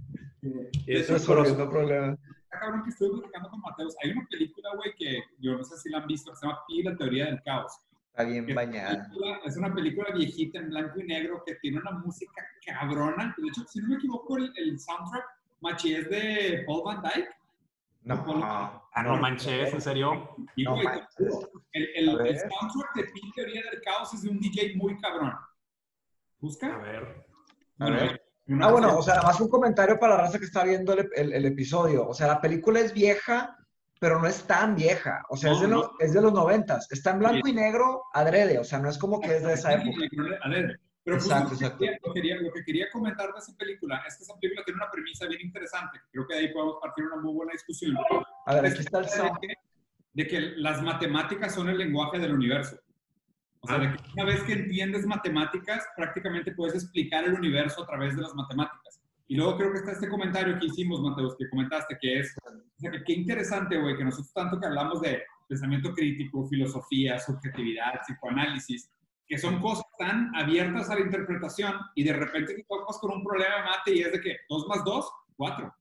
Y 0.87 0.97
eso 0.97 1.17
es 1.17 1.25
problemas. 1.25 2.19
Está 2.45 2.59
cabrón 2.59 2.83
que 2.83 2.91
estoy 2.91 3.11
platicando 3.11 3.51
con 3.51 3.61
Mateus. 3.61 3.95
Hay 4.03 4.11
una 4.11 4.27
película, 4.29 4.71
güey, 4.77 4.93
que 4.97 5.23
yo 5.39 5.57
no 5.57 5.65
sé 5.65 5.77
si 5.79 5.91
la 5.91 5.99
han 5.99 6.07
visto, 6.07 6.33
que 6.33 6.37
se 6.37 6.47
llama 6.47 6.59
Pi, 6.67 6.83
la 6.83 6.97
teoría 6.97 7.27
del 7.27 7.43
caos. 7.43 7.73
Está 8.11 8.25
bien 8.25 8.45
Es 8.45 8.51
una 8.51 8.55
bañada. 8.65 8.91
película- 9.09 9.41
Es 9.45 9.57
una 9.57 9.75
película 9.75 10.11
viejita 10.15 10.59
en 10.59 10.69
blanco 10.71 11.01
y 11.01 11.05
negro 11.05 11.43
que 11.47 11.55
tiene 11.57 11.79
una 11.79 11.93
música 11.93 12.43
cabrona. 12.67 13.35
De 13.39 13.49
hecho, 13.49 13.65
si 13.69 13.81
no 13.81 13.89
me 13.89 13.95
equivoco, 13.97 14.37
el, 14.37 14.53
el 14.57 14.79
soundtrack 14.79 15.25
machi 15.61 15.95
es 15.95 16.11
de 16.11 16.65
Paul 16.67 16.83
Van 16.85 17.03
Dyke. 17.03 17.29
No. 18.03 18.25
Ah, 18.93 19.03
no 19.05 19.17
manches, 19.19 19.73
¿en 19.73 19.81
serio? 19.81 20.35
Y, 20.57 20.65
No 20.65 20.75
güey, 20.75 20.87
el, 21.73 21.89
el, 21.95 22.09
A 22.21 22.27
el 22.27 22.39
soundtrack 22.39 22.95
de 22.97 23.05
Pi, 23.05 23.33
teoría 23.35 23.63
del 23.71 23.81
caos 23.83 24.13
es 24.15 24.23
de 24.23 24.31
un 24.31 24.41
DJ 24.41 24.75
muy 24.77 24.99
cabrón. 24.99 25.29
A 25.29 25.49
¿Busca? 26.41 26.79
ver. 26.79 27.27
A 27.79 27.85
Bueno, 27.85 27.97
ver. 27.97 28.23
una- 28.49 28.67
Ah, 28.67 28.73
bueno, 28.73 28.97
o 28.99 29.03
sea, 29.03 29.23
más 29.23 29.41
un 29.41 29.49
comentario 29.51 29.99
para 30.01 30.17
la 30.17 30.23
raza 30.23 30.39
que 30.39 30.47
está 30.47 30.65
viendo 30.65 30.93
el, 30.95 31.09
el- 31.15 31.33
el 31.35 31.45
episodio. 31.45 32.09
O 32.09 32.15
sea, 32.15 32.27
la 32.27 32.41
película 32.41 32.81
es 32.81 32.93
vieja, 32.93 33.57
pero 34.01 34.19
no 34.19 34.27
es 34.27 34.43
tan 34.45 34.75
vieja. 34.75 35.23
O 35.29 35.37
sea, 35.37 35.53
es, 35.53 35.61
de 35.61 35.69
No, 35.69 35.77
los, 35.77 35.91
es 36.01 36.13
de 36.15 36.23
los 36.23 36.33
noventas. 36.33 36.91
Está 36.91 37.11
en 37.13 37.19
blanco 37.21 37.47
y 37.47 37.53
negro 37.53 38.05
adrede. 38.15 38.59
O 38.59 38.65
sea, 38.65 38.79
no 38.81 38.89
es 38.89 38.99
como 38.99 39.21
que 39.21 39.37
es 39.37 39.43
de 39.45 39.53
esa 39.53 39.75
época. 39.75 39.91
A 40.43 40.49
ver, 40.49 40.81
pero 41.05 41.17
justo 41.19 41.33
Exacto, 41.35 41.53
lo 41.53 41.59
que 41.59 41.65
exacto. 41.67 41.79
quería- 41.79 41.99
Lo, 42.03 42.13
que 42.13 42.21
quería, 42.21 42.37
lo 42.41 42.53
que 42.53 42.65
quería 42.65 42.91
comentar 42.91 43.33
de 43.33 43.39
esa 43.39 43.55
película 43.57 44.03
es 44.09 44.17
que 44.17 44.25
esa 44.25 44.35
película 44.41 44.65
tiene 44.65 44.79
una 44.83 44.91
premisa 44.91 45.27
bien 45.27 45.43
interesante. 45.43 46.01
Creo 46.11 46.27
que 46.27 46.35
de 46.35 46.41
ahí 46.41 46.49
podemos 46.53 46.77
partir 46.81 47.05
una 47.05 47.17
muy 47.17 47.33
buena 47.35 47.53
discusión. 47.53 47.95
A 48.47 48.55
ver, 48.55 48.67
aquí 48.67 48.81
está 48.81 48.99
el 48.99 49.05
de 49.05 49.11
sound. 49.11 49.39
que, 49.41 49.49
de 50.15 50.27
que 50.27 50.41
las 50.57 50.83
matemáticas 50.83 51.55
son 51.55 51.69
el 51.69 51.79
lenguaje 51.79 52.19
del 52.19 52.33
universo. 52.35 52.77
O 53.61 53.67
sea, 53.67 53.77
Ah. 53.77 53.81
de 53.81 53.93
que 53.93 54.03
una 54.15 54.25
vez 54.25 54.43
que 54.45 54.55
entiendes 54.55 55.05
matemáticas, 55.07 55.87
prácticamente 55.95 56.53
puedes 56.53 56.75
explicar 56.75 57.25
el 57.25 57.35
universo 57.35 57.83
a 57.83 57.87
través 57.87 58.17
de 58.17 58.23
las 58.23 58.35
matemáticas. 58.35 59.00
Y 59.31 59.37
luego 59.37 59.57
creo 59.57 59.71
que 59.71 59.79
está 59.79 59.93
este 59.93 60.09
comentario 60.09 60.59
que 60.59 60.67
hicimos, 60.67 61.01
Mateus, 61.01 61.37
que 61.39 61.49
comentaste, 61.49 61.97
que 62.01 62.19
es, 62.19 62.35
o 62.45 62.51
sea, 62.81 62.91
que 62.91 63.05
qué 63.05 63.13
interesante, 63.13 63.79
güey, 63.79 63.97
que 63.97 64.03
nosotros 64.05 64.33
tanto 64.33 64.59
que 64.59 64.67
hablamos 64.67 65.01
de 65.03 65.23
pensamiento 65.49 65.93
crítico, 65.95 66.49
filosofía, 66.49 67.17
subjetividad, 67.21 68.01
psicoanálisis, 68.03 68.91
que 69.29 69.39
son 69.39 69.61
cosas 69.61 69.85
tan 69.99 70.35
abiertas 70.35 70.91
a 70.91 70.97
la 70.97 71.03
interpretación 71.03 71.75
y 71.95 72.03
de 72.03 72.13
repente 72.13 72.55
te 72.55 72.65
topas 72.65 72.99
con 72.99 73.13
un 73.19 73.23
problema 73.25 73.65
mate 73.67 73.95
y 73.95 74.01
es 74.01 74.11
de 74.11 74.21
que 74.21 74.37
2 74.49 74.67
más 74.67 74.83
2, 74.85 75.09
4. 75.37 75.73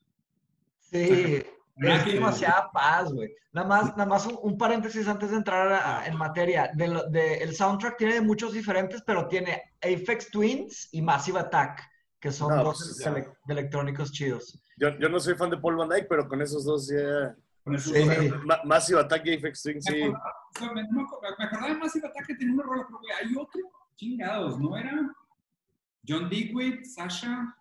Sí, 0.79 1.43
Ah, 1.81 1.95
es 1.95 2.03
que- 2.03 2.11
demasiada 2.13 2.69
paz, 2.71 3.11
güey. 3.11 3.31
Nada 3.53 3.67
más, 3.67 3.97
nada 3.97 4.05
más 4.05 4.27
un, 4.27 4.37
un 4.43 4.57
paréntesis 4.59 5.07
antes 5.07 5.31
de 5.31 5.37
entrar 5.37 5.71
a- 5.71 6.05
en 6.05 6.15
materia. 6.17 6.69
De- 6.75 7.37
el 7.41 7.55
soundtrack 7.55 7.97
tiene 7.97 8.21
muchos 8.21 8.53
diferentes, 8.53 9.01
pero 9.01 9.27
tiene 9.27 9.59
Apex 9.81 10.29
Twins 10.29 10.89
y 10.91 11.01
Massive 11.01 11.39
Attack, 11.39 11.88
que 12.19 12.31
son 12.31 12.49
No, 12.55 12.63
dos 12.63 12.77
pues, 12.77 13.05
ele- 13.05 13.27
de 13.45 13.53
electrónicos 13.53 14.11
chidos. 14.11 14.61
Yo, 14.77 14.89
yo 14.99 15.09
no 15.09 15.19
soy 15.19 15.35
fan 15.35 15.49
de 15.49 15.57
Paul 15.57 15.75
Van 15.77 15.89
Dyke, 15.89 16.07
pero 16.09 16.27
con 16.27 16.41
esos 16.41 16.65
dos 16.65 16.87
ya... 16.89 17.35
Con 17.63 17.75
esos 17.75 17.93
Sí. 17.93 18.03
dos- 18.29 18.43
Ma- 18.45 18.61
Massive 18.65 18.99
Attack 19.01 19.25
y 19.25 19.33
Apex 19.35 19.61
Twin, 19.63 19.75
Me 19.75 19.81
sí. 19.81 20.01
acordaba, 20.03 20.73
me, 20.73 20.83
no 20.83 21.07
me 21.37 21.45
acordaba 21.45 21.67
de 21.73 21.75
Massive 21.75 22.07
Attack 22.07 22.27
que 22.27 22.35
tenía 22.35 22.53
una 22.53 22.63
rola, 22.63 22.85
pero 22.87 22.99
hay 23.21 23.35
otro, 23.35 23.61
chingados, 23.95 24.59
¿no 24.59 24.77
era? 24.77 25.13
John 26.07 26.29
Digweed, 26.29 26.83
Sasha. 26.85 27.55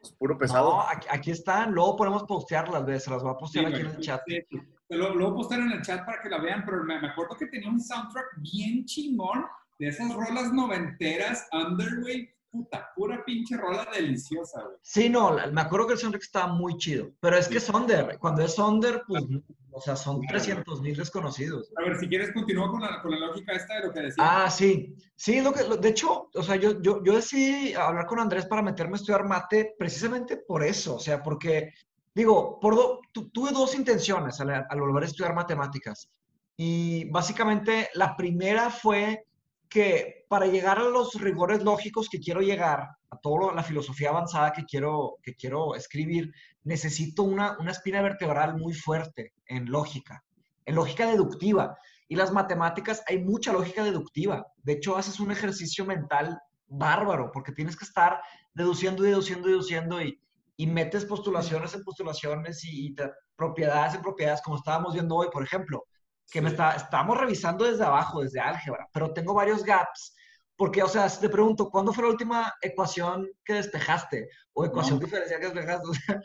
pues, 0.00 0.12
puro 0.14 0.36
pesado. 0.38 0.70
No, 0.70 0.80
aquí, 0.88 1.06
aquí 1.10 1.30
están. 1.30 1.72
Luego 1.72 1.96
podemos 1.96 2.22
postearlas, 2.24 2.84
¿ves? 2.86 3.04
Se 3.04 3.10
las 3.10 3.22
voy 3.22 3.32
a 3.32 3.36
postear 3.38 3.66
aquí 3.66 3.80
en 3.80 3.86
el 3.86 3.98
chat. 4.00 4.20
Sí, 4.26 4.40
sí. 4.50 4.60
Lo, 4.90 5.14
lo 5.14 5.24
voy 5.26 5.32
a 5.32 5.36
postear 5.36 5.60
en 5.62 5.72
el 5.72 5.82
chat 5.82 6.04
para 6.04 6.20
que 6.20 6.28
la 6.28 6.38
vean, 6.38 6.62
pero 6.66 6.84
me, 6.84 7.00
me 7.00 7.08
acuerdo 7.08 7.36
que 7.36 7.46
tenía 7.46 7.70
un 7.70 7.80
soundtrack 7.80 8.26
bien 8.38 8.84
chingón 8.84 9.46
de 9.78 9.88
esas 9.88 10.12
rolas 10.14 10.52
noventeras, 10.52 11.48
Underway, 11.52 12.30
puta, 12.52 12.90
pura 12.94 13.24
pinche 13.24 13.56
rola 13.56 13.88
deliciosa, 13.92 14.62
güey. 14.62 14.76
Sí, 14.82 15.08
no, 15.08 15.36
me 15.50 15.60
acuerdo 15.62 15.86
que 15.88 15.92
el 15.94 15.98
soundtrack 15.98 16.22
estaba 16.22 16.52
muy 16.52 16.76
chido. 16.76 17.08
Pero 17.18 17.36
es 17.38 17.48
que 17.48 17.56
es 17.56 17.68
Under. 17.70 18.18
Cuando 18.18 18.42
es 18.42 18.56
Under, 18.58 19.02
pues 19.08 19.24
O 19.72 19.80
sea, 19.80 19.96
son 19.96 20.20
300 20.20 20.82
mil 20.82 20.94
desconocidos. 20.94 21.72
A 21.78 21.82
ver, 21.82 21.98
si 21.98 22.06
quieres, 22.06 22.30
continúa 22.34 22.70
con 22.70 22.82
la, 22.82 23.00
con 23.00 23.10
la 23.10 23.26
lógica 23.26 23.52
esta 23.54 23.76
de 23.80 23.86
lo 23.86 23.92
que 23.94 24.00
decía. 24.02 24.22
Ah, 24.44 24.50
sí. 24.50 24.94
Sí, 25.16 25.40
lo 25.40 25.50
que, 25.52 25.64
lo- 25.64 25.78
de 25.78 25.88
hecho, 25.88 26.28
o 26.34 26.42
sea, 26.42 26.56
yo, 26.56 26.80
yo, 26.82 27.02
yo 27.02 27.14
decidí 27.14 27.72
hablar 27.72 28.04
con 28.06 28.20
Andrés 28.20 28.44
para 28.44 28.60
meterme 28.60 28.92
a 28.92 28.96
estudiar 28.96 29.24
mate 29.26 29.74
precisamente 29.78 30.36
por 30.36 30.62
eso. 30.62 30.96
O 30.96 31.00
sea, 31.00 31.22
porque, 31.22 31.72
digo, 32.14 32.60
por 32.60 32.76
do- 32.76 33.00
tu- 33.12 33.30
tuve 33.30 33.50
dos 33.50 33.74
intenciones 33.74 34.38
al, 34.42 34.50
al 34.68 34.80
volver 34.80 35.04
a 35.04 35.06
estudiar 35.06 35.34
matemáticas. 35.34 36.10
Y 36.54 37.08
básicamente 37.10 37.88
la 37.94 38.14
primera 38.14 38.68
fue 38.68 39.24
que 39.72 40.26
para 40.28 40.46
llegar 40.46 40.78
a 40.78 40.84
los 40.84 41.14
rigores 41.14 41.62
lógicos 41.62 42.08
que 42.10 42.20
quiero 42.20 42.40
llegar, 42.42 42.88
a 43.10 43.16
toda 43.22 43.54
la 43.54 43.62
filosofía 43.62 44.10
avanzada 44.10 44.52
que 44.52 44.64
quiero, 44.64 45.16
que 45.22 45.34
quiero 45.34 45.74
escribir, 45.74 46.30
necesito 46.64 47.22
una, 47.22 47.56
una 47.58 47.70
espina 47.70 48.02
vertebral 48.02 48.58
muy 48.58 48.74
fuerte 48.74 49.32
en 49.46 49.70
lógica, 49.70 50.22
en 50.66 50.74
lógica 50.74 51.06
deductiva. 51.06 51.74
Y 52.06 52.16
las 52.16 52.32
matemáticas, 52.32 53.02
hay 53.08 53.24
mucha 53.24 53.52
lógica 53.54 53.82
deductiva. 53.82 54.46
De 54.62 54.74
hecho, 54.74 54.96
haces 54.96 55.18
un 55.20 55.32
ejercicio 55.32 55.86
mental 55.86 56.38
bárbaro, 56.66 57.30
porque 57.32 57.52
tienes 57.52 57.76
que 57.76 57.86
estar 57.86 58.20
deduciendo, 58.52 59.02
deduciendo, 59.02 59.48
deduciendo, 59.48 60.02
y, 60.02 60.20
y 60.58 60.66
metes 60.66 61.06
postulaciones 61.06 61.72
en 61.72 61.82
postulaciones 61.82 62.62
y, 62.64 62.88
y 62.88 62.96
propiedades 63.36 63.94
en 63.94 64.02
propiedades, 64.02 64.42
como 64.42 64.58
estábamos 64.58 64.92
viendo 64.92 65.16
hoy, 65.16 65.28
por 65.32 65.42
ejemplo, 65.42 65.84
que 66.32 66.40
me 66.40 66.48
está, 66.50 66.74
estamos 66.74 67.18
revisando 67.18 67.64
desde 67.66 67.84
abajo, 67.84 68.22
desde 68.22 68.40
álgebra, 68.40 68.88
pero 68.92 69.12
tengo 69.12 69.34
varios 69.34 69.62
gaps. 69.64 70.14
Porque, 70.56 70.82
o 70.82 70.88
sea, 70.88 71.08
si 71.08 71.20
te 71.20 71.28
pregunto, 71.28 71.68
¿cuándo 71.70 71.92
fue 71.92 72.04
la 72.04 72.10
última 72.10 72.54
ecuación 72.62 73.28
que 73.44 73.54
despejaste? 73.54 74.28
O 74.54 74.64
ecuación 74.64 74.98
No. 74.98 75.04
diferencial 75.04 75.40
que 75.40 75.46
despejaste. 75.50 75.86
O 75.90 75.94
sea, 75.94 76.20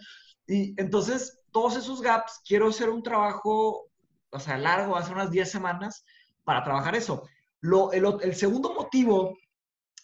y 0.47 0.73
entonces, 0.79 1.41
todos 1.51 1.75
esos 1.75 2.01
gaps, 2.01 2.39
quiero 2.47 2.69
hacer 2.69 2.89
un 2.89 3.03
trabajo, 3.03 3.89
o 4.29 4.39
sea, 4.39 4.57
largo, 4.57 4.95
hace 4.95 5.11
unas 5.11 5.29
10 5.29 5.51
semanas, 5.51 6.05
para 6.45 6.63
trabajar 6.63 6.95
eso. 6.95 7.27
Lo, 7.59 7.91
el, 7.91 8.05
el 8.21 8.33
segundo 8.35 8.73
motivo 8.73 9.37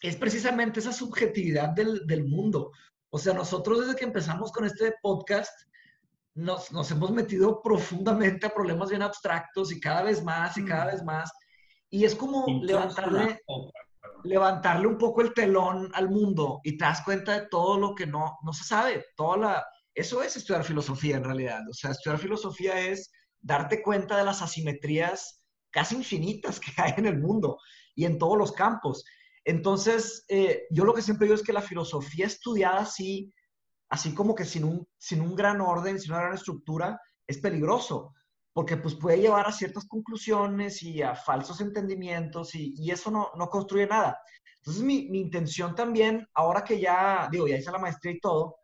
es 0.01 0.17
precisamente 0.17 0.81
esa 0.81 0.91
subjetividad 0.91 1.69
del, 1.69 2.05
del 2.05 2.25
mundo. 2.25 2.71
O 3.09 3.17
sea, 3.19 3.33
nosotros 3.33 3.79
desde 3.79 3.95
que 3.95 4.03
empezamos 4.03 4.51
con 4.51 4.65
este 4.65 4.95
podcast, 5.01 5.53
nos, 6.35 6.71
nos 6.71 6.89
hemos 6.91 7.11
metido 7.11 7.61
profundamente 7.61 8.47
a 8.47 8.53
problemas 8.53 8.89
bien 8.89 9.01
abstractos 9.01 9.71
y 9.71 9.79
cada 9.79 10.03
vez 10.03 10.23
más 10.23 10.57
y 10.57 10.65
cada 10.65 10.85
vez 10.85 11.03
más. 11.03 11.31
Y 11.89 12.05
es 12.05 12.15
como 12.15 12.45
levantarle, 12.63 13.39
levantarle 14.23 14.87
un 14.87 14.97
poco 14.97 15.21
el 15.21 15.33
telón 15.33 15.91
al 15.93 16.09
mundo 16.09 16.59
y 16.63 16.77
te 16.77 16.85
das 16.85 17.03
cuenta 17.03 17.39
de 17.39 17.47
todo 17.47 17.77
lo 17.77 17.93
que 17.93 18.07
no, 18.07 18.37
no 18.43 18.53
se 18.53 18.63
sabe. 18.63 19.05
Toda 19.15 19.37
la, 19.37 19.65
eso 19.93 20.23
es 20.23 20.35
estudiar 20.35 20.63
filosofía 20.63 21.17
en 21.17 21.23
realidad. 21.23 21.61
O 21.69 21.73
sea, 21.73 21.91
estudiar 21.91 22.19
filosofía 22.19 22.79
es 22.79 23.11
darte 23.41 23.83
cuenta 23.83 24.17
de 24.17 24.23
las 24.23 24.41
asimetrías 24.41 25.43
casi 25.71 25.95
infinitas 25.95 26.59
que 26.59 26.71
hay 26.77 26.93
en 26.97 27.05
el 27.05 27.19
mundo 27.19 27.57
y 27.95 28.05
en 28.05 28.17
todos 28.17 28.37
los 28.37 28.51
campos. 28.53 29.03
Entonces, 29.45 30.25
eh, 30.29 30.63
yo 30.71 30.85
lo 30.85 30.93
que 30.93 31.01
siempre 31.01 31.25
digo 31.25 31.35
es 31.35 31.43
que 31.43 31.53
la 31.53 31.61
filosofía 31.61 32.25
estudiada 32.25 32.79
así, 32.79 33.33
así 33.93 34.11
como 34.15 34.33
que 34.33 34.43
sin 34.43 34.63
un, 34.63 34.87
sin 34.97 35.21
un 35.21 35.35
gran 35.35 35.61
orden, 35.61 35.99
sin 35.99 36.13
una 36.13 36.21
gran 36.21 36.33
estructura, 36.33 36.99
es 37.27 37.37
peligroso, 37.37 38.15
porque 38.51 38.75
pues 38.75 38.95
puede 38.95 39.19
llevar 39.21 39.45
a 39.47 39.51
ciertas 39.51 39.85
conclusiones 39.87 40.81
y 40.81 41.03
a 41.03 41.13
falsos 41.13 41.61
entendimientos 41.61 42.55
y, 42.55 42.73
y 42.75 42.89
eso 42.89 43.11
no, 43.11 43.29
no 43.37 43.47
construye 43.49 43.85
nada. 43.85 44.19
Entonces, 44.57 44.81
mi, 44.81 45.09
mi 45.11 45.19
intención 45.19 45.75
también, 45.75 46.27
ahora 46.33 46.63
que 46.63 46.79
ya, 46.79 47.29
digo, 47.31 47.47
ya 47.47 47.57
hice 47.57 47.71
la 47.71 47.77
maestría 47.77 48.13
y 48.13 48.19
todo, 48.19 48.55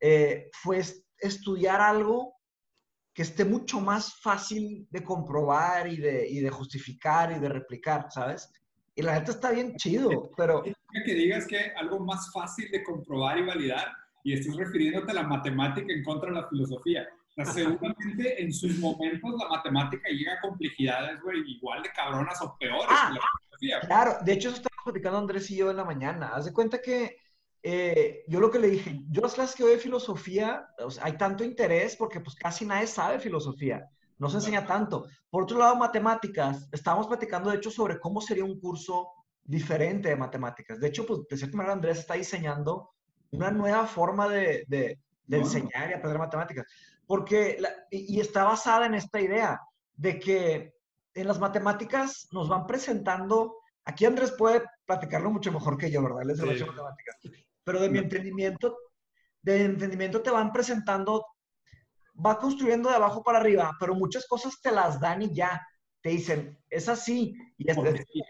eh, 0.00 0.48
fue 0.62 0.78
es- 0.78 1.04
estudiar 1.18 1.82
algo 1.82 2.36
que 3.12 3.20
esté 3.20 3.44
mucho 3.44 3.82
más 3.82 4.14
fácil 4.22 4.88
de 4.90 5.04
comprobar 5.04 5.88
y 5.88 5.98
de, 5.98 6.26
y 6.26 6.40
de 6.40 6.48
justificar 6.48 7.32
y 7.32 7.38
de 7.38 7.50
replicar, 7.50 8.06
¿sabes? 8.10 8.50
Y 8.94 9.02
la 9.02 9.12
neta 9.18 9.32
está 9.32 9.50
bien 9.50 9.76
chido, 9.76 10.08
pero 10.38 10.62
que 10.62 11.14
digas 11.14 11.46
que 11.46 11.58
algo 11.76 12.00
más 12.00 12.32
fácil 12.32 12.70
de 12.70 12.82
comprobar 12.82 13.36
y 13.36 13.42
validar 13.44 13.88
y 14.22 14.32
estés 14.34 14.56
refiriéndote 14.56 15.10
a 15.12 15.14
la 15.14 15.22
matemática 15.22 15.92
en 15.92 16.02
contra 16.04 16.30
de 16.30 16.40
la 16.40 16.48
filosofía. 16.48 17.08
O 17.30 17.32
sea, 17.32 17.44
seguramente 17.46 18.42
en 18.42 18.52
sus 18.52 18.78
momentos 18.78 19.30
la 19.38 19.48
matemática 19.48 20.08
llega 20.10 20.34
a 20.34 20.40
complejidades, 20.40 21.20
güey, 21.22 21.40
igual 21.46 21.82
de 21.82 21.90
cabronas 21.92 22.40
o 22.42 22.56
peores 22.58 22.86
Ah, 22.88 23.08
que 23.12 23.14
la 23.14 23.20
filosofía. 23.20 23.76
güey. 23.78 23.86
claro, 23.86 24.16
de 24.24 24.32
hecho 24.32 24.48
eso 24.48 24.56
estábamos 24.56 24.84
platicando 24.84 25.18
Andrés 25.18 25.50
y 25.50 25.56
yo 25.56 25.70
en 25.70 25.76
la 25.76 25.84
mañana. 25.84 26.28
Haz 26.34 26.46
de 26.46 26.52
cuenta 26.52 26.80
que 26.82 27.16
eh, 27.62 28.24
yo 28.26 28.40
lo 28.40 28.50
que 28.50 28.58
le 28.58 28.68
dije, 28.68 29.00
yo 29.10 29.20
las 29.22 29.34
clases 29.34 29.54
que 29.54 29.62
doy 29.62 29.72
de 29.72 29.78
filosofía, 29.78 30.66
o 30.78 30.90
sea, 30.90 31.04
hay 31.04 31.12
tanto 31.16 31.44
interés 31.44 31.94
porque 31.96 32.20
pues 32.20 32.34
casi 32.34 32.64
nadie 32.64 32.86
sabe 32.86 33.20
filosofía, 33.20 33.86
no 34.18 34.28
se 34.28 34.36
enseña 34.38 34.66
tanto. 34.66 35.06
Por 35.30 35.44
otro 35.44 35.58
lado, 35.58 35.76
matemáticas, 35.76 36.68
estábamos 36.72 37.06
platicando 37.06 37.50
de 37.50 37.56
hecho 37.58 37.70
sobre 37.70 38.00
cómo 38.00 38.20
sería 38.20 38.44
un 38.44 38.58
curso 38.58 39.08
diferente 39.44 40.08
de 40.08 40.16
matemáticas. 40.16 40.80
De 40.80 40.88
hecho, 40.88 41.06
pues 41.06 41.20
de 41.28 41.36
cierta 41.36 41.56
manera 41.56 41.74
Andrés 41.74 41.98
está 42.00 42.14
diseñando 42.14 42.90
una 43.32 43.50
nueva 43.50 43.86
forma 43.86 44.28
de, 44.28 44.64
de- 44.68 44.98
de 45.26 45.36
Wow. 45.36 45.46
enseñar 45.46 45.90
y 45.90 45.94
aprender 45.94 46.18
matemáticas. 46.18 46.66
Porque, 47.06 47.56
la- 47.60 47.70
y, 47.90 48.20
está 48.20 48.44
basada 48.44 48.86
en 48.86 48.94
esta 48.94 49.20
idea 49.20 49.60
de 49.94 50.18
que 50.18 50.74
en 51.14 51.26
las 51.28 51.38
matemáticas 51.38 52.28
nos 52.32 52.48
van 52.48 52.66
presentando, 52.66 53.56
aquí 53.84 54.06
Andrés 54.06 54.32
puede 54.32 54.62
platicarlo 54.84 55.30
mucho 55.30 55.52
mejor 55.52 55.76
que 55.76 55.90
yo, 55.90 56.02
¿verdad? 56.02 56.22
Él 56.22 56.30
es 56.30 56.38
Sí. 56.38 56.64
matemáticas. 56.64 57.16
Pero 57.64 57.80
de 57.80 57.90
mi 57.90 57.98
entendimiento, 57.98 58.76
de 59.42 59.58
mi 59.58 59.64
entendimiento 59.66 60.22
te 60.22 60.30
van 60.30 60.52
presentando, 60.52 61.26
va 62.24 62.38
construyendo 62.38 62.88
de 62.88 62.96
abajo 62.96 63.22
para 63.22 63.38
arriba, 63.38 63.72
pero 63.78 63.94
muchas 63.94 64.26
cosas 64.26 64.60
te 64.60 64.70
las 64.72 65.00
dan 65.00 65.22
y 65.22 65.32
ya. 65.34 65.64
Te 66.02 66.10
dicen, 66.10 66.58
es 66.68 66.88
así. 66.88 67.34
Y, 67.58 67.70
es- 67.70 67.76
Porque 67.76 67.98
sí. 68.12 68.22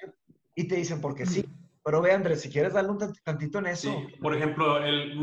y 0.56 0.68
te 0.68 0.74
dicen, 0.76 1.00
porque 1.00 1.24
sí. 1.26 1.44
Pero 1.90 2.02
ve, 2.02 2.12
Andrés, 2.12 2.40
si 2.40 2.48
quieres 2.50 2.72
darle 2.72 2.90
un 2.92 3.00
tant- 3.00 3.20
tantito 3.24 3.58
en 3.58 3.66
eso. 3.66 3.90
Sí, 3.90 4.14
por 4.20 4.32
ejemplo, 4.32 4.78
el, 4.78 5.20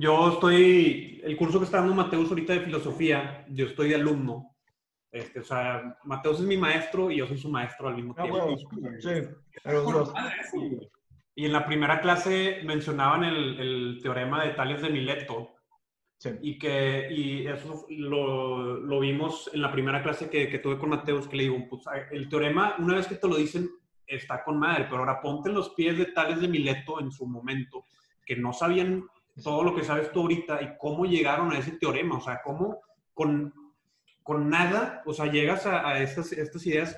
yo 0.00 0.32
estoy, 0.32 1.20
el 1.22 1.36
curso 1.36 1.60
que 1.60 1.64
está 1.66 1.78
dando 1.78 1.94
Mateus 1.94 2.28
ahorita 2.28 2.54
de 2.54 2.60
filosofía, 2.62 3.46
yo 3.50 3.66
estoy 3.66 3.90
de 3.90 3.94
alumno. 3.94 4.56
Este, 5.12 5.38
o 5.38 5.44
sea, 5.44 5.96
Mateus 6.02 6.40
es 6.40 6.46
mi 6.46 6.56
maestro 6.56 7.08
y 7.08 7.18
yo 7.18 7.26
soy 7.28 7.38
su 7.38 7.48
maestro 7.48 7.86
al 7.86 7.94
mismo 7.94 8.16
Ah, 8.18 8.22
tiempo. 8.22 8.36
huevos. 8.36 8.64
Sí, 8.98 9.10
pero 9.62 9.88
los- 9.92 10.12
güey. 10.52 10.90
Y 11.36 11.44
en 11.46 11.52
la 11.52 11.64
primera 11.64 12.00
clase 12.00 12.62
mencionaban 12.64 13.22
el, 13.22 13.60
el 13.60 13.98
teorema 14.02 14.42
de 14.44 14.54
Tales 14.54 14.82
de 14.82 14.90
Mileto 14.90 15.50
sí. 16.18 16.30
y 16.42 16.58
que 16.58 17.06
y 17.12 17.46
eso 17.46 17.86
lo, 17.90 18.74
lo 18.80 18.98
vimos 18.98 19.48
en 19.54 19.62
la 19.62 19.70
primera 19.70 20.02
clase 20.02 20.28
que, 20.28 20.48
que 20.48 20.58
tuve 20.58 20.78
con 20.78 20.88
Mateus, 20.90 21.28
que 21.28 21.36
le 21.36 21.42
digo, 21.44 21.64
pues 21.70 21.82
el 22.10 22.28
teorema, 22.28 22.74
una 22.80 22.96
vez 22.96 23.06
que 23.06 23.14
te 23.14 23.28
lo 23.28 23.36
dicen, 23.36 23.70
está 24.08 24.42
con 24.42 24.58
madre, 24.58 24.84
pero 24.88 24.98
ahora 24.98 25.20
ponte 25.20 25.48
en 25.50 25.54
los 25.54 25.70
pies 25.70 25.96
de 25.98 26.06
Tales 26.06 26.40
de 26.40 26.48
Mileto 26.48 27.00
en 27.00 27.10
su 27.12 27.26
momento, 27.26 27.84
que 28.24 28.36
no 28.36 28.52
sabían 28.52 29.04
todo 29.42 29.62
lo 29.62 29.74
que 29.74 29.84
sabes 29.84 30.10
tú 30.12 30.22
ahorita 30.22 30.60
y 30.62 30.76
cómo 30.78 31.04
llegaron 31.04 31.52
a 31.52 31.58
ese 31.58 31.72
teorema, 31.72 32.16
o 32.16 32.20
sea, 32.20 32.40
cómo 32.42 32.80
con, 33.14 33.54
con 34.22 34.48
nada, 34.50 35.02
o 35.06 35.12
sea, 35.12 35.26
llegas 35.26 35.66
a, 35.66 35.86
a 35.88 36.00
estas, 36.02 36.32
estas 36.32 36.66
ideas 36.66 36.96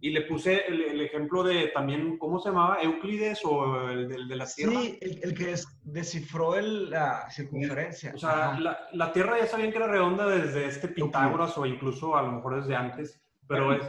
y 0.00 0.10
le 0.10 0.22
puse 0.22 0.66
el, 0.66 0.82
el 0.82 1.00
ejemplo 1.00 1.42
de 1.42 1.68
también, 1.68 2.18
¿cómo 2.18 2.38
se 2.38 2.50
llamaba? 2.50 2.82
Euclides 2.82 3.40
o 3.44 3.88
el, 3.90 4.08
de 4.28 4.36
la 4.36 4.46
Tierra. 4.46 4.72
Sí, 4.72 4.98
el, 5.00 5.20
el 5.24 5.34
que 5.34 5.46
des- 5.46 5.66
descifró 5.84 6.54
el- 6.56 6.90
la 6.90 7.28
circunferencia. 7.30 8.12
O 8.14 8.18
sea, 8.18 8.58
la, 8.60 8.78
la 8.92 9.12
Tierra 9.12 9.38
ya 9.38 9.46
sabían 9.46 9.70
que 9.70 9.78
era 9.78 9.86
redonda 9.86 10.26
desde 10.28 10.66
este 10.66 10.88
Pitágoras 10.88 11.56
o 11.58 11.64
incluso 11.66 12.14
a 12.16 12.22
lo 12.22 12.32
mejor 12.32 12.60
desde 12.60 12.76
antes, 12.76 13.20
pero 13.48 13.72
es, 13.72 13.82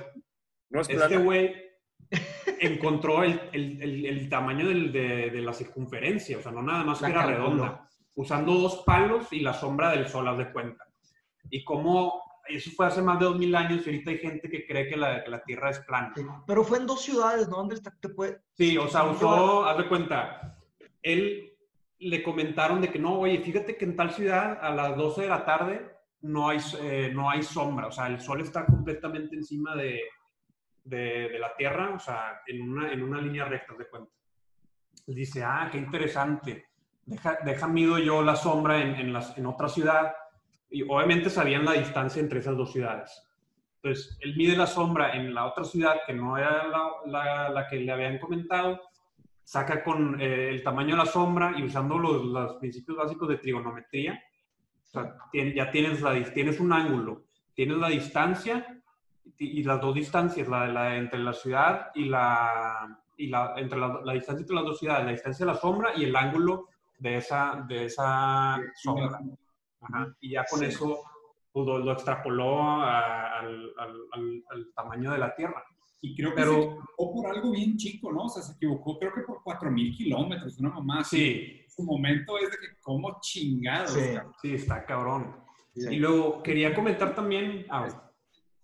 No 0.69 0.81
es 0.81 0.89
este 0.89 1.17
güey 1.17 1.66
encontró 2.59 3.23
el, 3.23 3.39
el- 3.53 3.81
el- 3.81 4.05
el 4.05 4.29
tamaño 4.29 4.67
del- 4.67 4.91
de, 4.91 5.29
de 5.29 5.41
la 5.41 5.53
circunferencia, 5.53 6.37
o 6.37 6.41
sea, 6.41 6.51
no 6.51 6.61
nada 6.61 6.83
más 6.83 7.01
La 7.01 7.07
que 7.07 7.13
era 7.13 7.25
redonda, 7.25 7.87
usando 8.15 8.53
dos 8.53 8.83
palos 8.85 9.31
y 9.31 9.41
la 9.41 9.53
sombra 9.53 9.91
del 9.91 10.07
sol, 10.07 10.27
haz 10.27 10.37
de 10.37 10.51
cuenta. 10.51 10.85
Y 11.49 11.63
como 11.63 12.21
eso 12.47 12.71
fue 12.75 12.87
hace 12.87 13.01
más 13.01 13.19
de 13.19 13.25
dos 13.25 13.37
mil 13.37 13.53
años 13.55 13.81
y 13.85 13.89
ahorita 13.89 14.11
hay 14.11 14.17
gente 14.19 14.49
que 14.49 14.65
cree 14.65 14.87
que 14.87 14.95
la, 14.97 15.23
que 15.23 15.29
la 15.29 15.43
Tierra 15.43 15.69
es 15.69 15.79
plana. 15.79 16.13
Sí, 16.15 16.23
Pero 16.45 16.63
fue 16.63 16.77
en 16.77 16.87
dos 16.87 17.01
ciudades, 17.01 17.47
¿no? 17.49 17.57
¿Dónde 17.57 17.75
está? 17.75 17.93
Te 17.99 18.09
puede... 18.09 18.39
Sí, 18.53 18.77
o 18.77 18.87
sea, 18.87 19.03
usó, 19.03 19.65
haz 19.65 19.77
de 19.77 19.87
cuenta, 19.87 20.57
él 21.01 21.53
le 21.99 22.23
comentaron 22.23 22.79
de 22.81 22.89
que 22.89 22.99
no, 22.99 23.19
oye, 23.19 23.39
fíjate 23.39 23.75
que 23.75 23.85
en 23.85 23.95
tal 23.95 24.11
ciudad 24.11 24.59
a 24.61 24.69
las 24.73 24.95
12 24.95 25.23
de 25.23 25.27
la 25.29 25.45
tarde 25.45 25.91
no 26.21 26.47
hay, 26.49 26.59
eh, 26.81 27.11
no 27.13 27.29
hay 27.29 27.43
sombra, 27.43 27.87
o 27.87 27.91
sea, 27.91 28.07
el 28.07 28.19
sol 28.21 28.39
está 28.41 28.65
completamente 28.65 29.35
encima 29.35 29.75
de, 29.75 30.01
de, 30.87 31.37
la 31.39 31.55
Tierra, 31.55 31.91
o 31.95 31.99
sea, 31.99 32.41
en 32.47 32.61
una, 32.61 32.91
en 32.91 33.03
una 33.03 33.21
línea 33.21 33.45
recta, 33.45 33.73
de 33.75 33.87
cuenta. 33.87 34.11
Él 35.07 35.15
dice, 35.15 35.43
ah, 35.43 35.69
qué 35.71 35.77
interesante, 35.77 36.67
deja, 37.05 37.37
deja 37.45 37.67
mido 37.67 37.97
yo 37.99 38.21
la 38.21 38.35
sombra 38.35 38.81
en, 38.81 38.95
en, 38.95 39.13
las, 39.13 39.37
en 39.37 39.45
otra 39.45 39.67
ciudad, 39.69 40.13
y 40.69 40.81
obviamente 40.83 41.29
sabían 41.29 41.65
la 41.65 41.73
distancia 41.73 42.21
entre 42.21 42.39
esas 42.39 42.57
dos 42.57 42.71
ciudades. 42.73 43.23
Entonces, 43.81 44.17
él 44.21 44.35
mide 44.35 44.57
la 44.57 44.67
sombra 44.67 45.13
en 45.15 45.33
la 45.33 45.45
otra 45.45 45.63
ciudad, 45.63 45.97
que 46.05 46.13
no 46.13 46.37
era 46.37 46.67
la, 46.67 46.89
la- 47.05 47.49
la 47.49 47.67
que 47.67 47.77
le 47.77 47.91
habían 47.91 48.19
comentado, 48.19 48.81
saca 49.43 49.83
con 49.83 50.19
eh, 50.19 50.49
el 50.49 50.61
tamaño 50.63 50.95
de 50.95 51.03
la 51.03 51.05
sombra 51.05 51.53
y 51.57 51.63
usando 51.63 51.97
los, 51.97 52.25
los 52.25 52.55
principios 52.55 52.97
básicos 52.97 53.29
de 53.29 53.37
trigonometría, 53.37 54.21
o 54.83 54.89
sea, 54.89 55.15
ya 55.33 55.71
tienes, 55.71 56.01
la, 56.01 56.21
tienes 56.33 56.59
un 56.59 56.73
ángulo 56.73 57.27
tienes 57.57 57.77
la 57.77 57.89
distancia 57.89 58.76
y, 59.39 59.63
las 59.63 59.79
dos 59.81 59.93
distancias, 59.95 60.47
la, 60.47 60.67
la 60.67 60.95
entre 60.97 61.19
la 61.19 61.33
ciudad 61.33 61.87
y 61.95 62.05
la, 62.05 62.99
y 63.17 63.27
la 63.27 63.53
entre 63.57 63.79
la, 63.79 64.01
la 64.03 64.13
distancia 64.13 64.41
entre 64.41 64.55
las 64.55 64.65
dos 64.65 64.79
ciudades, 64.79 65.05
la 65.05 65.11
distancia 65.11 65.45
de 65.45 65.51
la 65.53 65.57
sombra 65.59 65.91
y 65.95 66.03
el 66.05 66.15
ángulo 66.15 66.67
de 66.99 67.17
esa, 67.17 67.63
de 67.67 67.85
esa 67.85 68.59
sombra. 68.75 69.19
Ajá. 69.81 70.15
Y 70.19 70.31
ya 70.31 70.43
con 70.49 70.63
eso 70.63 71.01
pues, 71.51 71.65
lo, 71.67 71.77
lo 71.79 71.91
extrapoló 71.91 72.61
a- 72.81 73.39
al, 73.39 73.71
al- 73.77 74.43
al- 74.49 74.67
tamaño 74.75 75.11
de 75.11 75.17
la 75.19 75.35
Tierra. 75.35 75.63
Y 76.01 76.15
creo 76.15 76.29
que 76.31 76.35
Pero- 76.35 76.51
se 76.53 76.59
equivocó 76.61 77.13
por 77.13 77.27
algo 77.27 77.51
bien 77.51 77.75
chico, 77.77 78.11
¿no? 78.11 78.23
O 78.25 78.29
sea, 78.29 78.41
se 78.43 78.53
equivocó 78.53 78.97
creo 78.99 79.13
que 79.13 79.21
por 79.21 79.41
4.000 79.43 79.95
kilómetros, 79.97 80.57
una 80.59 80.69
mamá. 80.69 81.03
Sí, 81.03 81.61
Su 81.67 81.83
momento 81.83 82.37
es 82.39 82.49
de 82.51 82.57
que 82.57 82.75
como 82.81 83.17
chingados. 83.21 83.91
Sí. 83.93 84.13
cabrón. 84.15 84.33
sí, 84.41 84.53
está 84.55 84.85
cabrón. 84.85 85.35
Sí. 85.75 85.87
Y 85.93 85.97
luego 85.97 86.41
quería 86.41 86.73
comentar 86.73 87.13
también, 87.13 87.65
ah, 87.69 87.87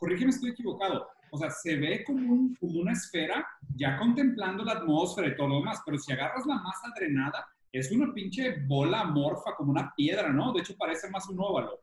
Corrígeme 0.03 0.31
estoy 0.31 0.49
equivocado. 0.51 1.07
O 1.31 1.37
sea, 1.37 1.49
se 1.49 1.77
ve 1.77 2.03
como, 2.03 2.31
un- 2.33 2.55
como 2.55 2.79
una 2.81 2.91
esfera 2.91 3.47
ya 3.75 3.97
contemplando 3.97 4.63
la 4.65 4.73
atmósfera 4.73 5.29
y 5.29 5.35
todo 5.37 5.47
lo 5.47 5.55
demás, 5.59 5.81
pero 5.85 5.97
si 5.97 6.11
agarras 6.11 6.45
la 6.45 6.55
masa 6.55 6.89
drenada, 6.95 7.47
es 7.71 7.89
una 7.91 8.13
pinche 8.13 8.57
bola 8.67 8.99
amorfa, 9.01 9.55
como 9.55 9.71
una 9.71 9.93
piedra, 9.95 10.29
¿no? 10.29 10.51
De 10.51 10.59
hecho, 10.59 10.75
parece 10.77 11.09
más 11.09 11.27
un 11.29 11.39
óvalo. 11.39 11.79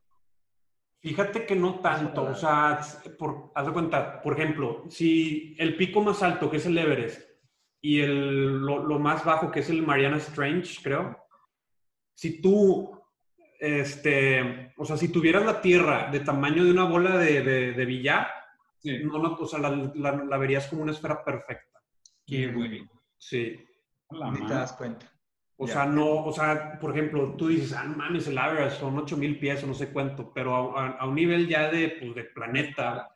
Fíjate 1.00 1.46
que 1.46 1.56
no 1.56 1.80
tanto, 1.80 2.24
o 2.24 2.34
sea, 2.34 2.78
por, 3.18 3.50
haz 3.54 3.66
de 3.66 3.72
cuenta, 3.72 4.20
por 4.20 4.34
ejemplo, 4.38 4.84
si 4.90 5.56
el 5.58 5.74
pico 5.76 6.02
más 6.02 6.22
alto, 6.22 6.50
que 6.50 6.58
es 6.58 6.66
el 6.66 6.76
Everest, 6.76 7.22
y 7.80 8.00
el, 8.02 8.58
lo, 8.58 8.84
lo 8.86 8.98
más 8.98 9.24
bajo, 9.24 9.50
que 9.50 9.60
es 9.60 9.70
el 9.70 9.82
Mariana 9.82 10.18
Strange, 10.18 10.78
creo, 10.82 11.16
si 12.14 12.42
tú, 12.42 12.99
este, 13.60 14.72
o 14.76 14.84
sea, 14.84 14.96
si 14.96 15.08
tuvieras 15.08 15.44
la 15.44 15.60
Tierra 15.60 16.08
de 16.10 16.20
tamaño 16.20 16.64
de 16.64 16.70
una 16.70 16.84
bola 16.84 17.18
de, 17.18 17.42
de, 17.42 17.72
de 17.72 17.84
billar, 17.84 18.26
Sí. 18.82 18.98
no, 19.04 19.18
no, 19.18 19.34
o 19.34 19.46
sea, 19.46 19.58
la, 19.58 19.70
la- 19.94 20.24
la 20.24 20.38
verías 20.38 20.66
como 20.66 20.82
una 20.82 20.92
esfera 20.92 21.22
perfecta. 21.22 21.78
Qué 22.26 22.46
güey. 22.50 22.82
Sí. 23.18 23.62
A 24.08 24.16
la 24.16 24.30
Ni 24.30 24.46
te 24.46 24.54
das 24.54 24.72
cuenta. 24.72 25.06
O 25.58 25.66
Ya. 25.66 25.72
sea, 25.74 25.84
no, 25.86 26.24
o 26.24 26.32
sea, 26.32 26.78
por 26.80 26.92
ejemplo, 26.92 27.34
tú 27.36 27.48
dices, 27.48 27.74
ah, 27.74 27.84
mames, 27.84 28.26
el 28.28 28.38
Everest 28.38 28.80
son 28.80 28.96
8000 28.98 29.38
pies 29.38 29.62
o 29.62 29.66
no 29.66 29.74
sé 29.74 29.90
cuánto, 29.90 30.32
pero 30.32 30.74
a, 30.78 30.86
a- 30.86 30.90
a 30.92 31.06
un 31.06 31.14
nivel 31.14 31.46
ya 31.46 31.70
de, 31.70 31.90
pues, 32.00 32.14
de 32.14 32.24
planeta, 32.24 33.10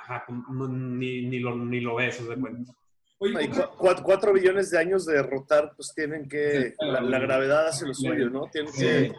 ajá, 0.00 0.24
no- 0.28 0.68
ni, 0.68 1.26
ni, 1.26 1.40
lo, 1.40 1.56
ni 1.56 1.80
lo 1.80 1.96
ves, 1.96 2.20
haz 2.20 2.28
de 2.28 2.36
cuenta. 2.36 2.72
Oye, 3.18 3.36
Hay 3.36 3.48
otra- 3.48 3.66
cu- 3.66 3.76
cuat- 3.86 4.02
cuatro 4.02 4.32
billones 4.32 4.70
de 4.70 4.78
años 4.78 5.06
de 5.06 5.20
rotar, 5.24 5.72
pues 5.74 5.92
tienen 5.92 6.28
que. 6.28 6.74
La, 6.78 7.00
la 7.00 7.18
gravedad 7.18 7.66
hace 7.68 7.86
lo 7.88 7.94
suyo, 7.94 8.30
¿no? 8.30 8.42
Tienen 8.52 8.72
que. 8.72 9.12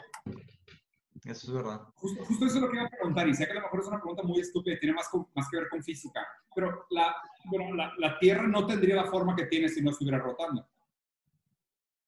Eso 1.26 1.48
es 1.48 1.54
verdad. 1.54 1.82
Justo, 1.96 2.24
justo 2.26 2.46
eso 2.46 2.56
es 2.58 2.62
lo 2.62 2.70
que 2.70 2.78
iba 2.78 2.86
a 2.86 2.90
preguntar, 2.90 3.28
y 3.28 3.34
sé 3.34 3.46
que 3.46 3.52
a 3.52 3.56
lo 3.56 3.62
mejor 3.62 3.80
es 3.82 3.88
una 3.88 3.98
pregunta 4.00 4.24
muy 4.24 4.40
estúpida 4.40 4.76
y 4.76 4.80
tiene 4.80 4.96
más, 4.96 5.10
con- 5.10 5.28
más 5.36 5.50
que 5.50 5.58
ver 5.58 5.70
con 5.70 5.84
física, 5.84 6.26
pero 6.56 6.86
la, 6.92 7.16
bueno, 7.46 7.76
la, 7.76 7.92
la 7.98 8.20
Tierra 8.20 8.48
no 8.48 8.66
tendría 8.68 8.96
la 8.96 9.08
forma 9.08 9.36
que 9.36 9.48
tiene 9.48 9.68
si 9.70 9.82
no 9.82 9.92
estuviera 9.92 10.20
rotando. 10.20 10.68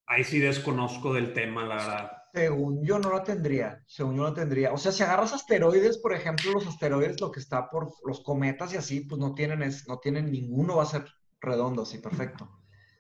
Ahí 0.06 0.24
sí 0.24 0.40
desconozco 0.40 1.14
del 1.14 1.34
tema, 1.34 1.66
la 1.66 1.76
verdad. 1.76 2.12
Según 2.34 2.84
yo 2.86 3.00
no 3.00 3.12
la 3.12 3.24
tendría, 3.24 3.84
según 3.88 4.16
yo 4.16 4.22
no 4.24 4.30
la 4.30 4.34
tendría. 4.36 4.72
O 4.72 4.78
sea, 4.78 4.92
si 4.92 5.04
agarras 5.04 5.34
asteroides, 5.34 5.98
por 5.98 6.14
ejemplo, 6.14 6.52
los 6.52 6.68
asteroides, 6.68 7.20
lo 7.20 7.32
que 7.32 7.40
está 7.40 7.70
por 7.70 7.92
los 8.06 8.22
cometas 8.24 8.74
y 8.74 8.78
así, 8.78 9.02
pues 9.02 9.20
no 9.20 9.34
tienen, 9.34 9.64
es, 9.64 9.88
no 9.88 10.00
tienen 10.00 10.32
ninguno, 10.32 10.78
va 10.78 10.84
a 10.84 10.86
ser 10.86 11.06
redondo, 11.42 11.82
así, 11.82 11.98
perfecto. 11.98 12.50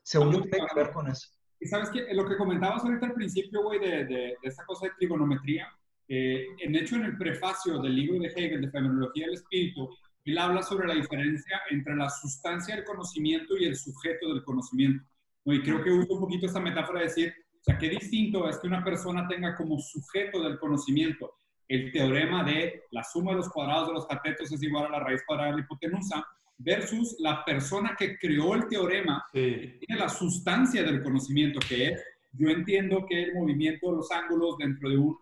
Según 0.03 0.33
yo 0.33 0.41
tiene 0.41 0.67
que 0.67 0.75
ver 0.75 0.91
con 0.91 1.07
eso. 1.07 1.29
Y 1.59 1.67
sabes 1.67 1.89
que 1.89 2.13
lo 2.13 2.27
que 2.27 2.37
comentabas 2.37 2.83
ahorita 2.83 3.07
al 3.07 3.13
principio, 3.13 3.63
güey, 3.63 3.79
de, 3.79 4.05
de, 4.05 4.05
de 4.05 4.37
esta 4.43 4.65
cosa 4.65 4.87
de 4.87 4.93
trigonometría, 4.97 5.67
eh, 6.07 6.45
en 6.59 6.75
hecho 6.75 6.95
en 6.95 7.05
el 7.05 7.17
prefacio 7.17 7.79
del 7.79 7.95
libro 7.95 8.19
de 8.19 8.27
Hegel 8.27 8.61
de 8.61 8.71
Fenomenología 8.71 9.25
del 9.25 9.35
Espíritu, 9.35 9.89
él 10.25 10.37
habla 10.37 10.61
sobre 10.61 10.87
la 10.87 10.95
diferencia 10.95 11.61
entre 11.69 11.95
la 11.95 12.09
sustancia 12.09 12.75
del 12.75 12.83
conocimiento 12.83 13.57
y 13.57 13.65
el 13.65 13.75
sujeto 13.75 14.33
del 14.33 14.43
conocimiento. 14.43 15.05
¿no? 15.45 15.53
Y 15.53 15.61
creo 15.61 15.83
que 15.83 15.91
usa 15.91 16.15
un 16.15 16.21
poquito 16.21 16.45
esta 16.45 16.59
metáfora 16.59 16.99
de 16.99 17.05
decir, 17.05 17.33
o 17.61 17.63
sea, 17.63 17.77
qué 17.77 17.89
distinto 17.89 18.47
es 18.49 18.57
que 18.57 18.67
una 18.67 18.83
persona 18.83 19.27
tenga 19.27 19.55
como 19.55 19.79
sujeto 19.79 20.43
del 20.43 20.59
conocimiento 20.59 21.33
el 21.67 21.91
teorema 21.91 22.43
de 22.43 22.83
la 22.91 23.03
suma 23.03 23.31
de 23.31 23.37
los 23.37 23.49
cuadrados 23.49 23.87
de 23.87 23.93
los 23.95 24.07
catetos 24.07 24.51
es 24.51 24.63
igual 24.63 24.85
a 24.85 24.89
la 24.89 24.99
raíz 24.99 25.21
cuadrada 25.25 25.51
de 25.51 25.57
la 25.57 25.63
hipotenusa, 25.63 26.25
versus 26.57 27.15
la 27.19 27.43
persona 27.45 27.95
que 27.97 28.17
creó 28.17 28.55
el 28.55 28.67
teorema 28.67 29.23
Sí. 29.31 29.77
tiene 29.79 30.01
la 30.01 30.09
sustancia 30.09 30.81
del 30.83 31.03
conocimiento, 31.03 31.59
que 31.67 31.89
es, 31.89 32.03
yo 32.31 32.49
entiendo 32.49 33.05
que 33.07 33.23
el 33.23 33.35
movimiento 33.35 33.91
de 33.91 33.97
los 33.97 34.11
ángulos 34.11 34.57
dentro 34.57 34.89
de 34.89 34.97
un 34.97 35.17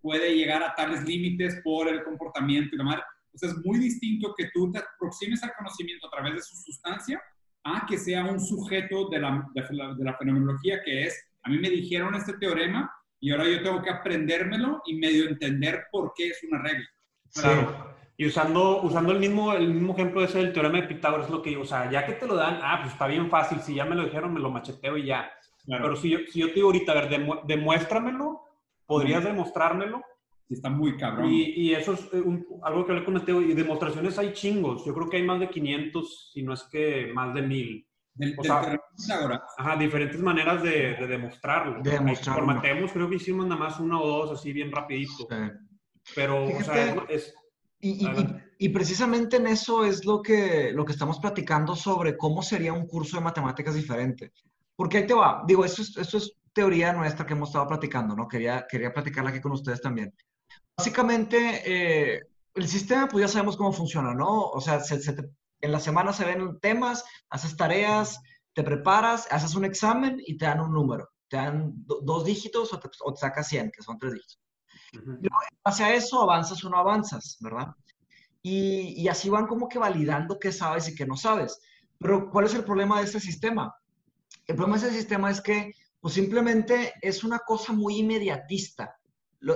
puede 0.00 0.34
llegar 0.36 0.62
a 0.62 0.74
tales 0.74 1.04
límites 1.04 1.60
por 1.64 1.88
el 1.88 2.02
comportamiento 2.04 2.74
y 2.74 2.78
demás. 2.78 3.00
Entonces 3.32 3.58
es 3.58 3.64
muy 3.64 3.78
distinto 3.78 4.34
que 4.36 4.48
tú 4.52 4.70
te 4.72 4.78
aproximes 4.78 5.42
al 5.42 5.52
conocimiento 5.56 6.06
a 6.06 6.10
través 6.10 6.34
de 6.34 6.42
su 6.42 6.56
sustancia 6.56 7.22
a 7.64 7.84
que 7.86 7.98
sea 7.98 8.24
un 8.24 8.40
sujeto 8.40 9.08
de 9.10 9.18
la, 9.20 9.46
de 9.54 9.62
la, 9.70 9.94
de 9.94 10.04
la 10.04 10.16
fenomenología, 10.16 10.80
que 10.84 11.04
es, 11.04 11.30
a 11.42 11.50
mí 11.50 11.58
me 11.58 11.70
dijeron 11.70 12.14
este 12.14 12.32
teorema 12.34 12.90
y 13.20 13.30
ahora 13.32 13.48
yo 13.48 13.62
tengo 13.62 13.82
que 13.82 13.90
aprendérmelo 13.90 14.80
y 14.86 14.94
medio 14.94 15.28
entender 15.28 15.86
por 15.90 16.12
qué 16.16 16.28
es 16.28 16.42
una 16.50 16.62
regla. 16.62 16.86
Claro. 17.34 17.94
Y 18.16 18.26
usando, 18.26 18.82
usando 18.82 19.12
el, 19.12 19.18
mismo, 19.20 19.52
el 19.52 19.68
mismo 19.74 19.92
ejemplo 19.92 20.24
ese 20.24 20.38
del 20.38 20.52
teorema 20.52 20.80
de 20.80 20.88
Pitágoras, 20.88 21.26
es 21.26 21.32
lo 21.32 21.42
que 21.42 21.50
digo, 21.50 21.62
o 21.62 21.66
sea, 21.66 21.88
ya 21.90 22.04
que 22.04 22.14
te 22.14 22.26
lo 22.26 22.34
dan, 22.34 22.58
ah, 22.62 22.78
pues 22.80 22.92
está 22.92 23.06
bien 23.06 23.28
fácil, 23.30 23.60
si 23.60 23.74
ya 23.74 23.84
me 23.84 23.94
lo 23.94 24.04
dijeron, 24.04 24.34
me 24.34 24.40
lo 24.40 24.50
macheteo 24.50 24.96
y 24.96 25.04
ya. 25.06 25.30
Claro, 25.64 25.84
Pero 25.84 25.96
si 25.96 26.10
yo, 26.10 26.18
si 26.28 26.40
yo 26.40 26.48
te 26.48 26.54
digo 26.54 26.66
ahorita, 26.68 26.92
a 26.92 26.94
ver, 26.94 27.10
demu- 27.10 27.44
demuéstramelo, 27.46 28.40
podrías 28.88 29.22
demostrármelo, 29.22 30.02
sí 30.48 30.54
está 30.54 30.70
muy 30.70 30.96
cabrón. 30.96 31.30
y, 31.30 31.42
y 31.50 31.74
eso 31.74 31.92
es 31.92 32.00
eh, 32.12 32.20
un- 32.20 32.44
algo 32.62 32.84
que 32.86 32.92
hablé 32.92 33.04
con 33.04 33.14
Mateo, 33.14 33.40
y 33.42 33.52
demostraciones 33.54 34.18
hay 34.18 34.32
chingos, 34.32 34.84
yo 34.84 34.94
creo 34.94 35.08
que 35.08 35.18
hay 35.18 35.22
más 35.24 35.38
de 35.40 35.48
500, 35.50 36.30
si 36.32 36.42
no 36.42 36.54
es 36.54 36.62
que 36.64 37.10
más 37.14 37.34
de 37.34 37.42
1000. 37.42 37.86
del, 38.14 38.34
o 38.36 38.42
del 38.42 38.50
sea, 38.50 38.80
Pitágoras. 38.96 39.40
Ajá, 39.58 39.76
diferentes 39.76 40.20
maneras 40.20 40.62
de, 40.62 40.94
de 40.96 41.06
demostrarlo. 41.06 41.80
De 41.82 41.90
demostrarlo. 41.92 42.44
Por 42.46 42.54
Matemus 42.56 42.90
creo 42.92 43.08
que 43.08 43.14
hicimos 43.16 43.46
nada 43.46 43.60
más 43.60 43.78
una 43.78 44.00
o 44.00 44.06
dos 44.08 44.32
así 44.40 44.52
bien 44.52 44.72
rapidito, 44.72 45.28
pero, 46.16 46.44
o 46.46 46.62
sea, 46.64 46.94
Fíjate- 46.94 47.14
es, 47.14 47.22
es- 47.28 47.34
Y, 47.80 47.90
y- 48.06 48.08
y- 48.08 48.66
y 48.66 48.68
precisamente 48.70 49.36
en 49.36 49.46
eso 49.46 49.84
es 49.84 50.04
lo 50.04 50.20
que, 50.20 50.72
lo 50.72 50.84
que 50.84 50.90
estamos 50.92 51.20
platicando 51.20 51.76
sobre 51.76 52.16
cómo 52.16 52.42
sería 52.42 52.72
un 52.72 52.88
curso 52.88 53.18
de 53.18 53.22
matemáticas 53.22 53.74
diferente. 53.76 54.32
Porque 54.74 54.96
ahí 54.98 55.06
te 55.06 55.14
va, 55.14 55.44
digo, 55.46 55.64
esto 55.64 55.82
es, 55.82 55.96
esto 55.96 56.16
es 56.18 56.32
teoría 56.52 56.92
nuestra 56.92 57.26
que 57.26 57.34
hemos 57.34 57.50
estado 57.50 57.68
platicando, 57.68 58.14
¿no? 58.16 58.28
Quería, 58.28 58.66
quería 58.68 58.92
platicarla 58.92 59.30
aquí 59.30 59.40
con 59.40 59.52
ustedes 59.52 59.80
también. 59.82 60.14
Básicamente, 60.76 61.62
eh, 62.16 62.22
el 62.54 62.68
sistema, 62.68 63.08
pues 63.08 63.22
ya 63.22 63.28
sabemos 63.28 63.56
cómo 63.56 63.72
funciona, 63.72 64.14
¿no? 64.14 64.44
O 64.50 64.60
sea, 64.60 64.80
se- 64.80 65.00
se 65.00 65.12
te- 65.14 65.30
en 65.60 65.72
la 65.72 65.80
semana 65.80 66.12
se 66.12 66.24
ven 66.24 66.58
temas, 66.60 67.04
haces 67.30 67.56
tareas, 67.56 68.20
te 68.54 68.62
preparas, 68.62 69.26
haces 69.30 69.54
un 69.54 69.64
examen 69.64 70.18
y 70.26 70.36
te 70.36 70.46
dan 70.46 70.60
un 70.60 70.72
número. 70.72 71.08
Te 71.28 71.36
dan 71.36 71.72
do- 71.86 72.00
dos 72.02 72.24
dígitos 72.24 72.72
o 72.72 72.80
te, 72.80 72.88
o 73.04 73.12
te 73.14 73.20
sacas 73.20 73.48
100, 73.48 73.70
que 73.70 73.82
son 73.82 73.98
tres 73.98 74.14
dígitos 74.14 74.40
ujú. 74.94 75.18
hacia 75.64 75.94
eso 75.94 76.22
avanzas 76.22 76.64
o 76.64 76.70
no 76.70 76.78
avanzas, 76.78 77.36
¿verdad? 77.40 77.68
Y, 78.42 79.00
y 79.02 79.08
así 79.08 79.28
van 79.30 79.46
como 79.46 79.68
que 79.68 79.78
validando 79.78 80.38
qué 80.38 80.52
sabes 80.52 80.88
y 80.88 80.94
qué 80.94 81.06
no 81.06 81.16
sabes. 81.16 81.60
Pero 81.98 82.30
¿cuál 82.30 82.46
es 82.46 82.54
el 82.54 82.64
problema 82.64 82.98
de 82.98 83.04
este 83.06 83.20
sistema? 83.20 83.74
El 84.46 84.56
problema 84.56 84.78
de 84.78 84.86
este 84.88 84.98
sistema 84.98 85.30
es 85.30 85.40
que 85.40 85.72
pues 86.00 86.14
simplemente 86.14 86.94
es 87.02 87.24
una 87.24 87.40
cosa 87.40 87.72
muy 87.72 87.98
inmediatista. 87.98 88.96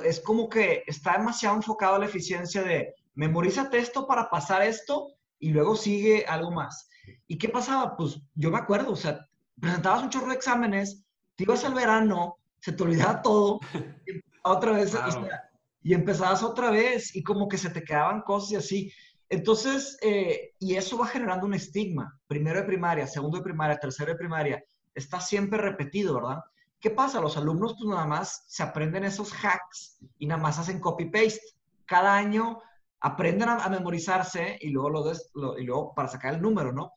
Es 0.05 0.20
como 0.20 0.48
que 0.48 0.85
está 0.87 1.12
demasiado 1.18 1.57
enfocado 1.57 1.96
a 1.96 1.98
la 1.98 2.07
eficiencia 2.07 2.62
de 2.62 2.94
memorízate 3.14 3.78
esto 3.78 4.07
para 4.07 4.31
pasar 4.31 4.62
esto 4.62 5.09
y 5.38 5.50
luego 5.50 5.76
sigue 5.76 6.24
algo 6.26 6.50
más. 6.50 6.88
¿Y 7.26 7.37
qué 7.38 7.48
pasaba? 7.48 7.96
Pues 7.96 8.20
yo 8.35 8.50
me 8.50 8.59
acuerdo, 8.59 8.92
o 8.92 8.96
sea, 8.96 9.26
presentabas 9.61 10.02
un 10.05 10.11
chorro 10.11 10.28
de 10.28 10.35
exámenes, 10.35 11.05
te 11.35 11.44
ibas 11.44 11.64
al 11.64 11.74
verano, 11.74 12.37
se 12.61 12.72
te 12.72 12.83
olvidaba 12.83 13.22
todo, 13.22 13.59
y 14.07 14.20
otra 14.44 14.72
vez, 14.72 14.94
o 14.94 14.98
Claro. 14.98 15.12
sea, 15.26 15.42
y 15.83 15.94
empezabas 15.94 16.42
otra 16.44 16.70
vez 16.70 17.14
y 17.16 17.22
como 17.24 17.48
que 17.48 17.59
se 17.59 17.70
te 17.70 17.83
quedaban 17.83 18.22
cosas 18.22 18.52
y 18.52 18.57
así. 18.57 18.92
Entonces, 19.28 19.98
eh, 20.02 20.52
y 20.61 20.76
eso 20.76 20.96
va 20.98 21.07
generando 21.07 21.46
un 21.46 21.55
estigma. 21.55 22.20
Primero 22.28 22.61
de 22.61 22.66
primaria, 22.66 23.07
segundo 23.07 23.38
de 23.38 23.44
primaria, 23.44 23.78
tercero 23.78 24.12
de 24.12 24.18
primaria. 24.18 24.62
Está 24.94 25.20
siempre 25.20 25.59
repetido, 25.59 26.14
¿verdad? 26.14 26.40
¿Qué 26.81 26.90
pasa? 26.90 27.20
Los 27.20 27.37
alumnos 27.37 27.74
pues 27.78 27.88
nada 27.88 28.07
más 28.07 28.44
se 28.48 28.62
aprenden 28.62 29.05
esos 29.05 29.33
hacks 29.33 29.98
y 30.18 30.26
nada 30.26 30.40
más 30.42 30.59
hacen 30.59 30.81
copy-paste. 30.81 31.40
Cada 31.87 32.16
año 32.16 32.61
aprenden 33.00 33.48
a, 33.48 33.68
memorizarse 33.68 34.59
y 34.61 34.70
luego, 34.70 34.90
lo- 35.35 35.59
y 35.59 35.64
luego 35.64 35.94
para 35.94 36.09
sacar 36.09 36.35
el 36.35 36.42
número, 36.42 36.72
¿no? 36.72 36.92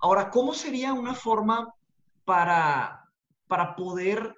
Ahora, 0.00 0.30
¿cómo 0.30 0.52
sería 0.54 0.92
una 0.92 1.14
forma 1.14 1.72
para, 2.24 3.04
para 3.46 3.74
poder 3.76 4.34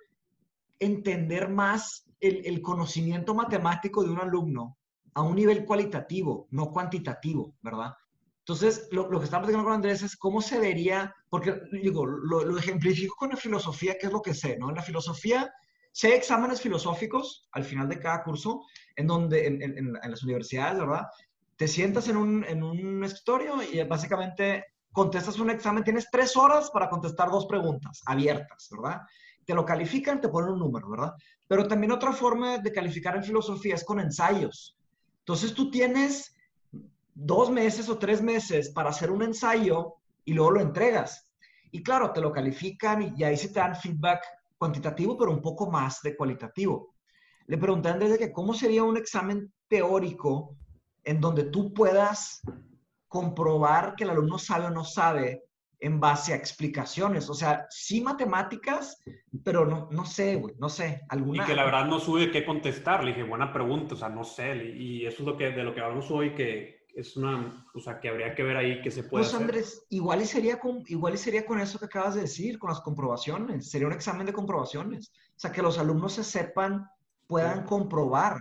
entender 0.79 1.49
más 1.49 2.05
el, 2.21 2.43
el 2.47 2.63
conocimiento 2.63 3.35
matemático 3.35 4.03
de 4.03 4.11
un 4.11 4.21
alumno 4.21 4.77
a 5.15 5.23
un 5.23 5.35
nivel 5.35 5.65
cualitativo, 5.65 6.47
no 6.51 6.71
cuantitativo, 6.71 7.55
¿verdad? 7.63 7.95
Entonces, 8.49 8.89
lo, 8.93 9.11
lo 9.11 9.19
que 9.19 9.27
estamos 9.27 9.45
platicando 9.45 9.65
con 9.67 9.75
Andrés 9.75 10.03
es 10.03 10.17
cómo 10.17 10.41
se 10.41 10.59
vería, 10.59 11.15
porque 11.29 11.61
digo, 11.71 12.07
lo, 12.07 12.45
lo 12.45 12.57
ejemplifico 12.59 13.15
con 13.17 13.29
la 13.31 13.37
filosofía, 13.37 13.99
que 14.01 14.07
es 14.07 14.13
lo 14.13 14.23
que 14.23 14.33
sé, 14.33 14.57
¿no? 14.59 14.71
En 14.71 14.77
la 14.77 14.83
filosofía, 14.83 15.53
hay 16.03 16.13
exámenes 16.13 16.61
filosóficos 16.63 17.49
al 17.53 17.65
final 17.65 17.89
de 17.89 17.99
cada 17.99 18.23
curso, 18.23 18.63
en 18.97 19.07
donde, 19.07 19.47
en, 19.47 19.63
en- 19.63 19.77
en 20.03 20.11
las 20.11 20.23
universidades, 20.23 20.79
¿verdad? 20.79 21.03
te 21.57 21.67
sientas 21.67 22.09
en 22.09 22.17
un, 22.17 22.45
en 22.45 22.63
un 22.63 23.03
escritorio 23.05 23.57
y 23.63 23.83
básicamente 23.83 24.65
contestas 24.93 25.39
un 25.41 25.51
examen, 25.51 25.83
tienes 25.85 26.09
tres 26.11 26.37
horas 26.37 26.71
para 26.71 26.89
contestar 26.89 27.31
dos 27.31 27.47
preguntas 27.47 28.01
abiertas, 28.07 28.69
¿verdad? 28.71 29.01
Te 29.45 29.55
lo 29.55 29.65
califican, 29.65 30.21
te 30.21 30.29
ponen 30.29 30.51
un 30.53 30.61
número, 30.61 30.89
¿verdad? 30.89 31.13
Pero 31.49 31.67
también 31.67 31.91
otra 31.93 32.13
forma 32.13 32.59
de 32.59 32.73
calificar 32.73 33.17
en 33.17 33.25
filosofía 33.25 33.75
es 33.75 33.85
con 33.85 33.99
ensayos. 33.99 34.77
Entonces 35.19 35.53
tú 35.53 35.69
tienes 35.71 36.33
dos 37.21 37.51
meses 37.51 37.89
o 37.89 37.99
tres 37.99 38.23
meses 38.23 38.71
para 38.71 38.91
hacer 38.91 39.11
un 39.11 39.23
ensayo 39.23 39.97
y 40.25 40.35
luego 40.35 40.53
lo 40.53 40.61
entregas. 40.61 41.35
Y 41.73 41.83
claro, 41.83 42.13
te 42.13 42.21
lo 42.21 42.33
califican 42.33 43.15
y 43.17 43.25
ahí 43.25 43.37
se 43.37 43.49
te 43.49 43.59
dan 43.59 43.75
feedback 43.75 44.25
cuantitativo, 44.57 45.19
pero 45.19 45.33
un 45.33 45.43
poco 45.43 45.69
más 45.69 46.01
de 46.03 46.17
cualitativo. 46.17 46.95
Le 47.47 47.59
pregunté 47.59 47.93
desde 47.95 48.19
que 48.19 48.33
cómo 48.33 48.55
sería 48.55 48.85
un 48.85 48.97
examen 48.97 49.53
teórico 49.67 50.57
en 51.03 51.21
donde 51.21 51.45
tú 51.45 51.75
puedas 51.75 52.41
comprobar 53.09 53.97
que 53.97 54.05
el 54.05 54.11
alumno 54.11 54.39
sabe 54.39 54.67
o 54.67 54.71
no 54.71 54.85
sabe 54.85 55.45
en 55.81 55.99
base 55.99 56.33
a 56.33 56.37
explicaciones. 56.37 57.29
O 57.29 57.35
sea, 57.35 57.67
sí 57.69 58.01
matemáticas, 58.01 59.03
pero 59.43 59.67
no, 59.67 59.89
no 59.91 60.05
sé, 60.05 60.37
güey, 60.37 60.55
no 60.59 60.69
sé. 60.69 61.03
Alguna... 61.09 61.43
Y 61.43 61.47
que 61.47 61.55
la 61.57 61.65
verdad 61.65 61.87
no 61.87 61.99
sube 61.99 62.31
qué 62.31 62.45
contestar. 62.45 63.03
Le 63.03 63.11
dije, 63.11 63.25
buena 63.25 63.53
pregunta, 63.53 63.95
o 63.95 63.99
sea, 63.99 64.09
no 64.09 64.23
sé. 64.23 64.55
Y 64.77 65.05
eso 65.05 65.23
es 65.23 65.27
lo 65.27 65.37
que, 65.37 65.51
de 65.51 65.65
lo 65.65 65.75
que 65.75 65.81
hablamos 65.81 66.11
hoy, 66.11 66.35
que 66.35 66.78
es 66.99 67.17
una, 67.17 67.65
o 67.73 67.81
sea, 67.81 68.01
que 68.01 68.09
habría 68.09 68.35
que 68.35 68.43
ver 68.43 68.57
ahí 68.57 68.83
qué 68.83 68.91
se 68.91 69.05
puede 69.05 69.23
pues, 69.23 69.33
Andrés, 69.33 69.87
igual 69.89 70.21
y, 70.21 70.27
sería 70.27 70.59
con, 70.59 70.83
igual 70.89 71.15
y 71.15 71.17
sería 71.17 71.47
con 71.47 71.61
eso 71.61 71.79
que 71.79 71.85
acabas 71.85 72.17
de 72.17 72.23
decir, 72.23 72.59
con 72.59 72.71
las 72.71 72.81
comprobaciones. 72.81 73.71
Sería 73.71 73.87
un 73.87 73.93
examen 73.93 74.27
de 74.27 74.33
comprobaciones. 74.33 75.13
O 75.15 75.39
sea, 75.39 75.53
que 75.53 75.63
los 75.63 75.79
alumnos 75.79 76.15
se 76.15 76.25
sepan, 76.25 76.91
puedan 77.29 77.65
comprobar. 77.67 78.41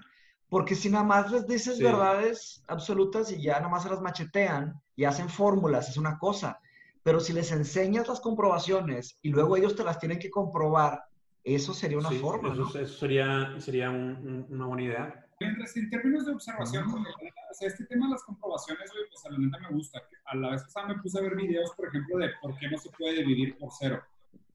Porque 0.49 0.73
si 0.73 0.89
nada 0.89 1.03
más 1.03 1.31
les 1.31 1.45
dices 1.45 1.77
verdades 1.77 2.63
absolutas 2.67 3.31
y 3.31 3.39
ya 3.39 3.57
nada 3.59 3.69
más 3.69 3.83
se 3.83 3.89
las 3.89 4.01
machetean 4.01 4.73
y 4.95 5.03
hacen 5.03 5.29
fórmulas, 5.29 5.89
es 5.89 5.97
una 5.97 6.17
cosa. 6.17 6.59
Pero 7.03 7.19
si 7.19 7.33
les 7.33 7.51
enseñas 7.51 8.07
las 8.07 8.21
comprobaciones 8.21 9.19
y 9.21 9.29
luego 9.29 9.55
ellos 9.55 9.75
te 9.75 9.83
las 9.83 9.99
tienen 9.99 10.17
que 10.17 10.31
comprobar, 10.31 11.03
eso 11.43 11.75
sería 11.75 11.99
una 11.99 12.11
forma. 12.11 12.53
Eso, 12.53 12.79
eso 12.79 12.97
sería, 12.97 13.53
sería 13.59 13.91
una 13.91 14.65
buena 14.65 14.83
idea. 14.83 15.26
En 15.39 15.89
términos 15.91 16.25
de 16.25 16.31
observación, 16.31 16.85
o 16.87 17.53
sea, 17.53 17.67
este 17.67 17.85
tema 17.85 18.07
de 18.07 18.13
las 18.13 18.23
comprobaciones, 18.23 18.91
pues 18.91 19.25
a 19.25 19.29
la 19.29 19.37
neta 19.37 19.59
me 19.59 19.69
gusta. 19.69 20.01
A 20.25 20.35
la 20.35 20.51
vez 20.51 20.63
pasada 20.63 20.87
me 20.87 20.95
puse 20.95 21.19
a 21.19 21.21
ver 21.21 21.35
videos, 21.35 21.71
por 21.75 21.87
ejemplo, 21.87 22.17
de 22.17 22.29
por 22.41 22.57
qué 22.57 22.67
no 22.69 22.77
se 22.79 22.89
puede 22.89 23.17
dividir 23.17 23.55
por 23.57 23.69
cero. 23.77 24.01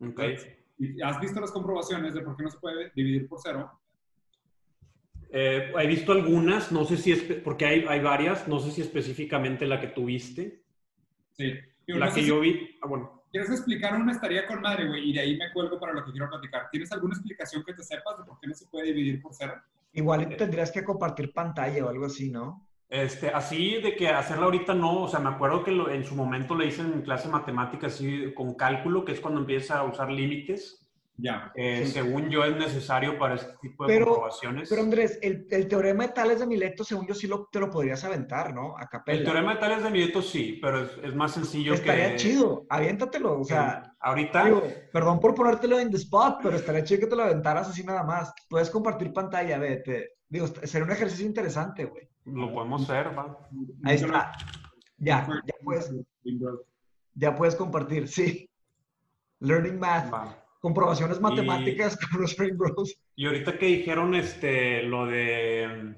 Okay. 0.01 0.37
¿Has 1.05 1.21
visto 1.21 1.41
las 1.41 1.53
comprobaciones 1.53 2.15
de 2.15 2.23
por 2.23 2.37
qué 2.37 2.43
no 2.43 2.51
se 2.51 2.59
puede 2.59 2.91
dividir 2.97 3.29
por 3.29 3.39
cero? 3.41 3.71
Eh, 5.31 5.73
he 5.79 5.87
visto 5.87 6.11
algunas, 6.11 6.73
no 6.73 6.85
sé 6.85 6.97
si 6.97 7.13
es, 7.13 7.23
porque 7.45 7.65
hay, 7.65 7.87
hay 7.89 8.01
varias, 8.01 8.49
no 8.49 8.59
sé 8.59 8.73
si 8.73 8.81
específicamente 8.81 9.67
la 9.67 9.81
que 9.81 9.87
tuviste. 9.87 10.65
Sí. 11.31 11.55
la 11.87 12.13
que 12.13 12.25
yo 12.25 12.41
vi, 12.41 12.77
ah, 12.83 12.89
bueno. 12.89 13.23
¿Quieres 13.31 13.51
explicar 13.51 13.99
una? 13.99 14.13
Estaría 14.13 14.47
con 14.47 14.61
madre, 14.61 14.89
güey, 14.89 15.09
y 15.09 15.13
de 15.15 15.21
ahí 15.21 15.37
me 15.39 15.51
cuelgo 15.53 15.79
para 15.79 15.95
lo 15.95 16.05
que 16.05 16.11
quiero 16.11 16.29
platicar. 16.29 16.69
¿Tienes 16.71 16.91
alguna 16.93 17.15
explicación 17.15 17.65
que 17.65 17.73
te 17.73 17.83
sepas 17.83 18.19
de 18.19 18.25
por 18.25 18.39
qué 18.41 18.49
no 18.49 18.55
se 18.55 18.67
puede 18.67 18.89
dividir 18.89 19.23
por 19.23 19.33
cero? 19.33 19.55
Igual 19.93 20.37
tendrías 20.37 20.71
que 20.71 20.85
compartir 20.85 21.33
pantalla 21.33 21.85
o 21.85 21.89
algo 21.89 22.07
así, 22.07 22.31
¿no? 22.31 22.69
Este, 22.89 23.29
así 23.29 23.81
de 23.81 23.97
que 23.97 24.09
hacerla 24.09 24.45
ahorita 24.45 24.75
no, 24.75 25.05
o 25.05 25.09
sea, 25.09 25.19
me 25.19 25.31
acuerdo 25.31 25.65
que 25.65 25.71
en 25.71 26.05
su 26.05 26.15
momento 26.15 26.55
le 26.55 26.67
hice 26.67 26.83
en 26.83 27.01
clase 27.03 27.29
de 27.29 27.33
matemáticas 27.33 27.95
así 27.95 28.35
con 28.35 28.55
cálculo, 28.55 29.05
que 29.05 29.13
es 29.13 29.21
cuando 29.21 29.41
empieza 29.41 29.79
a 29.79 29.85
usar 29.85 30.11
límites. 30.11 30.82
Ya. 31.17 31.53
Eh, 31.55 31.87
según 31.87 32.31
yo 32.31 32.45
es 32.45 32.57
necesario 32.57 33.19
para 33.19 33.35
este 33.35 33.55
tipo 33.61 33.87
de 33.87 34.01
comprobaciones. 34.01 34.69
Pero 34.69 34.83
Andrés, 34.83 35.19
el, 35.23 35.69
teorema 35.69 36.07
de 36.07 36.13
Tales 36.13 36.41
de 36.41 36.47
Mileto, 36.47 36.85
según 36.85 37.07
yo 37.07 37.15
sí 37.15 37.27
lo, 37.27 37.49
te 37.53 37.61
lo 37.61 37.71
podrías 37.71 38.03
aventar, 38.05 38.55
¿no? 38.55 38.77
A 38.79 38.87
capella. 38.87 39.19
El 39.19 39.25
teorema 39.25 39.55
de 39.55 39.61
Tales 39.61 39.85
de 39.85 39.91
Mileto 39.91 40.23
sí, 40.23 40.59
pero 40.61 40.83
es, 40.83 41.15
más 41.15 41.33
sencillo 41.33 41.75
estaría 41.75 41.95
que... 41.95 42.15
Estaría 42.17 42.33
chido, 42.33 42.67
aviéntatelo, 42.69 43.41
o 43.41 43.45
sea... 43.45 43.95
ahorita... 44.01 44.51
perdón 44.93 45.21
por 45.21 45.35
ponértelo 45.35 45.79
en 45.79 45.91
the 45.91 45.99
spot, 45.99 46.39
pero 46.43 46.57
estaría 46.57 46.83
chido 46.83 47.01
que 47.01 47.07
te 47.09 47.17
lo 47.17 47.25
aventaras 47.25 47.69
así 47.69 47.85
nada 47.85 48.03
más. 48.03 48.33
Puedes 48.49 48.71
compartir 48.71 49.13
pantalla, 49.13 49.59
vete. 49.59 50.15
Digo, 50.29 50.47
sería 50.47 50.85
un 50.85 50.93
ejercicio 50.93 51.27
interesante, 51.27 51.85
güey. 51.85 52.09
Lo 52.25 52.53
podemos 52.53 52.83
hacer, 52.83 53.17
¿va? 53.17 53.37
Ahí 53.85 53.97
está. 53.97 54.33
Ya, 54.97 55.27
ya 55.27 55.55
puedes. 55.63 55.93
Ya 57.15 57.35
puedes 57.35 57.55
compartir, 57.55 58.09
sí. 58.09 58.49
Learning 59.41 59.79
Math. 59.79 60.42
Comprobaciones 60.63 61.21
matemáticas 61.21 61.99
con 62.11 62.23
los 62.23 62.37
Bros. 62.37 62.97
Y 63.17 63.27
ahorita 63.27 63.59
que 63.59 63.67
dijeron 63.67 64.15
este, 64.15 64.85
lo 64.85 65.07
de. 65.07 65.97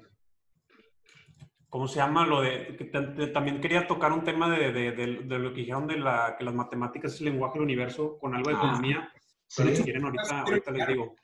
¿Cómo 1.69 1.87
se 1.87 1.97
llama? 1.97 2.25
Lo 2.25 2.41
de. 2.41 2.75
Que 2.75 2.85
también 3.27 3.61
quería 3.61 3.85
tocar 3.85 4.11
un 4.11 4.23
tema 4.23 4.49
de, 4.49 4.71
de, 4.71 4.91
de, 4.91 5.07
lo 5.37 5.53
que 5.53 5.59
dijeron 5.59 5.85
de 5.85 5.99
la, 5.99 6.35
que 6.35 6.43
las 6.43 6.55
matemáticas 6.55 7.13
es 7.13 7.19
el 7.19 7.27
lenguaje 7.27 7.53
del 7.53 7.63
universo 7.63 8.17
con 8.17 8.33
algo 8.33 8.49
de 8.49 8.55
ah, 8.55 8.59
economía. 8.59 9.13
Pero 9.55 9.75
si 9.75 9.83
quieren, 9.83 10.03
ahorita, 10.03 10.41
ahorita 10.41 10.71
les 10.71 10.87
digo. 10.87 11.15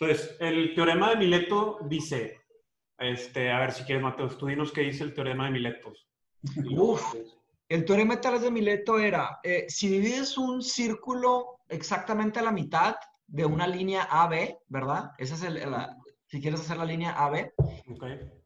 Entonces, 0.00 0.36
el 0.40 0.74
teorema 0.74 1.10
de 1.10 1.16
Mileto 1.18 1.78
dice, 1.88 2.40
este, 2.98 3.52
a 3.52 3.60
ver 3.60 3.70
si 3.70 3.84
quieres, 3.84 4.02
Mateo, 4.02 4.28
tú 4.30 4.46
dinos 4.46 4.72
qué 4.72 4.80
dice 4.80 5.04
el 5.04 5.14
teorema 5.14 5.44
de 5.44 5.52
Mileto. 5.52 5.92
Uf, 6.72 7.14
el 7.68 7.84
teorema 7.84 8.16
de 8.16 8.50
Mileto 8.50 8.98
era, 8.98 9.38
eh, 9.44 9.66
si 9.68 9.88
divides 9.88 10.36
un 10.36 10.60
círculo 10.60 11.55
exactamente 11.68 12.38
a 12.38 12.42
la 12.42 12.52
mitad 12.52 12.96
de 13.26 13.44
una 13.44 13.66
línea 13.66 14.04
AB, 14.10 14.58
¿verdad? 14.68 15.12
Esa 15.18 15.34
es 15.34 15.42
el, 15.42 15.60
si 16.26 16.40
quieres 16.40 16.60
hacer 16.60 16.76
la 16.76 16.84
línea 16.84 17.12
AB, 17.12 17.52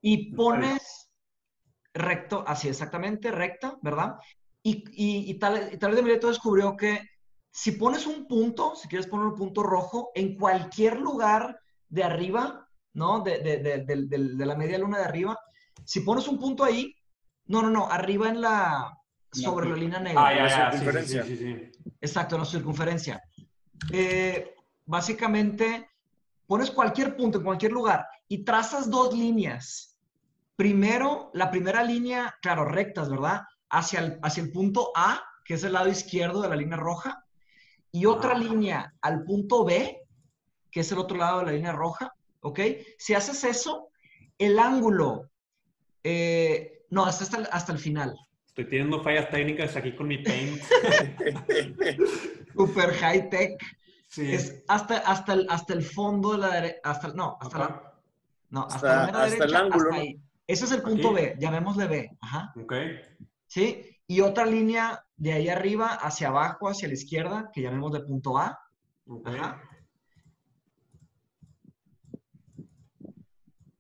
y 0.01 0.35
pones 0.35 1.13
recto, 1.93 2.45
así 2.47 2.69
exactamente, 2.69 3.31
recta, 3.31 3.79
¿verdad? 3.83 4.17
Y, 4.63 4.85
y, 4.93 5.31
y, 5.31 5.39
de 5.39 6.03
Mileto 6.03 6.29
descubrió 6.29 6.77
que 6.77 7.01
si 7.51 7.73
pones 7.73 8.07
un 8.07 8.27
punto, 8.27 8.75
si 8.77 8.89
quieres 8.89 9.07
poner 9.07 9.27
un 9.27 9.35
punto 9.35 9.63
rojo, 9.63 10.11
en 10.15 10.37
cualquier 10.37 11.01
lugar 11.01 11.59
de 11.89 12.05
arriba, 12.05 12.69
¿no? 12.95 13.21
De, 13.21 13.39
de, 13.39 13.59
de, 13.59 13.85
de, 13.85 14.47
la 14.47 14.55
media 14.55 14.79
luna 14.79 14.99
de 14.99 15.05
arriba, 15.05 15.39
si 15.85 16.01
pones 16.01 16.29
un 16.29 16.39
punto 16.39 16.65
ahí, 16.65 16.95
no, 17.47 17.63
no, 17.63 17.71
no, 17.71 17.87
arriba 17.91 18.29
en 18.29 18.41
la, 18.41 19.00
sobre 19.33 19.69
la, 19.69 19.77
línea 19.77 20.01
negra. 20.01 20.27
Ah, 20.27 20.35
ya, 20.35 20.49
ya, 20.49 20.71
circunferencia. 20.71 21.25
Sí, 21.25 21.37
sí, 21.37 21.73
sí, 21.73 21.83
Exacto, 22.01 22.39
la 22.39 22.45
circunferencia. 22.45 23.23
Eh, 23.93 24.55
básicamente, 24.87 25.91
pones 26.47 26.71
cualquier 26.71 27.17
punto 27.17 27.39
en 27.39 27.45
cualquier 27.45 27.73
lugar 27.73 28.07
y 28.29 28.45
trazas 28.45 28.91
dos 28.91 29.17
líneas. 29.17 29.99
Primero, 30.57 31.31
la 31.35 31.51
primera 31.51 31.83
línea, 31.83 32.37
claro, 32.43 32.65
rectas, 32.65 33.09
¿verdad? 33.09 33.43
Hacia 33.71 34.01
el, 34.01 34.19
hacia 34.23 34.43
el 34.43 34.53
punto 34.53 34.93
A, 34.95 35.23
que 35.45 35.55
es 35.55 35.65
el 35.65 35.73
lado 35.73 35.89
izquierdo 35.89 36.43
de 36.43 36.49
la 36.49 36.57
línea 36.57 36.77
roja, 36.77 37.25
y 37.93 38.07
otra 38.07 38.37
línea 38.37 38.95
al 39.01 39.25
punto 39.25 39.65
B, 39.65 40.01
que 40.71 40.81
es 40.81 40.93
el 40.93 40.99
otro 40.99 41.17
lado 41.17 41.41
de 41.41 41.47
la 41.47 41.53
línea 41.53 41.73
roja, 41.73 42.13
¿ok? 42.41 42.61
Si 42.99 43.15
haces 43.15 43.43
eso, 43.45 43.89
el 44.39 44.59
ángulo, 44.59 45.31
eh, 46.05 46.87
no, 46.91 47.05
hasta, 47.05 47.43
hasta 47.51 47.73
el 47.73 47.79
final. 47.79 48.17
Estoy 48.51 48.65
teniendo 48.65 49.01
fallas 49.01 49.31
técnicas 49.31 49.77
aquí 49.77 49.95
con 49.95 50.09
mi 50.09 50.19
paint. 50.19 50.61
Super 52.57 52.93
high 52.95 53.31
tech. 53.31 53.63
Sí. 54.09 54.35
Es 54.35 54.65
hasta, 54.67 54.99
hasta, 54.99 55.35
el, 55.35 55.47
hasta 55.49 55.73
el 55.73 55.85
fondo 55.85 56.33
de 56.33 56.39
la 56.39 56.49
derecha. 56.49 56.81
Hasta, 56.83 57.09
no, 57.15 57.39
hasta 57.41 57.59
la, 57.59 57.95
no, 58.51 58.63
hasta, 58.63 59.05
hasta, 59.05 59.19
la 59.19 59.25
derecha, 59.27 59.45
el 59.45 59.55
ángulo. 59.55 59.95
ahí. 59.95 60.21
Ese 60.49 60.65
es 60.65 60.73
el 60.73 60.83
punto 60.83 61.13
B, 61.13 61.37
llamémosle 61.39 61.87
B. 61.87 62.19
Ajá. 62.21 62.53
Ok. 62.61 62.75
¿Sí? 63.47 63.97
Y 64.09 64.21
otra 64.21 64.45
línea 64.45 65.01
de 65.17 65.33
ahí 65.33 65.49
arriba 65.49 65.95
hacia 65.95 66.27
abajo, 66.27 66.69
hacia 66.69 66.89
la 66.89 66.95
izquierda, 66.95 67.51
que 67.53 67.63
llamemos 67.63 67.93
de 67.93 68.01
punto 68.01 68.37
A. 68.37 68.59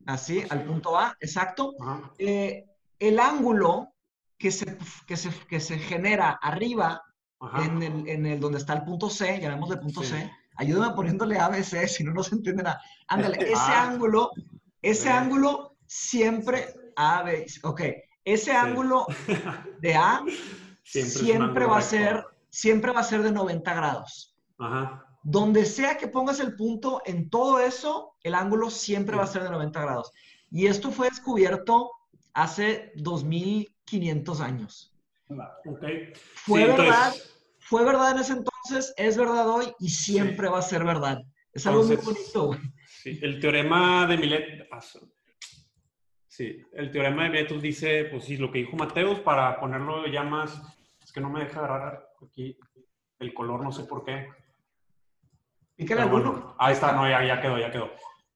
Así, 0.06 0.44
al 0.48 0.62
punto 0.62 0.96
A, 0.96 1.16
exacto. 1.18 1.74
Eh, 2.18 2.66
el 3.00 3.18
ángulo 3.18 3.94
que 4.40 4.50
se, 4.50 4.76
que 5.07 5.16
se, 5.16 5.31
que 5.46 5.61
se 5.61 5.79
genera 5.79 6.31
arriba, 6.42 7.04
en 7.62 7.83
el, 7.83 8.08
en 8.08 8.27
el, 8.27 8.40
donde 8.40 8.58
está 8.58 8.73
el 8.73 8.83
punto 8.83 9.10
C, 9.10 9.38
llamemos 9.38 9.69
de 9.69 9.77
punto 9.77 10.02
C, 10.02 10.31
ayúdame 10.56 10.94
poniéndole 10.94 11.38
ABC, 11.38 11.87
si 11.87 12.02
no, 12.02 12.12
no 12.12 12.23
se 12.23 12.35
entiende 12.35 12.62
nada. 12.62 12.81
Ándale, 13.08 13.37
ese 13.40 13.54
ah. 13.54 13.88
ángulo, 13.88 14.31
ese 14.81 15.10
ángulo 15.10 15.77
siempre, 15.87 16.75
A, 16.96 17.25
ok, 17.62 17.83
ese 18.25 18.52
ángulo 18.52 19.06
de 19.81 19.94
A 19.94 20.23
siempre, 20.83 21.67
va 21.67 21.79
a 21.79 21.83
ser, 21.83 22.25
siempre 22.48 22.92
va 22.92 23.00
a 23.00 23.04
ser 23.04 23.23
de 23.23 23.33
90 23.33 23.75
grados. 23.75 24.37
Ajá. 24.58 25.06
Donde 25.23 25.67
sea 25.67 25.98
que 25.98 26.08
pongas 26.08 26.40
el 26.40 26.56
punto, 26.56 27.02
en 27.04 27.29
todo 27.29 27.60
eso, 27.60 28.17
el 28.23 28.35
ángulo 28.35 28.71
siempre 28.71 29.17
va 29.17 29.25
a 29.25 29.27
ser 29.27 29.42
de 29.42 29.50
90 29.50 29.79
grados. 29.83 30.12
Y 30.50 30.67
esto 30.67 30.90
fue 30.90 31.10
descubierto 31.10 31.90
hace 32.35 32.92
2500 32.96 34.40
años. 34.40 34.96
Okay. 35.64 36.12
Fue 36.35 36.66
verdad, 36.66 37.14
fue 37.58 37.85
verdad 37.85 38.12
en 38.12 38.18
ese 38.18 38.33
entonces, 38.33 38.92
es 38.96 39.16
verdad 39.16 39.48
hoy 39.48 39.72
y 39.78 39.88
siempre 39.88 40.48
va 40.48 40.58
a 40.58 40.62
ser 40.62 40.85
verdad. 40.85 41.22
Es 41.52 41.66
algo 41.66 41.85
muy 41.85 41.96
bonito. 41.96 42.56
Sí, 42.87 43.18
el 43.22 43.40
teorema 43.40 44.06
de 44.06 44.16
Milet 44.16 44.68
Sí, 46.26 46.62
el 46.72 46.90
teorema 46.90 47.24
de 47.24 47.31
métodos 47.31 47.62
dice, 47.62 48.04
pues 48.04 48.24
sí, 48.24 48.37
lo 48.37 48.50
que 48.50 48.58
dijo 48.58 48.76
Mateus, 48.76 49.20
para 49.20 49.58
ponerlo 49.58 50.06
ya 50.06 50.22
más, 50.22 50.60
es 51.02 51.12
que 51.12 51.20
no 51.20 51.28
me 51.28 51.40
deja 51.40 51.58
agarrar 51.58 52.08
aquí 52.24 52.56
el 53.18 53.35
color, 53.35 53.62
no 53.62 53.72
sé 53.72 53.85
por 53.85 54.04
qué. 54.04 54.28
Pícale 55.76 56.02
alguno. 56.02 56.33
bueno, 56.33 56.56
ahí 56.58 56.72
está, 56.72 56.92
no, 56.92 57.08
ya, 57.08 57.24
ya 57.24 57.40
quedó, 57.40 57.58
ya 57.58 57.70
quedó. 57.70 57.90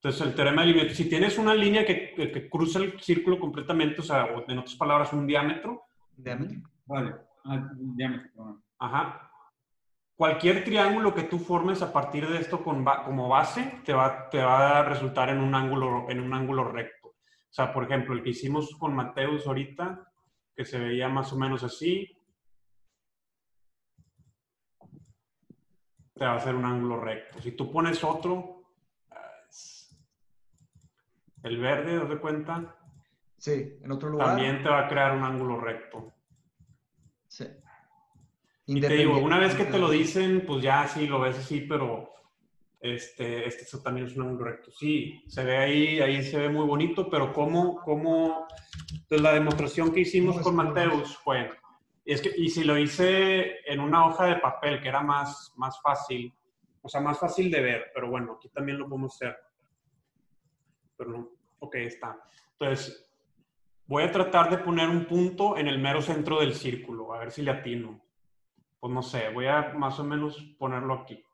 Entonces, 0.04 0.26
el 0.26 0.34
teorema 0.34 0.60
de 0.60 0.68
límite, 0.68 0.94
si 0.94 1.08
tienes 1.08 1.38
una 1.38 1.54
línea 1.54 1.82
que, 1.86 2.12
que- 2.12 2.30
que 2.30 2.50
cruza 2.50 2.78
el 2.78 3.00
círculo 3.00 3.38
completamente, 3.40 4.02
o 4.02 4.04
sea, 4.04 4.26
o 4.26 4.44
en 4.46 4.58
otras 4.58 4.74
palabras, 4.76 5.14
un 5.14 5.26
diámetro, 5.26 5.84
Diámetro. 6.14 6.58
Vale. 6.84 7.14
Ah, 7.46 7.70
diámetro, 7.74 8.30
perdón. 8.34 8.62
Ajá. 8.78 9.30
Cualquier 10.14 10.62
triángulo 10.62 11.14
que 11.14 11.22
tú 11.22 11.38
formes 11.38 11.80
a 11.80 11.90
partir 11.90 12.28
de 12.28 12.36
esto 12.38 12.62
con 12.62 12.84
como 12.84 13.28
base 13.30 13.80
te 13.86 13.94
va, 13.94 14.28
te 14.28 14.42
va 14.44 14.80
a 14.80 14.84
resultar 14.84 15.30
en 15.30 15.38
un, 15.38 15.54
ángulo, 15.54 16.04
en 16.10 16.20
un 16.20 16.34
ángulo 16.34 16.70
recto. 16.70 17.08
O 17.08 17.14
sea, 17.48 17.72
por 17.72 17.84
ejemplo, 17.84 18.14
el 18.14 18.22
que 18.22 18.30
hicimos 18.30 18.76
con 18.78 18.94
Mateus 18.94 19.46
ahorita, 19.46 20.06
que 20.54 20.66
se 20.66 20.78
veía 20.78 21.08
más 21.08 21.32
o 21.32 21.38
menos 21.38 21.64
así, 21.64 22.14
te 26.14 26.24
va 26.26 26.32
a 26.32 26.36
hacer 26.36 26.54
un 26.54 26.66
ángulo 26.66 27.00
recto. 27.00 27.40
Si 27.40 27.52
tú 27.52 27.72
pones 27.72 28.04
otro, 28.04 28.53
el 31.44 31.58
verde, 31.58 32.00
¿te 32.00 32.08
das 32.08 32.20
cuenta? 32.20 32.76
Sí, 33.38 33.78
en 33.82 33.92
otro 33.92 34.08
lugar. 34.08 34.28
También 34.28 34.62
te 34.62 34.68
va 34.68 34.80
a 34.80 34.88
crear 34.88 35.16
un 35.16 35.22
ángulo 35.22 35.60
recto. 35.60 36.12
Sí. 37.28 37.46
Y 38.66 38.80
te 38.80 38.94
digo, 38.94 39.18
una 39.18 39.38
vez 39.38 39.54
que 39.54 39.64
te 39.64 39.78
lo 39.78 39.90
dicen, 39.90 40.44
pues 40.46 40.62
ya 40.62 40.88
sí 40.88 41.06
lo 41.06 41.20
ves 41.20 41.38
así, 41.38 41.60
pero 41.60 42.10
este, 42.80 43.46
este 43.46 43.78
también 43.78 44.06
es 44.06 44.16
un 44.16 44.22
ángulo 44.22 44.50
recto. 44.50 44.70
Sí, 44.72 45.22
se 45.28 45.44
ve 45.44 45.58
ahí, 45.58 46.00
ahí 46.00 46.22
se 46.22 46.38
ve 46.38 46.48
muy 46.48 46.66
bonito, 46.66 47.08
pero 47.08 47.32
cómo, 47.32 47.80
cómo, 47.82 48.46
entonces 48.90 49.20
la 49.20 49.34
demostración 49.34 49.92
que 49.92 50.00
hicimos 50.00 50.36
¿Cómo 50.40 50.56
con? 50.56 50.56
Mateus 50.56 51.16
fue, 51.18 51.50
y 52.04 52.12
es 52.12 52.20
que, 52.20 52.32
y 52.36 52.48
si 52.50 52.64
lo 52.64 52.78
hice 52.78 53.70
en 53.70 53.80
una 53.80 54.06
hoja 54.06 54.26
de 54.26 54.36
papel, 54.36 54.80
que 54.80 54.88
era 54.88 55.02
más, 55.02 55.52
más 55.56 55.80
fácil, 55.80 56.32
o 56.82 56.88
sea, 56.88 57.00
más 57.00 57.18
fácil 57.18 57.50
de 57.50 57.60
ver, 57.60 57.90
pero 57.94 58.10
bueno, 58.10 58.34
aquí 58.36 58.48
también 58.50 58.78
lo 58.78 58.88
podemos 58.88 59.14
hacer. 59.14 59.36
Pero 61.04 61.32
ok, 61.58 61.74
está. 61.76 62.18
Entonces, 62.52 63.10
voy 63.86 64.04
a 64.04 64.12
tratar 64.12 64.50
de 64.50 64.58
poner 64.58 64.88
un 64.88 65.06
punto 65.06 65.56
en 65.56 65.68
el 65.68 65.78
mero 65.78 66.00
centro 66.02 66.40
del 66.40 66.54
círculo, 66.54 67.12
a 67.12 67.18
ver 67.18 67.30
si 67.30 67.42
le 67.42 67.50
atino 67.50 68.04
pues 68.84 68.92
no 68.92 69.02
sé, 69.02 69.30
voy 69.30 69.46
a 69.46 69.72
más 69.78 69.98
o 69.98 70.04
menos 70.04 70.38
ponerlo 70.58 70.92
aquí. 70.92 71.24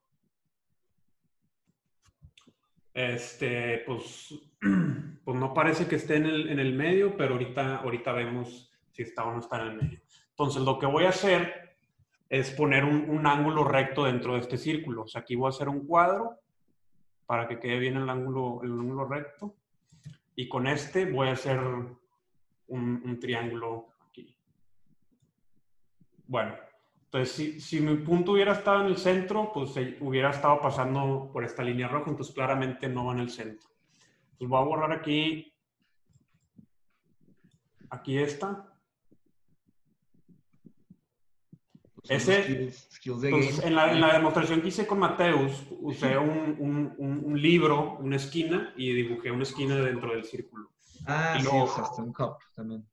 Este, 2.94 3.82
pues, 3.84 4.40
pues 5.24 5.36
no 5.36 5.52
parece 5.52 5.88
que 5.88 5.96
esté 5.96 6.14
en 6.14 6.26
el, 6.26 6.48
en 6.48 6.60
el 6.60 6.74
medio, 6.74 7.16
pero 7.16 7.32
ahorita, 7.32 7.78
ahorita 7.78 8.12
vemos 8.12 8.72
si 8.92 9.02
está 9.02 9.24
o 9.24 9.32
no 9.32 9.40
está 9.40 9.62
en 9.62 9.66
el 9.66 9.76
medio. 9.82 10.00
Entonces, 10.28 10.62
lo 10.62 10.78
que 10.78 10.86
voy 10.86 11.06
a 11.06 11.08
hacer 11.08 11.76
es 12.28 12.52
poner 12.52 12.84
un, 12.84 13.10
un 13.10 13.26
ángulo 13.26 13.64
recto 13.64 14.04
dentro 14.04 14.34
de 14.34 14.42
este 14.42 14.56
círculo. 14.56 15.02
O 15.02 15.08
sea, 15.08 15.22
aquí 15.22 15.34
voy 15.34 15.46
a 15.46 15.48
hacer 15.48 15.68
un 15.68 15.88
cuadro 15.88 16.38
para 17.26 17.48
que 17.48 17.58
quede 17.58 17.80
bien 17.80 17.96
el 17.96 18.08
ángulo, 18.08 18.60
el 18.62 18.70
ángulo 18.70 19.06
recto. 19.06 19.56
Y 20.37 20.49
con 20.49 20.66
este 20.66 21.11
voy 21.11 21.28
a 21.28 21.33
hacer 21.33 21.61
un, 22.68 23.18
triángulo 23.20 23.89
aquí. 24.09 24.37
Bueno, 26.26 26.55
entonces, 27.05 27.35
si, 27.35 27.61
si 27.61 27.81
mi 27.81 27.97
punto 27.97 28.33
hubiera 28.33 28.53
estado 28.53 28.83
en 28.83 28.87
el 28.87 28.97
centro, 28.97 29.51
pues 29.53 29.76
eh, 29.76 29.99
hubiera 30.01 30.31
estado 30.31 30.61
pasando 30.61 31.28
por 31.33 31.45
esta 31.45 31.62
línea 31.62 31.89
roja, 31.89 32.11
entonces 32.11 32.35
claramente 32.35 32.89
no 32.89 33.07
va 33.07 33.12
en 33.14 33.18
el 33.18 33.31
centro. 33.31 33.68
Entonces 34.33 34.49
voy 34.49 34.61
a 34.61 34.64
borrar 34.64 34.93
aquí, 34.93 35.53
aquí 37.91 38.16
esta. 38.16 38.66
Son 41.89 41.89
ese- 42.09 42.42
skills, 42.44 42.88
skills 42.92 43.24
Entonces, 43.24 43.57
game. 43.59 43.68
en 43.68 43.74
la, 43.76 43.92
en 43.92 44.01
la 44.01 44.12
demostración 44.14 44.61
que 44.61 44.68
hice 44.68 44.86
con 44.86 44.98
Mateus, 44.98 45.64
usé 45.80 46.16
un, 46.18 46.57
un- 46.59 46.94
un- 46.98 47.22
un 47.24 47.40
libro, 47.42 47.96
una 47.98 48.16
esquina, 48.16 48.72
y 48.76 48.92
dibujé 48.92 49.30
una 49.30 49.42
esquina 49.42 49.76
dentro 49.76 50.12
del 50.12 50.24
círculo. 50.24 50.70
Ah, 51.07 51.34
y 51.36 51.40
sí, 51.40 51.44
luego- 51.51 51.64
usaste 51.64 52.03
un 52.03 52.12
cup 52.12 52.36
también. 52.55 52.86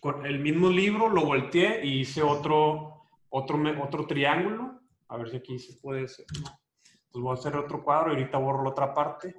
Con 0.00 0.26
el 0.26 0.40
mismo 0.40 0.68
libro 0.68 1.08
lo 1.08 1.24
volteé 1.24 1.84
y 1.86 2.00
hice 2.00 2.22
otro, 2.22 3.04
otro, 3.30 3.58
otro 3.82 4.06
triángulo. 4.06 4.80
A 5.08 5.16
ver 5.16 5.30
si 5.30 5.36
aquí 5.36 5.58
se 5.58 5.74
puede 5.74 6.04
hacer. 6.06 6.26
Entonces 6.34 7.22
voy 7.22 7.30
a 7.30 7.34
hacer 7.34 7.56
otro 7.56 7.84
cuadro 7.84 8.12
y 8.12 8.16
ahorita 8.16 8.38
borro 8.38 8.64
la 8.64 8.70
otra 8.70 8.92
parte. 8.92 9.34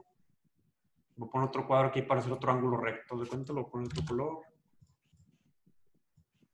Voy 1.18 1.28
a 1.28 1.32
poner 1.32 1.48
otro 1.50 1.68
cuadro 1.68 1.90
aquí 1.90 2.02
para 2.04 2.22
hacer 2.22 2.32
otro 2.32 2.52
ángulo 2.52 2.78
recto. 2.78 3.18
De 3.18 3.28
cuenta 3.28 3.52
lo 3.52 3.62
voy 3.64 3.68
a 3.68 3.72
poner 3.72 3.88
otro 3.88 4.06
color. 4.08 4.40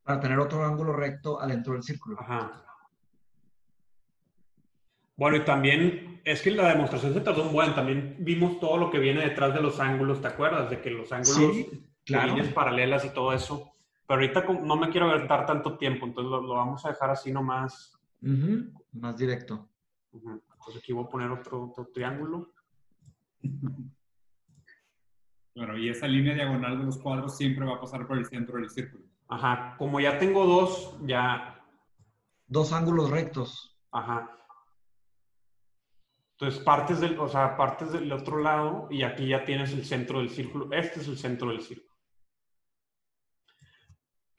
Para 0.10 0.22
tener 0.22 0.40
otro 0.40 0.66
ángulo 0.66 0.92
recto 0.94 1.40
adentro 1.40 1.74
del 1.74 1.84
círculo. 1.84 2.20
Ajá. 2.20 2.64
Bueno, 5.16 5.38
y 5.38 5.42
también 5.46 6.20
es 6.26 6.42
que 6.42 6.50
la 6.50 6.70
demostración 6.70 7.14
se 7.14 7.22
tardó 7.22 7.44
un 7.44 7.54
buen. 7.54 7.76
También 7.76 8.16
vimos 8.18 8.60
todo 8.60 8.78
lo 8.78 8.90
que 8.90 8.98
viene 8.98 9.22
detrás 9.22 9.54
de 9.54 9.62
los 9.62 9.80
ángulos. 9.80 10.20
¿Te 10.20 10.30
acuerdas? 10.30 10.68
De 10.72 10.82
que 10.82 10.90
los 10.90 11.12
ángulos 11.12 11.36
Sí, 11.56 11.92
claro. 12.08 12.30
líneas 12.30 12.52
paralelas 12.52 13.06
y 13.06 13.14
todo 13.14 13.34
eso. 13.34 13.72
Pero 14.08 14.22
ahorita 14.22 14.46
no 14.66 14.78
me 14.78 14.90
quiero 14.90 15.12
aventar 15.12 15.46
tanto 15.46 15.78
tiempo, 15.78 16.08
entonces 16.08 16.32
lo, 16.32 16.42
lo 16.42 16.56
vamos 16.56 16.84
a 16.88 16.90
dejar 16.90 17.12
así 17.12 17.32
nomás. 17.32 17.94
Ujú, 18.24 18.74
Más 18.94 19.16
directo. 19.16 19.70
Ujú. 20.14 20.42
Entonces 20.54 20.78
aquí 20.82 20.92
voy 20.92 21.06
a 21.06 21.10
poner 21.10 21.30
otro, 21.30 21.66
otro 21.66 21.88
triángulo. 21.94 22.52
Claro, 25.54 25.78
y 25.78 25.88
esa 25.88 26.08
línea 26.08 26.34
diagonal 26.34 26.80
de 26.80 26.86
los 26.86 26.98
cuadros 26.98 27.38
siempre 27.38 27.64
va 27.64 27.76
a 27.76 27.80
pasar 27.80 28.08
por 28.08 28.18
el 28.18 28.26
centro 28.26 28.58
del 28.58 28.72
círculo. 28.72 29.04
Ajá. 29.30 29.76
Como 29.78 30.00
ya 30.00 30.18
tengo 30.18 30.46
dos, 30.46 30.98
ya. 31.06 31.64
Dos 32.48 32.74
ángulos 32.74 33.10
rectos. 33.10 33.80
Ajá. 33.92 34.36
Entonces 36.32 36.64
partes 36.64 37.00
del, 37.00 37.20
o 37.20 37.28
sea, 37.28 37.56
partes 37.58 37.92
del 37.92 38.12
otro 38.12 38.40
lado 38.40 38.88
y 38.90 39.04
aquí 39.04 39.28
ya 39.28 39.44
tienes 39.44 39.74
el 39.74 39.86
centro 39.86 40.20
del 40.20 40.30
círculo. 40.30 40.70
Este 40.72 41.02
es 41.02 41.08
el 41.08 41.18
centro 41.18 41.50
del 41.50 41.62
círculo. 41.62 41.90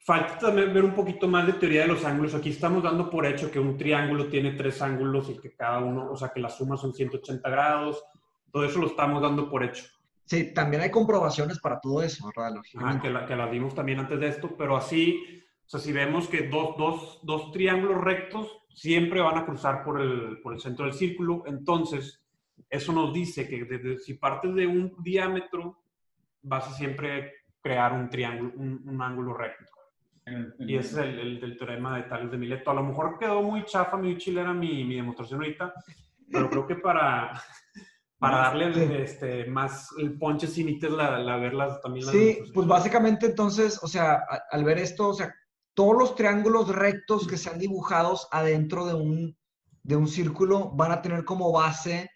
Falta 0.03 0.39
también 0.39 0.73
ver 0.73 0.83
un 0.83 0.95
poquito 0.95 1.27
más 1.27 1.45
de 1.45 1.53
teoría 1.53 1.83
de 1.83 1.89
los 1.89 2.03
ángulos. 2.03 2.33
Aquí 2.33 2.49
estamos 2.49 2.81
dando 2.81 3.07
por 3.07 3.23
hecho 3.25 3.51
que 3.51 3.59
un 3.59 3.77
triángulo 3.77 4.27
tiene 4.29 4.53
tres 4.53 4.81
ángulos 4.81 5.29
y 5.29 5.37
que 5.37 5.55
cada 5.55 5.77
uno, 5.77 6.09
o 6.11 6.17
sea, 6.17 6.29
que 6.29 6.41
las 6.41 6.57
sumas 6.57 6.81
son 6.81 6.91
180 6.91 7.47
grados. 7.47 8.03
Todo 8.51 8.65
eso 8.65 8.79
lo 8.79 8.87
estamos 8.87 9.21
dando 9.21 9.47
por 9.47 9.63
hecho. 9.63 9.85
Sí, 10.31 10.53
también 10.53 10.81
hay 10.81 10.89
comprobaciones 10.89 11.59
para 11.59 11.81
todo 11.81 12.01
eso, 12.01 12.25
¿verdad? 12.33 12.55
Lógicamente. 12.55 13.01
que, 13.07 13.13
la, 13.13 13.25
que 13.25 13.35
las 13.35 13.51
vimos 13.51 13.75
también 13.75 13.99
antes 13.99 14.17
de 14.17 14.29
esto, 14.29 14.55
pero 14.57 14.77
así, 14.77 15.43
o 15.65 15.67
sea, 15.69 15.77
si 15.81 15.91
vemos 15.91 16.29
que 16.29 16.47
dos, 16.47 16.77
dos, 16.77 17.19
dos 17.23 17.51
triángulos 17.51 18.01
rectos 18.01 18.47
siempre 18.73 19.19
van 19.19 19.37
a 19.37 19.45
cruzar 19.45 19.83
por 19.83 19.99
el, 19.99 20.39
por 20.41 20.53
el 20.53 20.61
centro 20.61 20.85
del 20.85 20.93
círculo, 20.93 21.43
entonces 21.47 22.23
eso 22.69 22.93
nos 22.93 23.13
dice 23.13 23.45
que 23.49 23.65
desde, 23.65 23.97
si 23.99 24.13
partes 24.13 24.55
de 24.55 24.67
un 24.67 24.95
diámetro, 25.03 25.83
vas 26.43 26.65
a 26.65 26.71
siempre 26.75 27.33
crear 27.61 27.91
un 27.91 28.09
triángulo, 28.09 28.53
un, 28.55 28.83
un 28.87 29.01
ángulo 29.01 29.33
recto. 29.33 29.65
El- 30.25 30.55
en 30.59 30.69
Y 30.69 30.75
el- 30.75 30.79
ese 30.79 30.91
es 31.01 31.07
el, 31.07 31.19
el 31.19 31.39
del 31.41 31.57
teorema 31.57 31.97
de 31.97 32.03
Tales 32.03 32.31
de 32.31 32.37
Mileto. 32.37 32.71
A 32.71 32.75
lo 32.75 32.83
mejor 32.83 33.19
quedó 33.19 33.41
muy 33.41 33.65
chafa, 33.65 33.97
muy 33.97 34.17
chilera 34.17 34.53
mi, 34.53 34.85
mi 34.85 34.95
demostración 34.95 35.41
ahorita, 35.41 35.73
pero 36.31 36.49
creo 36.49 36.65
que 36.65 36.75
para, 36.75 37.33
para 38.21 38.37
darle 38.37 38.71
Sí. 38.73 38.93
este, 38.93 39.45
más 39.45 39.89
el 39.97 40.17
ponche 40.17 40.45
sin 40.47 40.79
la, 40.95 41.17
la 41.19 41.37
verlas 41.37 41.81
también. 41.81 42.05
las 42.05 42.13
Sí, 42.15 42.37
pues 42.53 42.67
básicamente 42.67 43.25
entonces, 43.25 43.79
o 43.81 43.87
sea, 43.87 44.13
a- 44.13 44.43
al 44.51 44.63
ver 44.63 44.77
esto, 44.77 45.09
o 45.09 45.13
sea, 45.13 45.33
todos 45.73 45.97
los 45.97 46.15
triángulos 46.15 46.69
rectos 46.69 47.27
que 47.27 47.35
sean 47.37 47.57
dibujados 47.57 48.27
adentro 48.31 48.85
de 48.85 48.93
un, 48.93 49.35
de 49.81 49.95
un 49.95 50.07
círculo 50.07 50.69
van 50.75 50.91
a 50.91 51.01
tener 51.01 51.25
como 51.25 51.51
base 51.51 52.11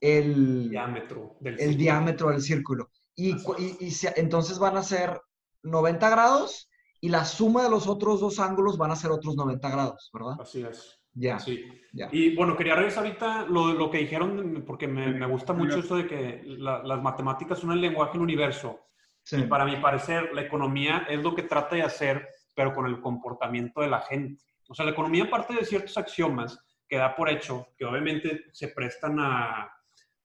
el, 0.00 0.70
diámetro 0.70 1.36
del 1.40 1.54
el 1.54 1.58
círculo. 1.60 1.78
diámetro 1.78 2.30
del 2.30 2.40
círculo. 2.42 2.90
Y, 3.14 3.32
y, 3.32 3.76
y 3.80 3.90
se- 3.90 4.14
entonces 4.16 4.58
van 4.58 4.78
a 4.78 4.82
ser 4.82 5.20
90 5.62 6.08
grados 6.08 6.70
y 7.00 7.10
la 7.10 7.24
suma 7.26 7.62
de 7.64 7.68
los 7.70 7.86
otros 7.88 8.20
dos 8.20 8.38
ángulos 8.38 8.78
van 8.78 8.90
a 8.90 8.96
ser 8.96 9.10
otros 9.10 9.36
90 9.36 9.68
grados, 9.68 10.10
¿verdad? 10.14 10.36
Así 10.40 10.62
es. 10.62 10.98
Ya, 11.14 11.38
Sí. 11.38 11.66
ya. 11.92 12.08
Y 12.12 12.34
bueno, 12.34 12.56
quería 12.56 12.74
regresar 12.74 13.04
ahorita 13.04 13.46
lo, 13.46 13.74
lo 13.74 13.90
que 13.90 13.98
dijeron, 13.98 14.64
porque 14.66 14.88
me, 14.88 15.08
me 15.12 15.26
gusta 15.26 15.52
mucho 15.52 15.78
eso 15.80 15.96
de 15.96 16.06
que 16.06 16.42
la- 16.44 16.82
las 16.82 17.02
matemáticas 17.02 17.58
son 17.58 17.72
el 17.72 17.80
lenguaje 17.80 18.12
del 18.12 18.22
universo. 18.22 18.80
Sí. 19.22 19.36
Y 19.36 19.42
para 19.42 19.64
mi 19.64 19.76
parecer, 19.76 20.30
la 20.34 20.42
economía 20.42 21.06
es 21.08 21.22
lo 21.22 21.34
que 21.34 21.42
trata 21.42 21.76
de 21.76 21.82
hacer, 21.82 22.28
pero 22.54 22.74
con 22.74 22.86
el 22.86 23.00
comportamiento 23.00 23.80
de 23.80 23.88
la 23.88 24.00
gente. 24.00 24.42
O 24.68 24.74
sea, 24.74 24.84
la 24.84 24.92
economía 24.92 25.28
parte 25.30 25.54
de 25.54 25.64
ciertos 25.64 25.96
axiomas 25.98 26.58
que 26.88 26.96
da 26.96 27.14
por 27.14 27.28
hecho, 27.30 27.68
que 27.78 27.84
obviamente 27.84 28.44
se 28.52 28.68
prestan 28.68 29.18
a, 29.20 29.70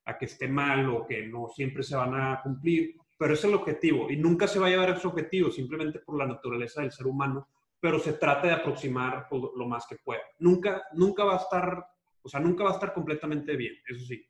a 0.06 0.18
que 0.18 0.26
esté 0.26 0.48
mal 0.48 0.90
o 0.90 1.06
que 1.06 1.28
no 1.28 1.48
siempre 1.50 1.84
se 1.84 1.96
van 1.96 2.16
a 2.16 2.42
cumplir, 2.42 2.96
pero 3.18 3.34
es 3.34 3.44
el 3.44 3.54
objetivo 3.54 4.10
y 4.10 4.16
nunca 4.18 4.48
se 4.48 4.60
va 4.60 4.68
a 4.68 4.70
llevar 4.70 4.90
a 4.90 4.94
ese 4.96 5.08
objetivo 5.08 5.50
simplemente 5.52 6.00
por 6.00 6.18
la 6.18 6.26
naturaleza 6.28 6.82
del 6.82 6.92
ser 6.92 7.08
humano, 7.08 7.48
pero 7.80 8.00
se 8.00 8.14
trata 8.14 8.48
de 8.48 8.54
aproximar 8.54 9.28
pues, 9.30 9.44
lo 9.56 9.68
más 9.68 9.86
que 9.88 9.98
pueda. 9.98 10.22
Nunca, 10.40 10.84
nunca 10.94 11.24
va 11.24 11.36
a 11.36 11.38
estar, 11.38 11.86
o 12.22 12.30
sea, 12.30 12.40
nunca 12.40 12.64
va 12.64 12.72
a 12.72 12.74
estar 12.74 12.94
completamente 12.94 13.56
bien, 13.56 13.76
eso 13.88 14.06
sí. 14.06 14.26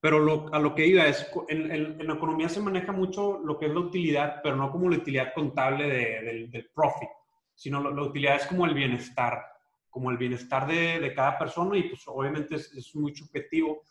Pero 0.00 0.18
lo, 0.18 0.52
a 0.52 0.58
lo 0.58 0.74
que 0.74 0.86
iba 0.86 1.06
es, 1.06 1.30
en, 1.48 1.70
en, 1.70 2.06
la 2.06 2.14
economía 2.14 2.48
se 2.48 2.60
maneja 2.60 2.90
mucho 2.92 3.38
lo 3.38 3.58
que 3.58 3.66
es 3.66 3.72
la 3.72 3.80
utilidad, 3.80 4.40
pero 4.42 4.56
no 4.56 4.70
como 4.70 4.88
la 4.88 4.96
utilidad 4.96 5.32
contable 5.32 5.86
de, 5.86 6.22
del, 6.22 6.50
del, 6.50 6.70
profit, 6.74 7.08
sino 7.54 7.80
la, 7.80 7.90
la, 7.90 8.02
utilidad 8.02 8.36
es 8.36 8.46
como 8.46 8.66
el 8.66 8.74
bienestar, 8.74 9.44
como 9.88 10.10
el 10.10 10.16
bienestar 10.16 10.66
de, 10.66 10.98
de 10.98 11.14
cada 11.14 11.38
persona 11.38 11.76
y 11.76 11.84
pues 11.84 12.02
obviamente 12.06 12.56
es, 12.56 12.72
es, 12.74 12.96
muy 12.96 13.14
subjetivo, 13.14 13.82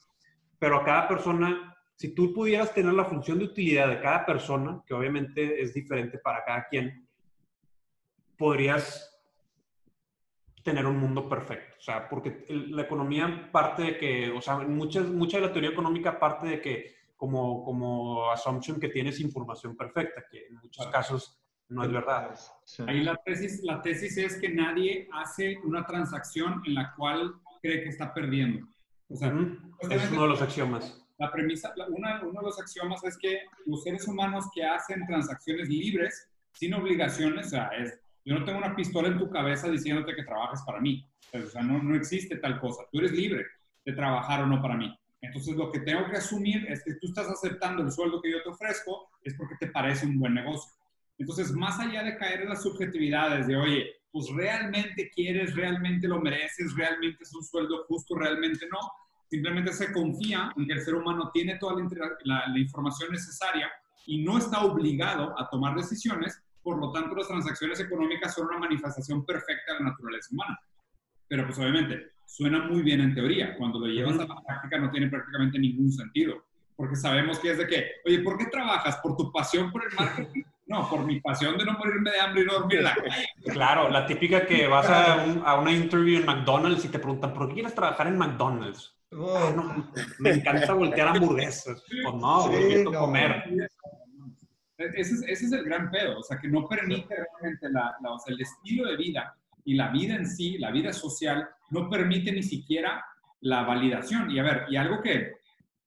pero 0.60 0.78
a 0.78 0.84
cada 0.84 1.08
persona, 1.08 1.78
si 1.96 2.14
tú 2.14 2.34
pudieras 2.34 2.74
tener 2.74 2.94
la 2.94 3.06
función 3.06 3.40
de 3.40 3.46
utilidad 3.46 3.88
de 3.88 4.02
cada 4.02 4.26
persona, 4.26 4.84
que 4.86 4.94
obviamente 4.94 5.62
es 5.62 5.74
diferente 5.74 6.18
para 6.18 6.44
cada 6.44 6.68
quien, 6.68 7.08
podrías 8.42 9.08
tener 10.64 10.88
un 10.88 10.98
mundo 10.98 11.30
perfecto. 11.30 11.76
O 11.78 11.82
sea, 11.84 12.10
porque 12.10 12.44
la 12.50 12.82
economía 12.82 13.52
parte 13.52 13.84
de 13.84 13.98
que, 14.00 14.32
o 14.32 14.42
sea, 14.42 14.58
muchas, 14.58 15.06
mucha 15.10 15.38
de 15.38 15.46
la 15.46 15.54
teoría 15.54 15.70
económica 15.70 16.20
parte 16.20 16.48
de 16.48 16.60
que 16.60 16.96
como, 17.16 17.64
como 17.64 18.32
assumption 18.32 18.80
que 18.80 18.90
tienes 18.90 19.20
información 19.20 19.78
perfecta, 19.78 20.24
que 20.28 20.48
en 20.48 20.56
muchos 20.56 20.88
casos 20.88 21.40
no 21.70 21.84
es 21.84 21.92
verdad. 21.92 22.36
Ahí 22.88 23.04
la 23.04 23.16
tesis, 23.18 23.62
la 23.62 23.80
tesis 23.80 24.18
es 24.18 24.38
que 24.42 24.50
nadie 24.50 25.08
hace 25.14 25.60
una 25.64 25.86
transacción 25.86 26.64
en 26.66 26.74
la 26.74 26.96
cual 26.96 27.36
cree 27.62 27.84
que 27.84 27.90
está 27.90 28.12
perdiendo. 28.12 28.68
O 29.08 29.16
sea, 29.18 29.32
es 29.82 30.12
uno 30.12 30.24
de 30.24 30.28
los 30.30 30.42
axiomas. 30.42 31.00
La 31.20 31.32
premisa, 31.32 31.76
una, 31.90 32.24
uno 32.24 32.40
de 32.40 32.46
los 32.48 32.60
axiomas 32.60 33.04
es 33.04 33.16
que 33.20 33.42
los 33.68 33.84
seres 33.84 34.08
humanos 34.08 34.46
que 34.52 34.66
hacen 34.66 35.06
transacciones 35.06 35.70
libres, 35.70 36.28
sin 36.54 36.74
obligaciones, 36.74 37.48
o 37.48 37.50
sea, 37.52 37.68
es 37.68 38.01
yo 38.26 38.38
no 38.38 38.46
tengo 38.46 38.60
una 38.60 38.76
pistola 38.76 39.08
en 39.08 39.18
tu 39.18 39.30
cabeza 39.30 39.70
diciéndote 39.70 40.16
que 40.16 40.24
trabajes 40.24 40.62
para 40.66 40.80
mí. 40.80 41.08
O 41.34 41.46
sea, 41.48 41.64
no, 41.64 41.82
no 41.82 41.96
existe 41.96 42.38
tal 42.38 42.60
cosa. 42.60 42.84
Tú 42.92 43.00
eres 43.00 43.12
libre 43.12 43.46
de 43.86 43.94
trabajar 43.94 44.44
o 44.44 44.48
no 44.48 44.62
para 44.62 44.78
mí. 44.78 44.96
Entonces, 45.22 45.56
lo 45.56 45.72
que 45.72 45.80
tengo 45.80 46.10
que 46.10 46.18
asumir 46.18 46.66
es 46.70 46.84
que 46.84 46.96
tú 46.96 47.08
estás 47.08 47.28
aceptando 47.28 47.84
el 47.84 47.92
sueldo 47.92 48.22
que 48.22 48.32
yo 48.32 48.42
te 48.44 48.50
ofrezco 48.50 49.10
es 49.24 49.36
porque 49.36 49.56
te 49.60 49.68
parece 49.68 50.06
un 50.06 50.20
buen 50.20 50.34
negocio. 50.34 50.72
Entonces, 51.18 51.52
más 51.52 51.80
allá 51.80 52.04
de 52.04 52.18
caer 52.18 52.42
en 52.42 52.50
las 52.50 52.64
subjetividades 52.64 53.46
de, 53.46 53.56
oye, 53.56 53.92
pues 54.12 54.28
realmente 54.34 55.10
quieres, 55.14 55.56
realmente 55.56 56.08
lo 56.08 56.20
mereces, 56.20 56.76
realmente 56.76 57.24
es 57.24 57.34
un 57.34 57.44
sueldo 57.44 57.86
justo, 57.88 58.16
realmente 58.16 58.68
no, 58.72 58.80
simplemente 59.30 59.72
se 59.72 59.94
confía 59.94 60.52
en 60.58 60.66
que 60.66 60.74
el 60.74 60.82
ser 60.82 60.96
humano 60.96 61.30
tiene 61.32 61.58
toda 61.58 61.76
la, 62.24 62.48
la 62.48 62.60
información 62.60 63.12
necesaria 63.12 63.72
y 64.08 64.24
no 64.24 64.40
está 64.40 64.64
obligado 64.64 65.40
a 65.40 65.48
tomar 65.50 65.76
decisiones 65.76 66.42
por 66.64 66.78
lo 66.78 66.92
tanto 66.92 67.16
las 67.16 67.28
transacciones 67.28 67.80
económicas 67.80 68.34
son 68.34 68.48
una 68.48 68.60
manifestación 68.60 69.26
perfecta 69.26 69.74
de 69.74 69.80
la 69.80 69.90
naturaleza 69.92 70.30
humana. 70.32 70.60
Pero 71.28 71.46
pues 71.46 71.58
obviamente 71.60 72.12
suena 72.26 72.60
muy 72.60 72.82
bien 72.82 73.02
en 73.02 73.14
teoría, 73.14 73.56
cuando 73.58 73.80
lo 73.80 73.88
llevas 73.88 74.20
a 74.20 74.26
la 74.26 74.42
práctica 74.42 74.78
no 74.78 74.90
tiene 74.90 75.08
prácticamente 75.08 75.60
ningún 75.60 75.92
sentido, 75.92 76.44
porque 76.76 76.96
sabemos 76.96 77.40
que 77.40 77.52
es 77.52 77.58
de 77.58 77.68
que, 77.68 77.92
oye, 78.06 78.20
¿por 78.20 78.38
qué 78.38 78.46
trabajas? 78.46 78.98
¿Por 78.98 79.16
tu 79.18 79.32
pasión 79.32 79.72
por 79.72 79.84
el 79.84 79.94
marketing? 79.98 80.44
No, 80.68 80.90
por 80.90 81.06
mi 81.06 81.20
pasión 81.20 81.58
de 81.58 81.66
no 81.66 81.74
morirme 81.74 82.12
de 82.12 82.20
hambre 82.22 82.44
y 82.44 82.46
no 82.46 82.54
dormir 82.54 82.82
la 82.82 82.96
Claro, 83.52 83.90
la 83.90 84.06
típica 84.06 84.46
que 84.46 84.68
vas 84.68 84.88
a, 84.88 85.24
a, 85.44 85.60
una 85.60 85.74
interview 85.74 86.18
en 86.18 86.26
McDonald's 86.26 86.86
y 86.86 86.88
te 86.88 86.98
preguntan, 86.98 87.34
¿por 87.34 87.50
qué 87.50 87.56
quieres 87.56 87.76
trabajar 87.76 88.08
en 88.08 88.18
McDonald's? 88.18 88.96
Ah, 89.14 89.52
me 90.20 90.30
encanta 90.30 90.74
voltear 90.74 91.10
hamburguesas. 91.10 91.84
Pues 92.04 92.16
no, 92.16 92.44
sí, 92.44 92.58
quiero 92.68 92.94
comer. 92.94 93.70
Ese 94.96 95.16
es, 95.16 95.24
ese 95.28 95.46
es, 95.46 95.52
el 95.52 95.64
gran 95.64 95.90
pedo, 95.92 96.20
o 96.20 96.24
sea, 96.24 96.38
que 96.40 96.48
no 96.48 96.68
permite 96.68 97.16
realmente 97.16 97.70
la, 97.70 97.96
la, 98.02 98.14
o 98.14 98.20
sea, 98.20 98.34
el 98.34 98.42
estilo 98.42 98.90
de 98.90 98.98
vida 98.98 99.36
y 99.66 99.76
la 99.76 99.90
vida 99.90 100.16
en 100.16 100.28
sí, 100.28 100.58
la 100.58 100.72
vida 100.72 100.92
social, 100.94 101.48
no 101.70 101.90
permite 101.90 102.32
ni 102.32 102.44
siquiera 102.44 103.04
la 103.42 103.64
validación. 103.64 104.30
Y 104.32 104.40
a 104.40 104.44
ver, 104.44 104.66
y 104.70 104.76
algo 104.76 105.02
que, 105.02 105.34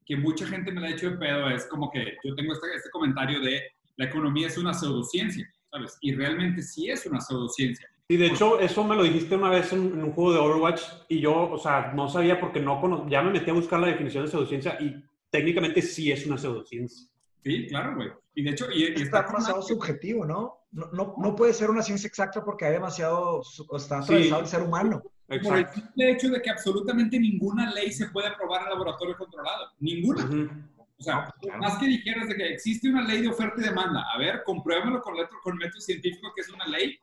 que 0.04 0.16
mucha 0.16 0.46
gente 0.46 0.72
me 0.72 0.86
ha 0.86 0.90
hecho 0.90 1.10
de 1.10 1.16
pedo 1.16 1.50
es 1.50 1.66
como 1.66 1.90
que 1.90 2.16
yo 2.24 2.34
tengo 2.34 2.52
este, 2.52 2.74
este 2.74 2.90
comentario 2.90 3.40
de 3.40 3.62
la 3.96 4.06
economía 4.06 4.48
es 4.48 4.58
una 4.58 4.74
pseudociencia, 4.74 5.48
¿sabes? 5.70 5.96
Y 6.00 6.14
realmente 6.14 6.62
sí 6.62 6.90
es 6.90 7.06
una 7.06 7.20
pseudociencia. 7.20 7.88
Y 8.08 8.16
de 8.16 8.26
hecho, 8.26 8.60
eso 8.60 8.84
me 8.84 8.96
lo 8.96 9.02
dijiste 9.02 9.34
una 9.34 9.48
vez 9.48 9.72
en, 9.72 9.80
en, 9.80 10.04
un 10.04 10.12
juego 10.12 10.32
de 10.32 10.38
Overwatch 10.38 10.82
y 11.08 11.20
yo, 11.20 11.50
o 11.50 11.58
sea, 11.58 11.92
no 11.94 12.08
sabía 12.08 12.38
porque 12.38 12.60
no 12.60 12.80
conozco, 12.80 13.08
ya 13.08 13.22
me 13.22 13.30
metí 13.30 13.50
a 13.50 13.54
buscar 13.54 13.80
la 13.80 13.86
definición 13.86 14.24
de 14.24 14.30
pseudociencia 14.30 14.76
y 14.78 15.02
técnicamente 15.30 15.80
sí 15.80 16.12
es 16.12 16.26
una 16.26 16.36
pseudociencia. 16.36 17.08
Sí, 17.44 17.66
claro, 17.68 17.96
güey. 17.96 18.10
Y 18.34 18.42
de 18.42 18.50
hecho, 18.50 18.70
y, 18.70 18.82
y 18.82 18.86
está, 18.86 19.20
está 19.20 19.26
demasiado 19.26 19.62
subjetivo, 19.62 20.24
¿no? 20.24 20.58
¿no? 20.72 20.90
No, 20.92 21.14
no, 21.18 21.36
puede 21.36 21.52
ser 21.52 21.70
una 21.70 21.82
ciencia 21.82 22.08
exacta 22.08 22.44
porque 22.44 22.64
hay 22.64 22.72
demasiado, 22.72 23.42
está 23.76 23.98
atravesado 23.98 24.40
sí. 24.40 24.44
el 24.44 24.46
ser 24.46 24.62
humano. 24.62 25.02
Exacto. 25.28 25.48
Por 25.48 25.58
el 25.58 25.68
simple 25.68 26.10
hecho 26.10 26.28
de 26.30 26.42
que 26.42 26.50
absolutamente 26.50 27.18
ninguna 27.18 27.72
ley 27.72 27.92
se 27.92 28.08
puede 28.08 28.28
aprobar 28.28 28.62
en 28.62 28.70
laboratorio 28.70 29.16
controlado. 29.16 29.68
Ninguna. 29.78 30.24
Uh 30.24 30.28
-huh. 30.28 30.68
O 30.96 31.02
sea, 31.02 31.26
no, 31.26 31.32
claro. 31.40 31.60
más 31.60 31.78
que 31.78 31.86
dijeras 31.86 32.28
de 32.28 32.36
que 32.36 32.48
existe 32.54 32.88
una 32.88 33.06
ley 33.06 33.22
de 33.22 33.28
oferta 33.28 33.60
y 33.60 33.64
demanda. 33.64 34.04
A 34.14 34.18
ver, 34.18 34.42
compruébalo 34.44 35.00
con, 35.00 35.16
letro, 35.16 35.38
con 35.42 35.56
método 35.56 35.80
científico 35.80 36.32
que 36.34 36.40
es 36.42 36.48
una 36.48 36.66
ley. 36.66 36.98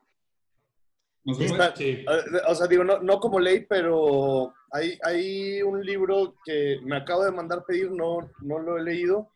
No 1.23 1.33
se 1.35 1.45
Está, 1.45 1.75
sí. 1.75 2.03
O 2.47 2.55
sea, 2.55 2.67
digo, 2.67 2.83
no, 2.83 2.99
no, 2.99 3.19
como 3.19 3.39
ley, 3.39 3.65
pero 3.69 4.53
hay, 4.71 4.97
hay 5.03 5.61
un 5.61 5.83
libro 5.85 6.35
que 6.43 6.79
me 6.83 6.97
acabo 6.97 7.23
de 7.23 7.31
mandar 7.31 7.63
pedir, 7.65 7.91
no, 7.91 8.31
no 8.41 8.59
lo 8.59 8.77
he 8.77 8.83
leído, 8.83 9.29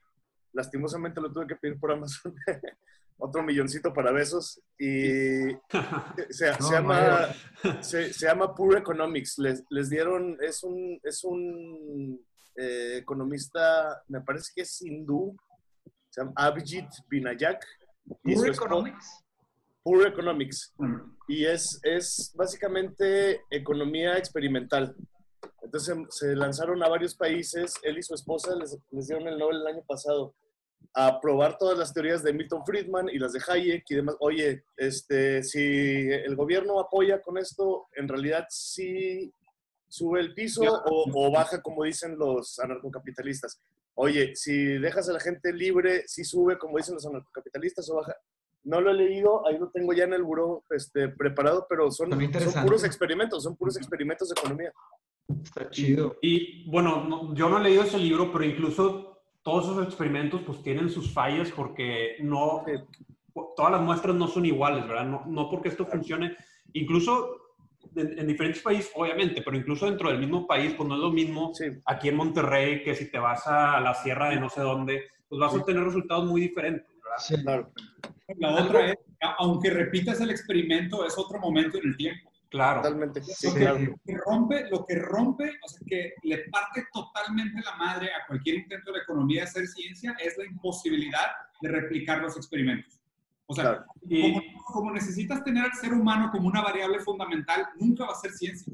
lastimosamente 0.55 1.21
lo 1.21 1.31
tuve 1.31 1.47
que 1.47 1.55
pedir 1.55 1.79
por 1.79 1.91
Amazon. 1.91 2.33
Otro 3.17 3.43
milloncito 3.43 3.93
para 3.93 4.11
besos. 4.11 4.61
Y 4.79 5.51
se, 6.29 6.51
no, 6.51 6.67
se 6.67 6.73
llama, 6.73 7.27
se, 7.81 8.13
se, 8.13 8.25
llama 8.25 8.55
Pure 8.55 8.79
Economics. 8.79 9.37
Les, 9.37 9.63
les, 9.69 9.89
dieron, 9.89 10.37
es 10.41 10.63
un, 10.63 10.99
es 11.03 11.23
un 11.23 12.19
eh, 12.55 12.97
economista, 12.97 14.03
me 14.07 14.21
parece 14.21 14.51
que 14.55 14.61
es 14.63 14.81
hindú, 14.81 15.35
se 16.09 16.21
llama 16.21 16.33
Abhijit 16.35 16.87
Binayak. 17.09 17.63
Pure 18.23 18.51
Economics. 18.51 19.23
Pure 19.83 20.07
Economics. 20.09 20.73
Mm. 20.77 20.95
Y 21.27 21.45
es, 21.45 21.79
es 21.83 22.33
básicamente 22.35 23.41
economía 23.49 24.17
experimental. 24.17 24.95
Entonces 25.61 25.95
se 26.09 26.35
lanzaron 26.35 26.83
a 26.83 26.89
varios 26.89 27.15
países, 27.15 27.73
él 27.81 27.97
y 27.97 28.03
su 28.03 28.13
esposa 28.13 28.55
les, 28.55 28.77
les 28.91 29.07
dieron 29.07 29.27
el 29.27 29.37
Nobel 29.37 29.61
el 29.61 29.67
año 29.67 29.83
pasado 29.87 30.35
a 30.97 31.19
probar 31.19 31.57
todas 31.57 31.77
las 31.77 31.93
teorías 31.93 32.23
de 32.23 32.31
Milton 32.31 32.65
Friedman 32.65 33.09
y 33.09 33.19
las 33.19 33.33
de 33.33 33.41
Hayek 33.45 33.83
y 33.89 33.95
demás. 33.95 34.15
Oye, 34.21 34.63
este, 34.77 35.43
si 35.43 35.59
el 35.59 36.37
gobierno 36.37 36.79
apoya 36.79 37.21
con 37.21 37.37
esto, 37.37 37.87
en 37.95 38.07
realidad 38.07 38.45
sí 38.49 39.31
sube 39.89 40.21
el 40.21 40.33
piso 40.33 40.63
o, 40.63 41.05
o, 41.13 41.31
baja, 41.31 41.61
como 41.61 41.83
dicen 41.83 42.17
los 42.17 42.57
anarcocapitalistas. 42.59 43.61
Oye, 43.95 44.35
si 44.35 44.77
dejas 44.77 45.09
a 45.09 45.13
la 45.13 45.19
gente 45.19 45.51
libre, 45.51 46.03
sí 46.07 46.23
sube, 46.23 46.57
como 46.57 46.77
dicen 46.77 46.95
los 46.95 47.05
anarcocapitalistas, 47.05 47.89
o 47.89 47.95
baja. 47.95 48.15
No 48.63 48.79
lo 48.79 48.91
he 48.91 48.93
leído, 48.93 49.45
ahí 49.45 49.57
lo 49.57 49.69
tengo 49.71 49.91
ya 49.91 50.05
en 50.05 50.13
el 50.13 50.23
buró 50.23 50.63
este, 50.69 51.09
preparado, 51.09 51.67
pero 51.69 51.91
son, 51.91 52.09
son 52.09 52.63
puros 52.63 52.85
experimentos, 52.85 53.43
son 53.43 53.57
puros 53.57 53.75
experimentos 53.77 54.29
de 54.29 54.35
economía. 54.39 54.71
Está 55.43 55.69
chido. 55.69 56.17
Y, 56.21 56.63
y 56.63 56.69
bueno, 56.69 57.03
no, 57.03 57.35
yo 57.35 57.49
no 57.49 57.59
he 57.59 57.63
leído 57.63 57.83
ese 57.83 57.97
libro, 57.97 58.31
pero 58.31 58.45
incluso 58.45 59.14
todos 59.45 59.65
esos 59.65 59.85
experimentos 59.85 60.41
pues 60.41 60.63
tienen 60.63 60.89
sus 60.89 61.13
fallas 61.13 61.51
porque 61.51 62.15
no, 62.19 62.65
todas 63.55 63.73
las 63.73 63.81
muestras 63.81 64.15
no 64.15 64.27
son 64.27 64.43
iguales, 64.47 64.87
¿verdad? 64.87 65.05
No, 65.05 65.23
no 65.27 65.51
porque 65.51 65.69
esto 65.69 65.85
funcione, 65.85 66.35
incluso 66.73 67.29
en, 67.95 68.17
en, 68.17 68.25
diferentes 68.25 68.63
países, 68.63 68.91
obviamente, 68.95 69.43
pero 69.43 69.55
incluso 69.55 69.85
dentro 69.85 70.09
del 70.09 70.17
mismo 70.17 70.47
país, 70.47 70.73
pues 70.75 70.89
no 70.89 70.95
es 70.95 71.01
lo 71.01 71.11
mismo 71.11 71.53
sí. 71.53 71.65
aquí 71.85 72.09
en 72.09 72.15
Monterrey 72.15 72.83
que 72.83 72.95
si 72.95 73.11
te 73.11 73.19
vas 73.19 73.45
a 73.45 73.79
la 73.81 73.93
sierra 73.93 74.29
de 74.29 74.39
no 74.39 74.49
sé 74.49 74.61
dónde, 74.61 75.03
pues 75.29 75.39
vas 75.39 75.51
sí. 75.51 75.59
a 75.59 75.61
obtener 75.61 75.83
resultados 75.83 76.25
muy 76.25 76.41
diferentes, 76.41 76.87
¿verdad? 77.03 77.17
Sí, 77.19 77.35
claro. 77.43 77.71
La 78.39 78.63
otra 78.63 78.89
es, 78.89 78.97
aunque 79.37 79.69
repitas 79.69 80.19
el 80.21 80.31
experimento, 80.31 81.05
es 81.05 81.15
otro 81.19 81.39
momento 81.39 81.77
en 81.77 81.89
el 81.89 81.97
tiempo. 81.97 82.31
Claro. 82.55 82.81
Totalmente. 82.81 83.21
Sí, 83.21 83.47
lo, 83.47 83.53
que, 83.53 83.59
claro. 83.59 83.79
lo, 83.79 83.95
que, 84.05 84.17
rompe, 84.25 84.69
lo 84.69 84.85
que 84.85 84.95
rompe, 84.95 85.51
o 85.61 85.67
sea, 85.67 85.79
que 85.85 86.13
le 86.23 86.37
parte 86.49 86.87
totalmente 86.93 87.61
la 87.61 87.75
madre 87.75 88.07
a 88.07 88.25
cualquier 88.25 88.55
intento 88.55 88.91
de 88.91 88.99
la 88.99 89.03
economía 89.03 89.41
de 89.41 89.47
hacer 89.49 89.67
ciencia 89.67 90.15
es 90.23 90.37
la 90.37 90.45
imposibilidad 90.45 91.31
de 91.59 91.69
replicar 91.69 92.21
los 92.21 92.37
experimentos. 92.37 93.01
O 93.47 93.53
sea, 93.53 93.63
claro. 93.63 93.85
y, 94.07 94.33
como, 94.33 94.63
como, 94.63 94.91
necesitas 94.91 95.43
tener 95.43 95.65
al 95.65 95.73
ser 95.73 95.91
humano 95.91 96.29
como 96.31 96.47
una 96.47 96.61
variable 96.61 96.99
fundamental, 96.99 97.67
nunca 97.77 98.05
va 98.05 98.13
a 98.13 98.15
ser 98.15 98.31
ciencia. 98.31 98.73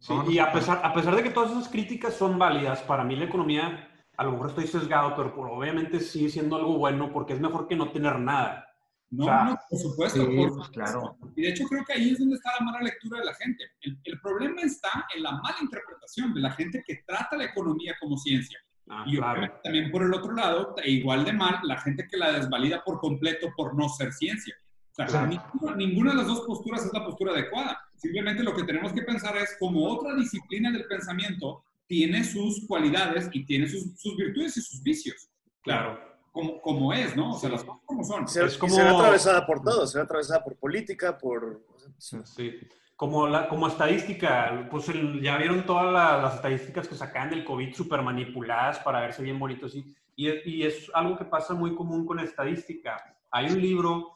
Sí, 0.00 0.14
y 0.28 0.38
a 0.40 0.50
pesar, 0.50 0.80
a 0.82 0.92
pesar 0.92 1.14
de 1.14 1.22
que 1.22 1.30
todas 1.30 1.52
esas 1.52 1.68
críticas 1.68 2.14
son 2.14 2.40
válidas, 2.40 2.82
para 2.82 3.04
mí 3.04 3.14
la 3.14 3.26
economía, 3.26 3.88
a 4.16 4.24
lo 4.24 4.32
mejor 4.32 4.48
estoy 4.48 4.66
sesgado, 4.66 5.14
pero 5.14 5.32
obviamente 5.52 6.00
sigue 6.00 6.28
siendo 6.28 6.56
algo 6.56 6.76
bueno 6.76 7.12
porque 7.12 7.34
es 7.34 7.40
mejor 7.40 7.68
que 7.68 7.76
no 7.76 7.92
tener 7.92 8.18
nada. 8.18 8.69
No, 9.10 9.24
o 9.24 9.26
sea, 9.26 9.44
no, 9.44 9.58
por 9.68 9.78
supuesto. 9.78 10.24
Sí, 10.24 10.36
por, 10.36 10.56
pues, 10.56 10.68
claro. 10.68 11.16
Y 11.34 11.42
de 11.42 11.48
hecho 11.48 11.64
creo 11.64 11.84
que 11.84 11.94
ahí 11.94 12.10
es 12.10 12.18
donde 12.18 12.36
está 12.36 12.50
la 12.58 12.64
mala 12.64 12.82
lectura 12.82 13.18
de 13.18 13.26
la 13.26 13.34
gente. 13.34 13.64
El, 13.80 13.98
el, 14.04 14.20
problema 14.20 14.62
está 14.62 15.06
en 15.14 15.22
la 15.24 15.32
mala 15.32 15.56
interpretación 15.60 16.32
de 16.32 16.40
la 16.40 16.52
gente 16.52 16.82
que 16.86 17.02
trata 17.06 17.36
la 17.36 17.44
economía 17.44 17.96
como 18.00 18.16
ciencia. 18.16 18.58
Ah, 18.88 19.04
y 19.06 19.16
claro. 19.16 19.52
también 19.62 19.90
por 19.90 20.02
el 20.02 20.12
otro 20.12 20.32
lado, 20.32 20.74
igual 20.84 21.24
de 21.24 21.32
mal, 21.32 21.60
la 21.62 21.80
gente 21.80 22.06
que 22.08 22.16
la 22.16 22.32
desvalida 22.32 22.82
por 22.84 22.98
completo 22.98 23.52
por 23.56 23.76
no 23.76 23.88
ser 23.88 24.12
ciencia. 24.12 24.54
O 24.90 24.94
sea, 24.94 25.06
claro. 25.06 25.28
ninguna, 25.28 25.76
ninguna, 25.76 26.10
de 26.10 26.16
las 26.18 26.26
dos 26.26 26.40
posturas 26.40 26.84
es 26.84 26.92
la 26.92 27.04
postura 27.04 27.32
adecuada. 27.32 27.78
Simplemente 27.96 28.42
lo 28.42 28.54
que 28.54 28.64
tenemos 28.64 28.92
que 28.92 29.02
pensar 29.02 29.36
es 29.36 29.56
como 29.58 29.86
otra 29.86 30.14
disciplina 30.14 30.72
del 30.72 30.86
pensamiento 30.86 31.64
tiene 31.86 32.24
sus 32.24 32.66
cualidades 32.66 33.28
y 33.32 33.44
tiene 33.44 33.68
sus, 33.68 34.00
sus 34.00 34.16
virtudes 34.16 34.56
y 34.56 34.60
sus 34.60 34.82
vicios. 34.82 35.28
Claro. 35.62 36.09
Como, 36.32 36.60
como 36.60 36.92
es, 36.92 37.16
¿no? 37.16 37.32
O 37.34 37.38
sea, 37.38 37.50
las 37.50 37.64
cosas 37.64 37.82
como 37.84 38.04
son. 38.04 38.28
Se, 38.28 38.44
Es 38.44 38.56
como- 38.56 38.74
se 38.74 38.82
ve 38.82 38.88
atravesada 38.88 39.44
por 39.46 39.62
todo, 39.62 39.86
se 39.86 39.98
ve 39.98 40.04
atravesada 40.04 40.44
por 40.44 40.56
política, 40.56 41.18
por... 41.18 41.60
Sí. 41.98 42.58
Como, 42.96 43.26
la, 43.26 43.48
como 43.48 43.66
estadística, 43.66 44.68
pues 44.70 44.88
el- 44.90 45.20
ya 45.22 45.36
vieron 45.38 45.64
todas 45.66 45.92
la- 45.92 46.18
las 46.22 46.34
estadísticas 46.36 46.86
que 46.86 46.94
sacan 46.94 47.30
del 47.30 47.44
COVID 47.44 47.74
súper 47.74 48.02
manipuladas 48.02 48.78
para 48.80 49.00
verse 49.00 49.22
bien 49.22 49.38
bonitos. 49.38 49.74
Y, 49.74 49.94
y, 50.16 50.28
es- 50.28 50.46
y 50.46 50.62
es 50.64 50.90
algo 50.94 51.16
que 51.16 51.24
pasa 51.24 51.54
muy 51.54 51.74
común 51.74 52.06
con 52.06 52.20
estadística. 52.20 53.16
Hay 53.30 53.46
un 53.46 53.60
libro, 53.60 54.12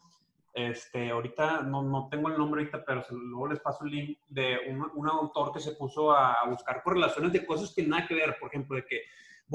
este, 0.53 1.11
ahorita 1.11 1.62
no, 1.62 1.83
no 1.83 2.09
tengo 2.11 2.29
el 2.29 2.39
nombre 2.39 2.61
ahorita, 2.61 2.85
pero 2.85 3.03
se- 3.03 3.15
luego 3.15 3.49
les 3.49 3.59
paso 3.61 3.85
el 3.85 3.91
link 3.91 4.19
de 4.29 4.59
un, 4.71 4.89
un 4.95 5.09
autor 5.09 5.53
que 5.53 5.61
se 5.61 5.73
puso 5.73 6.12
a, 6.12 6.35
a 6.35 6.49
buscar 6.49 6.83
correlaciones 6.83 7.33
de 7.33 7.45
cosas 7.45 7.73
que 7.75 7.83
nada 7.83 8.07
que 8.07 8.15
ver. 8.15 8.37
Por 8.39 8.51
ejemplo, 8.51 8.77
de 8.77 8.85
que 8.85 9.01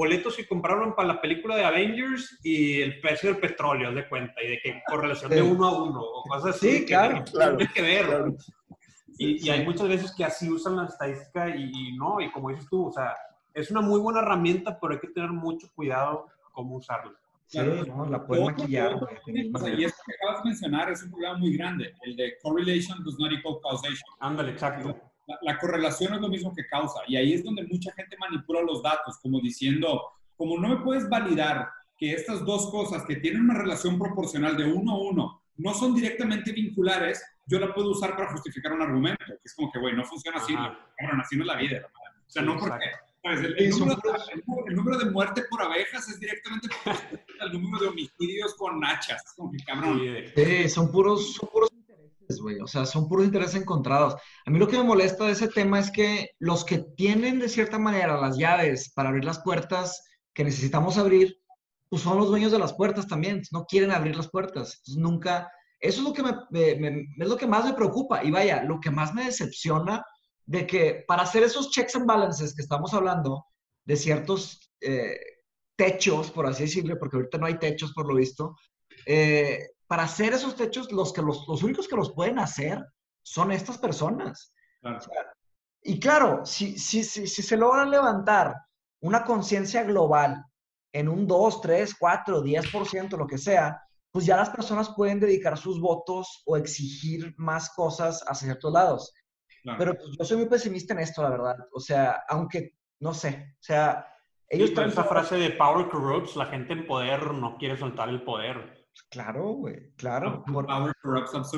boletos 0.00 0.34
que 0.34 0.48
compraron 0.48 0.94
para 0.94 1.08
la 1.08 1.20
película 1.20 1.56
de 1.56 1.64
Avengers 1.64 2.38
y 2.42 2.80
el 2.80 3.00
precio 3.02 3.28
del 3.30 3.38
petróleo, 3.38 3.90
haz 3.90 3.94
de 3.96 4.08
cuenta, 4.08 4.42
y 4.42 4.48
de 4.48 4.58
que 4.62 4.82
correlación 4.86 5.30
de 5.30 5.36
Sí. 5.36 5.42
uno 5.42 5.66
a 5.66 5.82
uno, 5.82 6.00
o 6.00 6.22
cosas 6.22 6.56
así. 6.56 6.78
Sí, 6.78 6.84
claro, 6.86 7.22
que 7.22 7.30
claro, 7.32 7.56
tiene 7.58 7.72
que 7.74 7.82
ver. 7.82 8.06
claro. 8.06 8.34
Y, 9.18 9.46
y 9.46 9.50
hay 9.50 9.62
muchas 9.62 9.88
veces 9.88 10.14
que 10.16 10.24
así 10.24 10.48
usan 10.50 10.76
la 10.76 10.86
estadística 10.86 11.54
y, 11.54 11.64
y 11.70 11.96
no, 11.98 12.18
y 12.22 12.30
como 12.32 12.48
dices 12.48 12.66
tú, 12.70 12.86
o 12.88 12.92
sea, 12.92 13.14
es 13.52 13.70
una 13.70 13.82
muy 13.82 14.00
buena 14.00 14.20
herramienta, 14.20 14.78
pero 14.80 14.94
hay 14.94 15.00
que 15.00 15.08
tener 15.08 15.30
mucho 15.30 15.68
cuidado 15.74 16.28
cómo 16.52 16.76
usarla. 16.76 17.12
Sí, 17.46 17.58
Claro. 17.58 17.84
no, 17.84 18.06
la 18.08 18.24
pueden 18.24 18.44
Otro- 18.44 18.56
maquillar, 18.56 18.92
y 19.76 19.84
esto 19.84 20.02
que 20.06 20.14
acabas 20.14 20.42
de 20.42 20.48
mencionar 20.50 20.90
es 20.92 21.02
un 21.02 21.10
problema 21.10 21.36
muy 21.36 21.54
grande, 21.58 21.92
el 22.04 22.16
de 22.16 22.38
correlation 22.42 23.04
does 23.04 23.18
not 23.18 23.32
equal 23.32 23.56
causation. 23.62 24.08
Ándale, 24.20 24.52
exacto. 24.52 24.96
La, 25.30 25.52
la 25.52 25.58
correlación 25.58 26.14
es 26.14 26.20
lo 26.20 26.28
mismo 26.28 26.52
que 26.54 26.66
causa 26.66 27.00
y 27.06 27.16
ahí 27.16 27.32
es 27.34 27.44
donde 27.44 27.62
mucha 27.66 27.92
gente 27.92 28.16
manipula 28.18 28.62
los 28.62 28.82
datos, 28.82 29.18
como 29.22 29.40
diciendo, 29.40 30.02
como 30.36 30.58
no 30.58 30.68
me 30.68 30.76
puedes 30.84 31.08
validar 31.08 31.68
que 31.96 32.12
estas 32.12 32.44
dos 32.44 32.70
cosas 32.70 33.04
que 33.06 33.16
tienen 33.16 33.42
una 33.42 33.54
relación 33.54 33.98
proporcional 33.98 34.56
de 34.56 34.64
uno 34.72 34.92
a 34.92 34.98
uno 34.98 35.42
no 35.56 35.74
son 35.74 35.94
directamente 35.94 36.52
vinculares, 36.52 37.22
yo 37.46 37.58
la 37.60 37.74
puedo 37.74 37.90
usar 37.90 38.16
para 38.16 38.30
justificar 38.32 38.72
un 38.72 38.80
argumento, 38.82 39.24
que 39.26 39.34
es 39.44 39.54
como 39.54 39.70
que, 39.70 39.78
güey, 39.78 39.94
no 39.94 40.04
funciona 40.04 40.38
así, 40.38 40.54
cabrón, 40.54 41.20
así 41.20 41.36
no 41.36 41.42
es 41.42 41.46
la 41.48 41.56
vida. 41.56 41.82
O 41.86 42.30
sea, 42.30 42.42
Sí, 42.42 42.46
no 42.48 42.56
porque. 42.58 42.86
¿sabes? 43.22 43.40
El, 43.40 43.58
el 43.58 43.70
número, 43.70 44.00
el 44.32 44.42
número- 44.46 44.66
el 44.68 44.74
número 44.76 44.98
de 44.98 45.10
muerte 45.10 45.42
por 45.50 45.60
abejas 45.62 46.08
es 46.08 46.18
directamente 46.18 46.68
proporcional 46.68 47.24
al 47.40 47.52
número 47.52 47.82
de 47.84 47.88
homicidios 47.90 48.54
con 48.54 48.82
hachas, 48.82 49.22
Es 49.26 49.32
como 49.34 49.50
que, 49.52 49.58
cabrón. 49.64 50.00
Sí, 50.34 50.68
son 50.70 50.90
puros, 50.90 51.34
son 51.34 51.48
puros 51.50 51.70
güey. 52.40 52.60
O 52.60 52.66
sea, 52.66 52.84
son 52.86 53.08
puros 53.08 53.24
intereses 53.26 53.60
encontrados. 53.60 54.14
A 54.46 54.50
mí 54.50 54.58
lo 54.58 54.68
que 54.68 54.76
me 54.76 54.84
molesta 54.84 55.24
de 55.26 55.32
ese 55.32 55.48
tema 55.48 55.78
es 55.80 55.90
que 55.90 56.28
los 56.38 56.64
que 56.64 56.78
tienen 56.96 57.38
de 57.38 57.48
cierta 57.48 57.78
manera 57.78 58.20
las 58.20 58.36
llaves 58.38 58.92
para 58.94 59.08
abrir 59.08 59.24
las 59.24 59.40
puertas 59.40 60.02
que 60.34 60.44
necesitamos 60.44 60.98
abrir, 60.98 61.36
pues 61.88 62.02
son 62.02 62.18
los 62.18 62.28
dueños 62.28 62.52
de 62.52 62.58
las 62.58 62.72
puertas 62.74 63.06
también. 63.08 63.42
No 63.52 63.64
quieren 63.64 63.90
abrir 63.90 64.16
las 64.16 64.28
puertas. 64.30 64.76
Entonces, 64.78 64.96
nunca. 65.02 65.50
Eso 65.80 66.00
es 66.00 66.04
lo 66.06 66.12
que 66.12 66.22
me, 66.22 66.32
me- 66.50 66.74
me- 66.76 67.06
es 67.18 67.28
lo 67.28 67.36
que 67.36 67.46
más 67.46 67.64
me 67.64 67.72
preocupa. 67.74 68.22
Y 68.24 68.30
vaya, 68.30 68.62
lo 68.64 68.78
que 68.80 68.90
más 68.90 69.14
me 69.14 69.24
decepciona 69.24 70.04
de 70.46 70.66
que 70.66 71.04
para 71.08 71.22
hacer 71.22 71.42
esos 71.42 71.70
checks 71.70 71.96
and 71.96 72.06
balances 72.06 72.54
que 72.54 72.62
estamos 72.62 72.92
hablando, 72.94 73.46
de 73.84 73.96
ciertos 73.96 74.70
eh, 74.80 75.16
techos, 75.76 76.30
por 76.30 76.46
así 76.46 76.64
decirlo, 76.64 76.98
porque 76.98 77.16
ahorita 77.16 77.38
no 77.38 77.46
hay 77.46 77.58
techos 77.58 77.92
por 77.92 78.06
lo 78.06 78.14
visto, 78.16 78.54
eh, 79.06 79.66
para 79.90 80.04
hacer 80.04 80.32
esos 80.32 80.54
techos, 80.54 80.92
los, 80.92 81.12
que 81.12 81.20
los, 81.20 81.48
los 81.48 81.64
únicos 81.64 81.88
que 81.88 81.96
los 81.96 82.12
pueden 82.12 82.38
hacer 82.38 82.86
son 83.22 83.50
estas 83.50 83.76
personas. 83.76 84.54
Claro. 84.80 85.00
Y 85.82 85.98
claro, 85.98 86.46
si, 86.46 86.78
si, 86.78 87.02
si, 87.02 87.26
si 87.26 87.42
se 87.42 87.56
logra 87.56 87.84
levantar 87.84 88.54
una 89.00 89.24
conciencia 89.24 89.82
global 89.82 90.44
en 90.92 91.08
un 91.08 91.26
2, 91.26 91.60
3, 91.60 91.96
4, 91.98 92.40
10%, 92.40 93.16
lo 93.16 93.26
que 93.26 93.36
sea, 93.36 93.82
pues 94.12 94.24
ya 94.24 94.36
las 94.36 94.50
personas 94.50 94.94
pueden 94.94 95.18
dedicar 95.18 95.58
sus 95.58 95.80
votos 95.80 96.44
o 96.46 96.56
exigir 96.56 97.34
más 97.36 97.70
cosas 97.70 98.22
hacia 98.28 98.46
ciertos 98.46 98.72
lados. 98.72 99.12
Claro. 99.64 99.78
Pero 99.80 99.94
pues, 99.96 100.16
yo 100.16 100.24
soy 100.24 100.36
muy 100.36 100.46
pesimista 100.46 100.94
en 100.94 101.00
esto, 101.00 101.20
la 101.20 101.30
verdad. 101.30 101.56
O 101.72 101.80
sea, 101.80 102.22
aunque, 102.28 102.76
no 103.00 103.12
sé, 103.12 103.56
o 103.58 103.62
sea, 103.62 104.06
ellos 104.48 104.70
Sí, 104.70 104.80
esa 104.80 105.02
frase 105.02 105.36
de 105.36 105.50
power 105.50 105.88
corrupts, 105.88 106.36
la 106.36 106.46
gente 106.46 106.74
en 106.74 106.86
poder 106.86 107.32
no 107.32 107.58
quiere 107.58 107.76
soltar 107.76 108.08
el 108.08 108.22
poder. 108.22 108.79
Claro, 109.08 109.52
güey, 109.54 109.90
claro. 109.96 110.42
Por, 110.52 110.66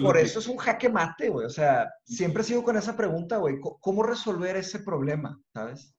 por 0.03 0.17
eso 0.23 0.39
es 0.39 0.47
un 0.49 0.57
jaque 0.57 0.89
mate, 0.89 1.29
güey. 1.29 1.47
O 1.47 1.51
sea, 1.51 1.89
siempre 2.05 2.43
sigo 2.43 2.63
con 2.63 2.77
esa 2.77 2.97
pregunta, 2.97 3.37
güey. 3.39 3.59
¿Cómo- 3.61 3.79
¿Cómo 3.81 4.03
resolver 4.03 4.57
ese 4.57 4.81
problema, 4.81 5.39
sabes? 5.53 5.95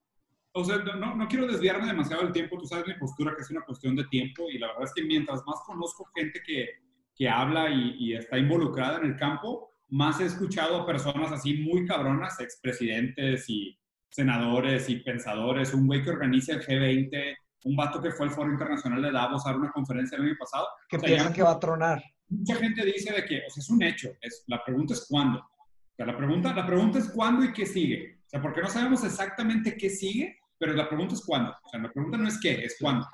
O 0.53 0.63
sea, 0.63 0.77
no, 0.77 1.15
no 1.15 1.27
quiero 1.27 1.47
desviarme 1.47 1.87
demasiado 1.87 2.23
del 2.23 2.31
tiempo, 2.31 2.57
tú 2.59 2.65
sabes 2.67 2.85
mi 2.87 2.93
postura 2.95 3.35
que 3.35 3.41
es 3.41 3.49
una 3.51 3.61
cuestión 3.65 3.95
de 3.95 4.03
tiempo 4.05 4.49
y 4.51 4.59
la 4.59 4.67
verdad 4.67 4.83
es 4.83 4.93
que 4.93 5.03
mientras 5.03 5.41
más 5.47 5.59
conozco 5.65 6.05
gente 6.15 6.41
que, 6.45 6.69
que 7.15 7.27
habla 7.27 7.69
y, 7.71 7.95
y 7.97 8.13
está 8.15 8.37
involucrada 8.37 8.99
en 8.99 9.05
el 9.05 9.17
campo, 9.17 9.71
más 9.89 10.19
he 10.21 10.25
escuchado 10.25 10.81
a 10.81 10.85
personas 10.85 11.31
así 11.31 11.55
muy 11.55 11.85
cabronas, 11.87 12.39
expresidentes 12.39 13.49
y 13.49 13.77
senadores 14.09 14.89
y 14.89 14.97
pensadores, 14.97 15.73
un 15.73 15.87
güey 15.87 16.03
que 16.03 16.11
organiza 16.11 16.53
el 16.53 16.61
G20, 16.65 17.35
un 17.65 17.75
vato 17.75 18.01
que 18.01 18.11
fue 18.11 18.25
al 18.27 18.31
Foro 18.31 18.51
Internacional 18.51 19.01
de 19.01 19.11
Davos 19.11 19.45
a 19.45 19.49
dar 19.51 19.59
una 19.59 19.71
conferencia 19.71 20.17
el 20.17 20.23
año 20.25 20.35
pasado. 20.39 20.67
Que 20.89 20.97
O 20.97 20.99
sea, 20.99 21.07
piensan 21.07 21.29
ya- 21.29 21.33
que 21.35 21.43
va 21.43 21.51
a 21.51 21.59
tronar. 21.59 22.03
mucha 22.29 22.55
gente 22.55 22.85
dice 22.85 23.13
de 23.13 23.25
que, 23.25 23.37
o 23.45 23.49
sea, 23.49 23.61
es 23.61 23.69
un 23.69 23.83
hecho, 23.83 24.09
es, 24.21 24.43
la 24.47 24.63
pregunta 24.63 24.93
es 24.93 25.05
cuándo. 25.09 25.39
O 25.39 25.95
sea, 25.95 26.05
la 26.05 26.17
pregunta, 26.17 26.53
la 26.53 26.65
pregunta 26.65 26.99
es 26.99 27.09
cuándo 27.09 27.43
y 27.45 27.53
qué 27.53 27.65
sigue. 27.65 28.19
O 28.25 28.29
sea, 28.29 28.41
porque 28.41 28.61
no 28.61 28.67
sabemos 28.67 29.03
exactamente 29.03 29.77
qué 29.77 29.89
sigue, 29.89 30.37
pero 30.57 30.73
la 30.73 30.87
pregunta 30.89 31.13
es 31.13 31.21
cuándo. 31.25 31.51
O 31.63 31.69
sea, 31.69 31.79
la 31.81 31.91
pregunta 31.91 32.17
no 32.17 32.27
es 32.27 32.39
qué, 32.39 32.63
es 32.65 32.77
cuándo. 32.79 33.05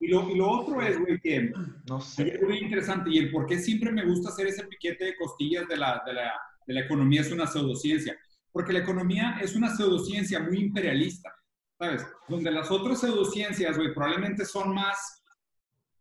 Y 0.00 0.06
lo, 0.08 0.30
y 0.30 0.36
lo 0.36 0.48
otro 0.48 0.80
es, 0.80 0.96
güey, 0.98 1.18
que 1.18 1.50
No 1.88 2.00
sé. 2.00 2.34
es 2.36 2.42
muy 2.42 2.58
interesante 2.58 3.10
y 3.10 3.18
el 3.18 3.32
por 3.32 3.46
qué 3.46 3.58
siempre 3.58 3.90
me 3.90 4.04
gusta 4.04 4.28
hacer 4.28 4.46
ese 4.46 4.64
piquete 4.64 5.06
de 5.06 5.16
costillas 5.16 5.66
de 5.66 5.76
la, 5.76 6.00
de 6.06 6.12
la, 6.12 6.32
de 6.66 6.74
la 6.74 6.80
economía 6.82 7.22
es 7.22 7.32
una 7.32 7.48
pseudociencia. 7.48 8.16
Porque 8.52 8.72
la 8.72 8.78
economía 8.78 9.38
es 9.42 9.56
una 9.56 9.74
pseudociencia 9.74 10.38
muy 10.38 10.58
imperialista, 10.60 11.34
¿sabes? 11.78 12.06
Donde 12.28 12.50
las 12.50 12.70
otras 12.70 13.00
pseudociencias, 13.00 13.76
güey, 13.76 13.94
probablemente 13.94 14.44
son 14.44 14.74
más, 14.74 15.22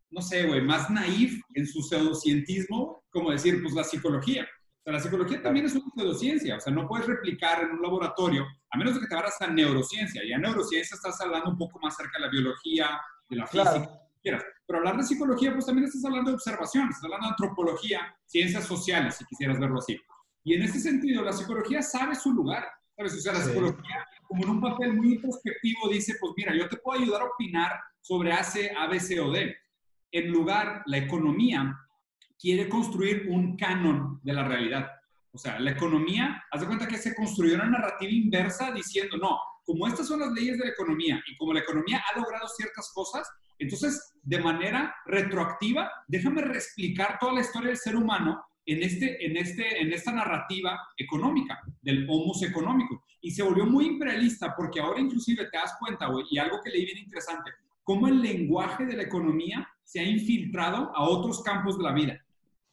no 0.09 0.21
sé, 0.21 0.47
güey, 0.47 0.61
más 0.61 0.89
naif 0.89 1.41
en 1.53 1.67
su 1.67 1.81
pseudocientismo, 1.81 3.03
como 3.09 3.31
decir, 3.31 3.61
pues 3.61 3.73
la 3.73 3.83
psicología. 3.83 4.43
O 4.43 4.83
sea, 4.83 4.93
la 4.93 4.99
psicología 4.99 5.41
también 5.41 5.65
es 5.65 5.75
una 5.75 5.85
pseudociencia, 5.95 6.57
o 6.57 6.59
sea, 6.59 6.73
no 6.73 6.87
puedes 6.87 7.07
replicar 7.07 7.63
en 7.63 7.71
un 7.71 7.81
laboratorio, 7.81 8.45
a 8.71 8.77
menos 8.77 8.95
de 8.95 9.01
que 9.01 9.07
te 9.07 9.15
vayas 9.15 9.39
a 9.41 9.47
neurociencia. 9.47 10.23
Y 10.23 10.31
a 10.33 10.37
neurociencia 10.37 10.95
estás 10.95 11.19
hablando 11.21 11.49
un 11.51 11.57
poco 11.57 11.79
más 11.79 11.95
cerca 11.95 12.17
de 12.17 12.25
la 12.25 12.31
biología, 12.31 12.99
de 13.29 13.35
la 13.35 13.45
física, 13.47 13.73
Claro. 13.73 13.91
quieras. 14.21 14.43
Pero 14.65 14.79
hablar 14.79 14.97
de 14.97 15.03
psicología, 15.03 15.53
pues 15.53 15.65
también 15.65 15.85
estás 15.87 16.03
hablando 16.05 16.31
de 16.31 16.35
observación, 16.35 16.89
estás 16.89 17.03
hablando 17.03 17.27
de 17.27 17.31
antropología, 17.31 18.15
ciencias 18.25 18.65
sociales, 18.65 19.15
si 19.15 19.25
quisieras 19.25 19.59
verlo 19.59 19.79
así. 19.79 19.99
Y 20.43 20.53
en 20.55 20.63
ese 20.63 20.79
sentido, 20.79 21.23
la 21.23 21.33
psicología 21.33 21.81
sabe 21.81 22.15
su 22.15 22.31
lugar, 22.33 22.65
¿sabes? 22.95 23.13
O 23.15 23.19
sea, 23.19 23.33
la 23.33 23.39
Sí. 23.41 23.49
psicología, 23.49 24.05
como 24.27 24.43
en 24.43 24.49
un 24.49 24.61
papel 24.61 24.93
muy 24.93 25.13
introspectivo, 25.13 25.89
dice, 25.89 26.15
pues 26.19 26.33
mira, 26.35 26.55
yo 26.55 26.67
te 26.67 26.77
puedo 26.77 26.99
ayudar 26.99 27.21
a 27.21 27.25
opinar 27.25 27.71
sobre 28.01 28.33
AC, 28.33 28.71
A, 28.77 28.87
o 29.23 29.31
D. 29.31 29.55
En 30.11 30.31
lugar, 30.31 30.83
la 30.85 30.97
economía 30.97 31.77
quiere 32.39 32.69
construir 32.69 33.27
un 33.29 33.57
canon 33.57 34.19
de 34.23 34.33
la 34.33 34.47
realidad. 34.47 34.89
O 35.31 35.37
sea, 35.37 35.59
la 35.59 35.71
economía, 35.71 36.43
haz 36.51 36.61
de 36.61 36.67
cuenta 36.67 36.87
que 36.87 36.97
se 36.97 37.13
construyó 37.15 37.55
una 37.55 37.69
narrativa 37.69 38.11
inversa 38.11 38.71
diciendo, 38.71 39.17
no, 39.17 39.39
como 39.63 39.87
estas 39.87 40.07
son 40.07 40.21
las 40.21 40.31
leyes 40.31 40.57
de 40.57 40.65
la 40.65 40.71
economía 40.71 41.21
y 41.27 41.35
como 41.35 41.53
la 41.53 41.59
economía 41.59 42.01
ha 42.07 42.17
logrado 42.17 42.47
ciertas 42.47 42.91
cosas, 42.93 43.27
entonces, 43.59 44.13
de 44.23 44.39
manera 44.39 44.95
retroactiva, 45.05 45.91
déjame 46.07 46.41
reexplicar 46.41 47.17
toda 47.19 47.33
la 47.33 47.41
historia 47.41 47.69
del 47.69 47.77
ser 47.77 47.95
humano 47.95 48.41
en, 48.67 48.83
este, 48.83 49.25
en, 49.25 49.37
este, 49.37 49.81
en 49.81 49.91
esta 49.93 50.11
narrativa 50.11 50.79
económica, 50.97 51.59
del 51.81 52.05
homus 52.09 52.43
económico. 52.43 53.03
Y 53.21 53.31
se 53.31 53.41
volvió 53.41 53.65
muy 53.65 53.85
imperialista 53.85 54.53
porque 54.55 54.79
ahora 54.79 54.99
inclusive 54.99 55.45
te 55.49 55.57
das 55.57 55.75
cuenta, 55.79 56.07
güey, 56.07 56.25
y 56.29 56.37
algo 56.37 56.59
que 56.63 56.69
leí 56.69 56.85
bien 56.85 56.99
interesante, 56.99 57.51
cómo 57.83 58.07
el 58.07 58.21
lenguaje 58.21 58.85
de 58.85 58.97
la 58.97 59.03
economía 59.03 59.67
se 59.83 60.01
ha 60.01 60.03
infiltrado 60.03 60.91
a 60.93 61.03
otros 61.03 61.41
campos 61.41 61.77
de 61.77 61.83
la 61.85 61.93
vida. 61.93 62.21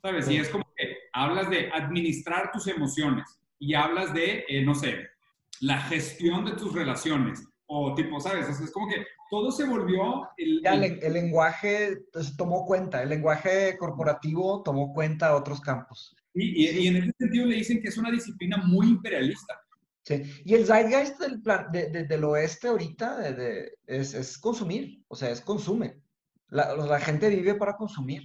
¿Sabes? 0.03 0.28
Y 0.28 0.36
es 0.36 0.51
como 0.51 0.64
que 0.76 0.97
hablas 1.12 1.49
de 1.49 1.70
administrar 1.72 2.51
tus 2.53 2.66
emociones 2.66 3.40
y 3.59 3.74
hablas 3.74 4.12
de, 4.12 4.45
eh, 4.49 4.62
no 4.62 4.74
sé, 4.74 5.09
la 5.61 5.80
gestión 5.82 6.45
de 6.45 6.53
tus 6.53 6.74
relaciones. 6.74 7.47
O 7.77 7.93
tipo, 7.95 8.20
¿sabes? 8.20 8.49
O 8.49 8.53
sea, 8.55 8.64
es 8.66 8.70
como 8.70 8.87
que 8.89 9.05
todo 9.31 9.51
se 9.51 9.64
volvió... 9.64 10.29
El, 10.37 10.61
Ya 10.62 10.75
el- 10.75 11.03
el, 11.03 11.12
lenguaje 11.12 11.99
pues, 12.12 12.37
tomó 12.37 12.64
cuenta, 12.66 13.03
el 13.03 13.09
lenguaje 13.09 13.77
corporativo 13.79 14.62
tomó 14.62 14.93
cuenta 14.95 15.29
a 15.31 15.37
otros 15.37 15.61
campos. 15.61 16.14
y, 16.35 16.64
y- 16.64 16.79
y 16.85 16.87
en 16.89 16.97
ese 16.97 17.12
sentido 17.18 17.47
le 17.47 17.57
dicen 17.57 17.83
que 17.83 17.89
es 17.89 17.99
una 17.99 18.11
disciplina 18.12 18.59
muy 18.59 18.87
imperialista. 18.89 19.61
Sí. 20.03 20.22
Y 20.45 20.55
el 20.55 20.66
zeitgeist 20.66 21.18
del, 21.20 21.41
plan, 21.43 21.66
de- 21.72 21.89
de- 21.91 22.05
del 22.05 22.22
oeste 22.25 22.68
ahorita 22.68 23.18
de- 23.18 23.33
de- 23.33 23.72
es, 23.87 24.14
es 24.14 24.39
consumir, 24.39 25.03
o 25.09 25.16
sea, 25.16 25.31
es 25.31 25.41
consume. 25.41 25.97
La, 26.49 26.77
la 26.77 27.01
gente 27.01 27.29
vive 27.29 27.55
para 27.57 27.77
consumir. 27.77 28.22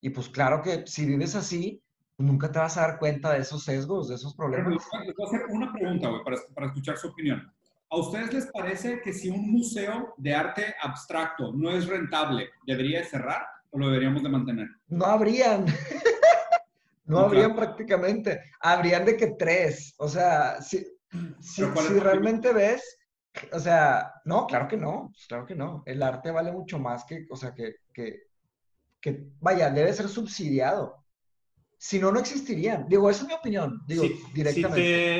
Y 0.00 0.10
pues 0.10 0.28
claro 0.28 0.62
que 0.62 0.86
si 0.86 1.06
vives 1.06 1.34
así, 1.34 1.82
nunca 2.18 2.52
te 2.52 2.58
vas 2.60 2.76
a 2.76 2.82
dar 2.82 2.98
cuenta 3.00 3.32
de 3.32 3.40
esos 3.40 3.64
sesgos, 3.64 4.08
de 4.08 4.14
esos 4.14 4.36
Pero 4.36 4.50
problemas. 4.50 4.86
a- 4.92 5.00
les 5.04 5.14
voy 5.16 5.26
a 5.26 5.28
hacer 5.28 5.46
una 5.50 5.72
pregunta, 5.72 6.08
güey, 6.08 6.22
para, 6.22 6.36
para 6.54 6.66
escuchar 6.68 6.96
su 6.98 7.08
opinión. 7.08 7.52
¿A 7.92 7.98
ustedes 7.98 8.32
les 8.32 8.46
parece 8.46 9.02
que 9.02 9.12
si 9.12 9.28
un 9.28 9.52
museo 9.52 10.14
de 10.16 10.34
arte 10.34 10.74
abstracto 10.80 11.52
no 11.52 11.70
es 11.76 11.86
rentable, 11.86 12.48
debería 12.66 13.04
cerrar 13.04 13.44
o 13.68 13.78
lo 13.78 13.88
deberíamos 13.88 14.22
de 14.22 14.30
mantener? 14.30 14.68
No 14.88 15.04
habrían. 15.04 15.66
no 17.04 17.18
habrían 17.18 17.54
prácticamente. 17.54 18.40
Habrían 18.60 19.04
de 19.04 19.18
que 19.18 19.34
tres. 19.38 19.94
O 19.98 20.08
sea, 20.08 20.62
si, 20.62 20.78
si, 21.38 21.64
si 21.66 21.98
realmente 21.98 22.54
ves, 22.54 22.98
o 23.52 23.60
sea, 23.60 24.10
no, 24.24 24.46
claro 24.46 24.68
que 24.68 24.78
no, 24.78 25.10
pues 25.12 25.26
claro 25.26 25.44
que 25.44 25.54
no. 25.54 25.82
El 25.84 26.02
arte 26.02 26.30
vale 26.30 26.50
mucho 26.50 26.78
más 26.78 27.04
que, 27.04 27.26
o 27.28 27.36
sea, 27.36 27.52
que, 27.52 27.74
que, 27.92 28.22
que 29.02 29.22
vaya, 29.38 29.68
debe 29.68 29.92
ser 29.92 30.08
subsidiado. 30.08 31.01
Si 31.84 31.98
no, 31.98 32.12
no 32.12 32.20
existirían. 32.20 32.86
Digo, 32.88 33.10
esa 33.10 33.22
es 33.22 33.28
mi 33.28 33.34
opinión, 33.34 33.80
digo, 33.88 34.04
Si, 34.04 34.20
directamente. 34.32 34.76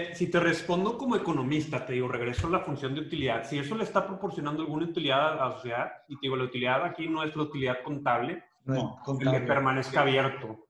si 0.06 0.10
te, 0.10 0.14
si 0.14 0.26
te 0.28 0.38
respondo 0.38 0.96
como 0.96 1.16
economista, 1.16 1.84
te 1.84 1.94
digo, 1.94 2.06
regreso 2.06 2.46
a 2.46 2.50
la 2.50 2.60
función 2.60 2.94
de 2.94 3.00
utilidad. 3.00 3.42
Si 3.50 3.58
eso 3.58 3.74
le 3.74 3.82
está 3.82 4.06
proporcionando 4.06 4.62
alguna 4.62 4.84
utilidad 4.86 5.32
a 5.42 5.48
la 5.48 5.54
sociedad, 5.56 5.90
y 6.06 6.14
te 6.14 6.20
digo, 6.22 6.36
la 6.36 6.44
utilidad 6.44 6.84
aquí 6.84 7.08
no 7.08 7.24
es 7.24 7.34
la 7.34 7.42
utilidad 7.42 7.82
contable, 7.82 8.44
No 8.64 8.74
no, 8.74 8.96
el 8.96 9.04
contable. 9.04 9.40
que 9.40 9.46
permanezca 9.48 10.02
abierto. 10.02 10.68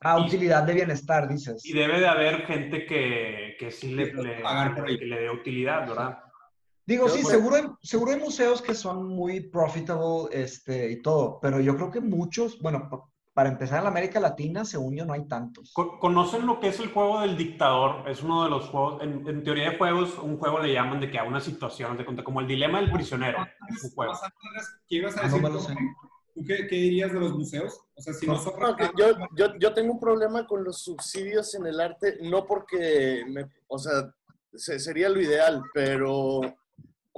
Ah, 0.00 0.18
y- 0.20 0.26
utilidad 0.26 0.64
de 0.64 0.74
bienestar, 0.74 1.28
dices. 1.28 1.64
Y 1.64 1.72
debe 1.72 2.00
de 2.00 2.08
haber 2.08 2.44
gente 2.44 2.84
que, 2.84 3.54
que 3.60 3.70
sí 3.70 3.94
le, 3.94 4.06
Sí, 4.06 4.12
le- 4.20 4.98
que 4.98 5.04
le 5.06 5.20
dé 5.20 5.30
utilidad, 5.30 5.86
¿verdad? 5.88 6.18
Digo, 6.84 7.06
Yo, 7.06 7.14
sí, 7.14 7.22
por- 7.22 7.30
seguro 7.30 7.54
hay, 7.54 7.62
seguro 7.80 8.10
hay 8.10 8.18
museos 8.18 8.60
que 8.60 8.74
son 8.74 9.06
muy 9.06 9.38
profitable 9.38 10.30
este, 10.32 10.90
y 10.90 11.00
todo, 11.00 11.38
pero 11.40 11.60
yo 11.60 11.76
creo 11.76 11.92
que 11.92 12.00
muchos, 12.00 12.58
bueno, 12.60 12.88
para 13.38 13.50
empezar 13.50 13.78
en 13.78 13.84
la 13.84 13.90
América 13.90 14.18
Latina, 14.18 14.64
según 14.64 14.96
yo, 14.96 15.04
no 15.06 15.12
hay 15.12 15.24
tantos. 15.28 15.70
Co- 15.72 16.00
¿Conocen 16.00 16.44
lo 16.44 16.58
que 16.58 16.66
es 16.70 16.80
el 16.80 16.88
juego 16.88 17.20
del 17.20 17.36
dictador? 17.36 18.08
Es 18.10 18.20
uno 18.24 18.42
de 18.42 18.50
los 18.50 18.68
juegos, 18.68 19.00
en, 19.00 19.28
en 19.28 19.44
teoría 19.44 19.70
de 19.70 19.78
juegos, 19.78 20.18
un 20.18 20.38
juego 20.38 20.58
le 20.58 20.72
llaman 20.72 20.98
de 20.98 21.08
que 21.08 21.20
a 21.20 21.22
una 21.22 21.38
situación, 21.40 21.96
de 21.96 22.04
cuenta, 22.04 22.24
como 22.24 22.40
el 22.40 22.48
dilema 22.48 22.80
del 22.80 22.90
prisionero. 22.90 23.38
Es 23.68 23.84
un 23.84 23.90
juego. 23.92 24.12
¿Qué 24.88 24.96
ibas 24.96 25.16
a 25.16 25.20
Ah, 25.20 25.28
no 25.28 25.36
decir? 25.36 25.50
lo 25.52 25.60
sé. 25.60 25.72
¿Tú 26.34 26.44
qué, 26.44 26.66
qué 26.66 26.74
dirías 26.74 27.12
de 27.12 27.20
los 27.20 27.32
museos? 27.32 27.80
O 27.94 28.02
sea, 28.02 28.12
si 28.12 28.26
no 28.26 28.36
son... 28.40 28.58
No, 28.58 28.76
yo, 28.98 29.12
yo, 29.36 29.46
yo 29.60 29.72
tengo 29.72 29.92
un 29.92 30.00
problema 30.00 30.44
con 30.44 30.64
los 30.64 30.82
subsidios 30.82 31.54
en 31.54 31.64
el 31.68 31.80
arte, 31.80 32.18
no 32.22 32.44
porque, 32.44 33.22
me- 33.28 33.46
o 33.68 33.78
sea, 33.78 34.12
se- 34.52 34.80
sería 34.80 35.08
lo 35.10 35.20
ideal, 35.20 35.62
pero 35.72 36.40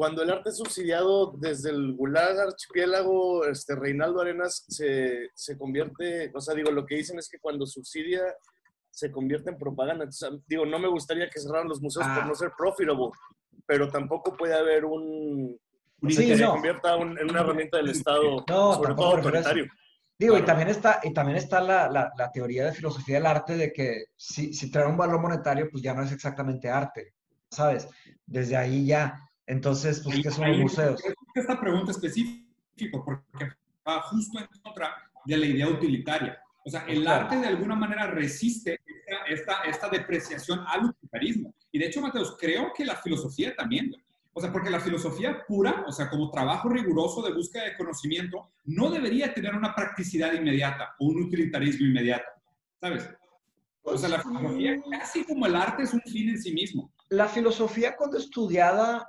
cuando 0.00 0.22
el 0.22 0.30
arte 0.30 0.48
es 0.48 0.56
subsidiado 0.56 1.32
desde 1.36 1.68
el 1.68 1.92
Gulag 1.94 2.38
Archipiélago, 2.40 3.44
este, 3.44 3.74
Reinaldo 3.76 4.22
Arenas 4.22 4.64
se, 4.66 5.28
se 5.34 5.58
convierte, 5.58 6.32
o 6.34 6.40
sea, 6.40 6.54
digo, 6.54 6.70
lo 6.70 6.86
que 6.86 6.94
dicen 6.94 7.18
es 7.18 7.28
que 7.28 7.38
cuando 7.38 7.66
subsidia 7.66 8.22
se 8.90 9.10
convierte 9.12 9.50
en 9.50 9.58
propaganda. 9.58 10.04
Entonces, 10.04 10.30
digo, 10.46 10.64
no 10.64 10.78
me 10.78 10.88
gustaría 10.88 11.28
que 11.28 11.38
cerraran 11.38 11.68
los 11.68 11.82
museos 11.82 12.06
Ah. 12.08 12.14
por 12.14 12.26
no 12.28 12.34
ser 12.34 12.50
profitable, 12.56 13.10
pero 13.66 13.90
tampoco 13.90 14.34
puede 14.38 14.54
haber 14.54 14.86
un... 14.86 15.58
un 16.00 16.10
Sí, 16.10 16.26
que 16.28 16.36
se 16.38 16.44
no. 16.44 16.52
convierta 16.52 16.96
un- 16.96 17.18
en 17.18 17.28
una 17.28 17.40
herramienta 17.40 17.76
del 17.76 17.90
Estado, 17.90 18.42
No, 18.48 18.72
sobre 18.76 18.94
todo 18.94 19.16
autoritario. 19.18 19.66
Digo, 20.18 20.32
y 20.34 20.38
Claro. 20.38 20.46
también 20.46 20.68
está, 20.70 21.00
y 21.02 21.12
también 21.12 21.36
está 21.36 21.60
la, 21.60 21.90
la- 21.90 22.10
la 22.16 22.32
teoría 22.32 22.64
de 22.64 22.72
filosofía 22.72 23.16
del 23.16 23.26
arte 23.26 23.54
de 23.58 23.70
que 23.70 24.04
si, 24.16 24.54
si 24.54 24.70
trae 24.70 24.86
un 24.86 24.96
valor 24.96 25.20
monetario, 25.20 25.68
pues 25.70 25.82
ya 25.82 25.92
no 25.92 26.02
es 26.02 26.10
exactamente 26.10 26.70
arte, 26.70 27.12
¿sabes? 27.50 27.86
Desde 28.24 28.56
ahí 28.56 28.86
ya. 28.86 29.26
Entonces, 29.50 30.00
pues, 30.04 30.20
¿qué 30.22 30.30
son 30.30 30.48
los 30.48 30.58
museos? 30.58 31.02
Esta 31.34 31.58
pregunta 31.60 31.90
específica, 31.90 32.46
porque 33.04 33.48
va 33.86 34.00
justo 34.02 34.38
en 34.38 34.46
contra 34.62 34.94
de 35.26 35.36
la 35.36 35.46
idea 35.46 35.68
utilitaria. 35.68 36.38
O 36.64 36.70
sea, 36.70 36.84
el 36.86 37.02
Claro. 37.02 37.24
arte 37.24 37.38
de 37.38 37.48
alguna 37.48 37.74
manera 37.74 38.06
resiste 38.06 38.78
esta, 38.86 39.24
esta, 39.24 39.62
esta 39.64 39.88
depreciación 39.88 40.60
al 40.68 40.84
utilitarismo. 40.84 41.52
Y 41.72 41.80
de 41.80 41.86
hecho, 41.86 42.00
Mateus, 42.00 42.36
creo 42.38 42.72
que 42.76 42.84
la 42.84 42.94
filosofía 42.94 43.56
también. 43.56 43.92
O 44.32 44.40
sea, 44.40 44.52
porque 44.52 44.70
la 44.70 44.78
filosofía 44.78 45.44
pura, 45.48 45.84
o 45.84 45.90
sea, 45.90 46.08
como 46.08 46.30
trabajo 46.30 46.68
riguroso 46.68 47.20
de 47.20 47.34
búsqueda 47.34 47.64
de 47.64 47.76
conocimiento, 47.76 48.52
no 48.66 48.88
debería 48.88 49.34
tener 49.34 49.56
una 49.56 49.74
practicidad 49.74 50.32
inmediata 50.32 50.94
o 51.00 51.06
un 51.06 51.24
utilitarismo 51.24 51.86
inmediato. 51.86 52.30
¿Sabes? 52.80 53.10
O 53.82 53.98
sea, 53.98 54.10
la 54.10 54.22
filosofía, 54.22 54.80
casi 54.92 55.24
como 55.24 55.46
el 55.46 55.56
arte, 55.56 55.82
es 55.82 55.92
un 55.92 56.02
fin 56.02 56.28
en 56.28 56.40
sí 56.40 56.52
mismo. 56.52 56.92
La 57.08 57.26
filosofía, 57.26 57.96
cuando 57.96 58.16
estudiada 58.16 59.08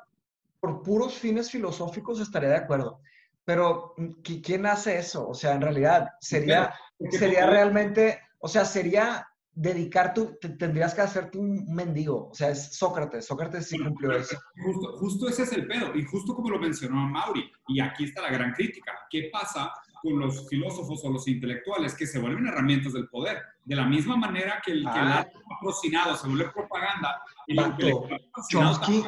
por 0.62 0.84
puros 0.84 1.16
fines 1.16 1.52
filosóficos, 1.52 2.22
estaría 2.22 2.50
de 2.50 2.56
acuerdo. 2.58 3.02
Pero, 3.44 3.96
¿qui- 3.98 4.42
¿quién 4.46 4.66
hace 4.68 4.98
eso? 5.00 5.28
O 5.28 5.34
sea, 5.34 5.54
en 5.56 5.62
realidad, 5.62 6.10
sería, 6.22 6.74
sería 7.10 7.48
realmente, 7.48 8.22
o 8.40 8.48
sea, 8.48 8.64
sería 8.64 9.28
dedicar 9.54 10.14
tu, 10.14 10.38
te- 10.40 10.50
tendrías 10.50 10.94
que 10.94 11.02
hacerte 11.02 11.40
un 11.40 11.66
mendigo. 11.74 12.30
O 12.30 12.34
sea, 12.36 12.52
es 12.52 12.76
Sócrates. 12.78 13.26
Sócrates 13.26 13.68
sí 13.68 13.80
cumplió 13.80 14.12
eso. 14.14 14.38
Justo, 14.64 14.98
justo 15.00 15.28
ese 15.28 15.44
es 15.44 15.52
el 15.54 15.68
pedo, 15.68 15.94
y 15.96 16.04
justo 16.06 16.36
como 16.36 16.52
lo 16.52 16.60
mencionó 16.60 16.96
Mauri, 17.10 17.52
y 17.68 17.82
aquí 17.82 18.06
está 18.06 18.22
la 18.22 18.30
gran 18.32 18.54
crítica. 18.54 18.94
¿Qué 19.10 19.30
pasa 19.34 19.74
con 20.04 20.20
los 20.20 20.48
filósofos 20.48 21.04
o 21.04 21.10
los 21.12 21.28
intelectuales 21.28 21.96
que 21.96 22.06
se 22.08 22.20
vuelven 22.20 22.48
herramientas 22.48 22.94
del 22.94 23.10
poder? 23.10 23.40
De 23.64 23.76
la 23.76 23.86
misma 23.86 24.16
manera 24.18 24.62
que 24.66 24.72
el, 24.72 24.84
que 24.84 24.90
Ah. 24.90 25.20
arte 25.20 25.34
patrocinado 25.50 26.16
se 26.18 26.28
vuelve 26.28 26.50
propaganda, 26.52 27.22
y 27.48 27.56
Chomsky, 28.50 29.04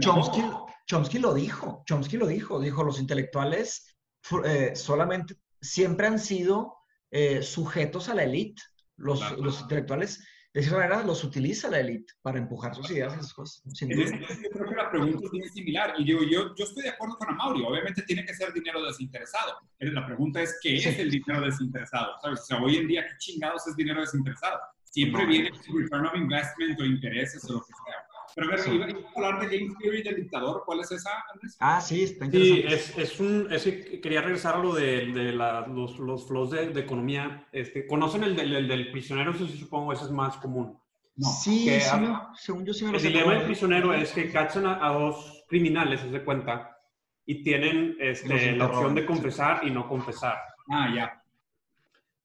Chomsky. 0.00 0.42
Chomsky 0.86 1.18
lo 1.18 1.34
dijo, 1.34 1.82
Chomsky 1.86 2.16
lo 2.16 2.26
dijo, 2.26 2.60
dijo, 2.60 2.84
los 2.84 3.00
intelectuales 3.00 3.96
eh, 4.44 4.74
solamente, 4.76 5.36
siempre 5.60 6.06
han 6.06 6.18
sido 6.18 6.76
eh, 7.10 7.42
sujetos 7.42 8.08
a 8.08 8.14
la 8.14 8.24
élite. 8.24 8.62
Los, 8.96 9.18
Claro. 9.18 9.36
los 9.42 9.60
intelectuales, 9.60 10.24
de 10.56 10.62
cierta 10.62 10.78
manera, 10.78 11.02
los 11.04 11.22
utiliza 11.22 11.68
la 11.70 11.80
élite 11.80 12.14
para 12.22 12.38
empujar 12.38 12.74
sus 12.74 12.90
ideas 12.90 13.12
y 13.14 13.18
esas 13.18 13.34
cosas. 13.34 13.62
sin 13.76 13.90
duda. 13.90 14.10
caso, 14.26 14.40
yo 14.42 14.50
creo 14.50 14.68
que 14.70 14.74
la 14.74 14.90
pregunta 14.90 15.20
es 15.26 15.30
bien 15.30 15.50
similar. 15.52 15.94
Y 15.98 16.04
digo, 16.04 16.20
yo, 16.22 16.54
yo 16.54 16.64
estoy 16.64 16.82
de 16.84 16.88
acuerdo 16.88 17.18
con 17.18 17.28
Amaury. 17.28 17.62
Obviamente 17.62 18.00
tiene 18.02 18.24
que 18.24 18.32
ser 18.34 18.52
dinero 18.54 18.82
desinteresado. 18.82 19.52
La 19.80 20.06
pregunta 20.06 20.40
es, 20.40 20.58
¿qué 20.62 20.80
Sí. 20.80 20.88
es 20.88 20.98
el 20.98 21.10
dinero 21.10 21.42
desinteresado? 21.42 22.14
¿Sabes? 22.22 22.40
O 22.40 22.44
sea, 22.44 22.62
hoy 22.62 22.76
en 22.78 22.88
día, 22.88 23.06
¿qué 23.06 23.12
chingados 23.18 23.66
es 23.66 23.76
dinero 23.76 24.00
desinteresado? 24.00 24.58
Siempre 24.84 25.22
No. 25.24 25.28
viene 25.28 25.50
return 25.74 26.06
of 26.06 26.14
investment 26.16 26.80
o 26.80 26.84
intereses 26.86 27.44
o 27.44 27.52
lo 27.52 27.60
que 27.60 27.72
sea. 27.84 28.05
Pero 28.36 28.48
a 28.48 28.50
ver, 28.50 28.60
Sí. 28.60 28.70
iba 28.74 28.84
a 28.84 28.90
hablar 29.28 29.40
de 29.48 29.58
Game 29.58 29.74
Theory 29.80 30.02
del 30.02 30.16
dictador. 30.16 30.62
¿Cuál 30.66 30.80
es 30.80 30.92
esa, 30.92 31.10
Andrés? 31.32 31.56
Ah, 31.58 31.80
sí, 31.80 32.04
está 32.04 32.26
Sí, 32.30 32.50
interesante. 32.50 33.02
es, 33.02 33.12
es 33.12 33.20
un, 33.20 33.48
es 33.50 33.62
que 33.64 33.98
quería 34.00 34.20
regresar 34.20 34.56
a 34.56 34.58
lo 34.58 34.74
de, 34.74 35.06
de 35.06 35.32
la- 35.32 35.66
los, 35.66 35.98
los 35.98 36.28
flows 36.28 36.50
de, 36.50 36.68
de 36.68 36.80
economía. 36.82 37.48
Este, 37.50 37.86
¿Conocen 37.86 38.24
el 38.24 38.36
del, 38.36 38.54
el 38.54 38.68
del 38.68 38.90
prisionero? 38.92 39.30
Eso 39.30 39.46
sí 39.46 39.56
supongo 39.56 39.90
ese 39.94 40.04
es 40.04 40.10
más 40.10 40.36
común. 40.36 40.78
No. 41.16 41.28
sí, 41.30 41.64
que 41.64 41.80
sí, 41.80 41.96
según 42.34 42.66
yo 42.66 42.74
sí 42.74 42.84
me 42.84 42.92
lo 42.92 42.98
El 42.98 43.04
dilema 43.04 43.32
del 43.32 43.44
prisionero 43.46 43.94
es 43.94 44.12
que 44.12 44.30
cachan 44.30 44.66
a, 44.66 44.86
a 44.86 44.92
dos 44.92 45.44
criminales, 45.48 46.00
se 46.02 46.10
de 46.10 46.22
cuenta, 46.22 46.76
y 47.24 47.42
tienen 47.42 47.96
este, 47.98 48.54
la 48.54 48.66
opción 48.66 48.94
de 48.94 49.00
sí. 49.00 49.06
confesar 49.06 49.60
y 49.66 49.70
no 49.70 49.88
confesar. 49.88 50.36
Ah, 50.68 50.92
ya. 50.94 51.22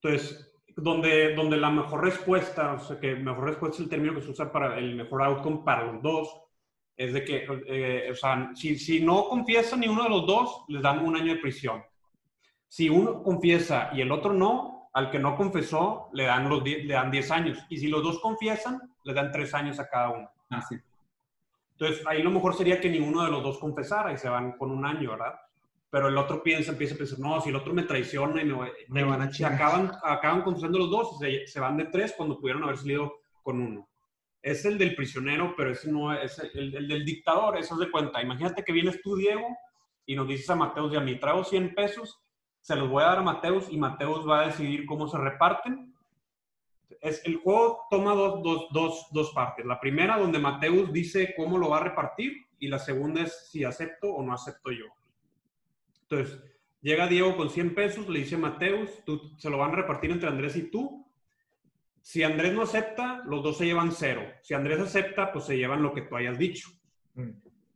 Entonces, 0.02 0.51
donde, 0.82 1.36
donde 1.36 1.58
la 1.58 1.70
mejor 1.70 2.04
respuesta, 2.04 2.74
o 2.74 2.80
sea, 2.80 3.00
que 3.00 3.16
mejor 3.16 3.46
respuesta 3.46 3.76
es 3.76 3.82
el 3.82 3.90
término 3.90 4.16
que 4.16 4.22
se 4.22 4.32
usa 4.32 4.52
para 4.52 4.78
el 4.78 4.96
mejor 4.96 5.24
outcome 5.24 5.62
para 5.64 5.86
los 5.86 6.02
dos, 6.02 6.42
es 6.98 7.14
de 7.14 7.24
que, 7.24 7.46
eh, 7.68 8.10
o 8.12 8.16
sea, 8.16 8.52
si, 8.54 8.78
si 8.78 9.00
no 9.00 9.28
confiesa 9.28 9.76
ni 9.76 9.88
uno 9.88 10.04
de 10.04 10.10
los 10.10 10.26
dos, 10.26 10.66
les 10.68 10.82
dan 10.82 11.00
un 11.06 11.16
año 11.16 11.34
de 11.34 11.40
prisión. 11.40 11.84
Si 12.68 12.90
uno 12.90 13.24
confiesa 13.24 13.90
y 13.94 14.02
el 14.02 14.12
otro 14.12 14.34
no, 14.34 14.90
al 14.94 15.10
que 15.10 15.20
no 15.20 15.36
confesó, 15.36 16.10
le 16.14 16.26
dan, 16.26 16.50
los 16.50 16.64
le 16.64 16.94
dan 16.94 17.12
10 17.12 17.32
años. 17.32 17.66
Y 17.70 17.78
si 17.78 17.88
los 17.88 18.04
dos 18.04 18.20
confiesan, 18.20 18.80
le 19.04 19.14
dan 19.14 19.32
3 19.32 19.54
años 19.54 19.80
a 19.80 19.90
cada 19.90 20.10
uno. 20.10 20.30
Ah, 20.50 20.62
sí. 20.62 20.76
Entonces, 21.72 22.06
ahí 22.06 22.22
lo 22.22 22.30
mejor 22.30 22.54
sería 22.54 22.80
que 22.80 22.90
ninguno 22.90 23.24
de 23.24 23.32
los 23.32 23.42
dos 23.42 23.58
confesara 23.58 24.14
y 24.14 24.18
se 24.18 24.30
van 24.30 24.54
con 24.54 24.72
un 24.72 24.86
año, 24.86 25.12
¿verdad? 25.12 25.36
Pero 25.92 26.08
el 26.08 26.18
otro 26.18 26.42
piensa, 26.42 26.72
empieza 26.72 26.96
a 26.96 26.98
pensar, 26.98 27.20
no, 27.20 27.42
si 27.42 27.50
el 27.50 27.56
otro 27.58 27.74
me 27.74 27.84
traiciona 27.84 28.42
y 28.42 28.46
me, 28.46 28.72
Me 28.88 29.04
van 29.04 29.22
a 29.22 29.32
se 29.32 29.46
acaban, 29.46 29.92
acaban 30.04 30.42
confesando 30.42 30.80
los 30.80 30.90
dos 30.90 31.10
y 31.16 31.26
se, 31.26 31.48
se 31.48 31.60
van 31.60 31.78
de 31.78 31.86
tres 31.86 32.14
cuando 32.16 32.40
pudieron 32.40 32.64
haber 32.64 32.78
salido 32.78 33.14
con 33.44 33.60
uno. 33.60 33.90
Es 34.42 34.64
el 34.66 34.78
del 34.78 34.96
prisionero, 34.96 35.54
pero 35.56 35.72
ese 35.72 35.92
no 35.92 36.14
es 36.14 36.40
el, 36.54 36.74
el 36.76 36.88
del 36.88 37.06
dictador, 37.06 37.58
eso 37.58 37.76
es 37.76 37.82
de 37.82 37.92
cuenta. 37.92 38.22
Imagínate 38.22 38.64
que 38.64 38.72
vienes 38.72 39.02
tú, 39.02 39.18
Diego, 39.18 39.46
y 40.06 40.16
nos 40.16 40.28
dices 40.30 40.50
a 40.50 40.56
Mateus 40.56 40.94
y 40.94 40.96
a 40.96 41.02
mí, 41.02 41.20
traigo 41.20 41.44
100 41.44 41.76
pesos, 41.76 42.22
se 42.62 42.76
los 42.76 42.90
voy 42.90 43.04
a 43.04 43.08
dar 43.08 43.20
a 43.20 43.24
Mateus 43.24 43.68
y 43.70 43.78
Mateus 43.78 44.28
va 44.28 44.42
a 44.42 44.46
decidir 44.48 44.86
cómo 44.86 45.08
se 45.10 45.18
reparten. 45.18 45.94
Es, 47.02 47.22
el 47.26 47.38
juego 47.38 47.82
toma 47.90 48.14
dos, 48.14 48.42
dos, 48.42 48.68
dos, 48.72 49.08
dos 49.12 49.32
partes. 49.32 49.66
La 49.66 49.80
primera, 49.80 50.18
donde 50.18 50.40
Mateus 50.40 50.94
dice 50.94 51.34
cómo 51.36 51.58
lo 51.58 51.70
va 51.70 51.78
a 51.78 51.84
repartir, 51.84 52.34
y 52.60 52.68
la 52.68 52.80
segunda 52.80 53.24
es 53.24 53.50
si 53.50 53.64
acepto 53.64 54.14
o 54.14 54.24
no 54.24 54.34
acepto 54.34 54.72
yo. 54.72 54.86
Entonces, 56.12 56.44
llega 56.82 57.08
Diego 57.08 57.38
con 57.38 57.50
100 57.50 57.74
pesos, 57.74 58.10
le 58.10 58.20
dice 58.20 58.36
a 58.36 58.40
Mateus, 58.40 58.90
tú, 59.06 59.32
se 59.38 59.50
lo 59.50 59.58
van 59.58 59.72
a 59.72 59.78
repartir 59.78 60.12
entre 60.12 60.28
Andrés 60.28 60.58
y 60.58 60.70
tú. 60.70 61.08
Si 62.02 62.22
Andrés 62.24 62.54
no 62.54 62.64
acepta, 62.64 63.24
los 63.26 63.42
dos 63.42 63.58
se 63.58 63.66
llevan 63.66 63.94
cero. 63.94 64.22
Si 64.42 64.54
Andrés 64.54 64.80
acepta, 64.80 65.32
pues 65.32 65.46
se 65.46 65.58
llevan 65.58 65.82
lo 65.82 65.94
que 65.94 66.02
tú 66.02 66.18
hayas 66.18 66.38
dicho. 66.38 66.70
Mm. 67.14 67.30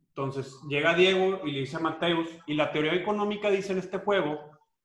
Entonces, 0.08 0.60
llega 0.68 0.94
Diego 0.94 1.40
y 1.46 1.52
le 1.52 1.60
dice 1.60 1.76
a 1.76 1.80
Mateus, 1.80 2.28
y 2.46 2.54
la 2.54 2.72
teoría 2.72 2.94
económica 2.94 3.50
dice 3.50 3.72
en 3.72 3.78
este 3.78 3.98
juego 3.98 4.38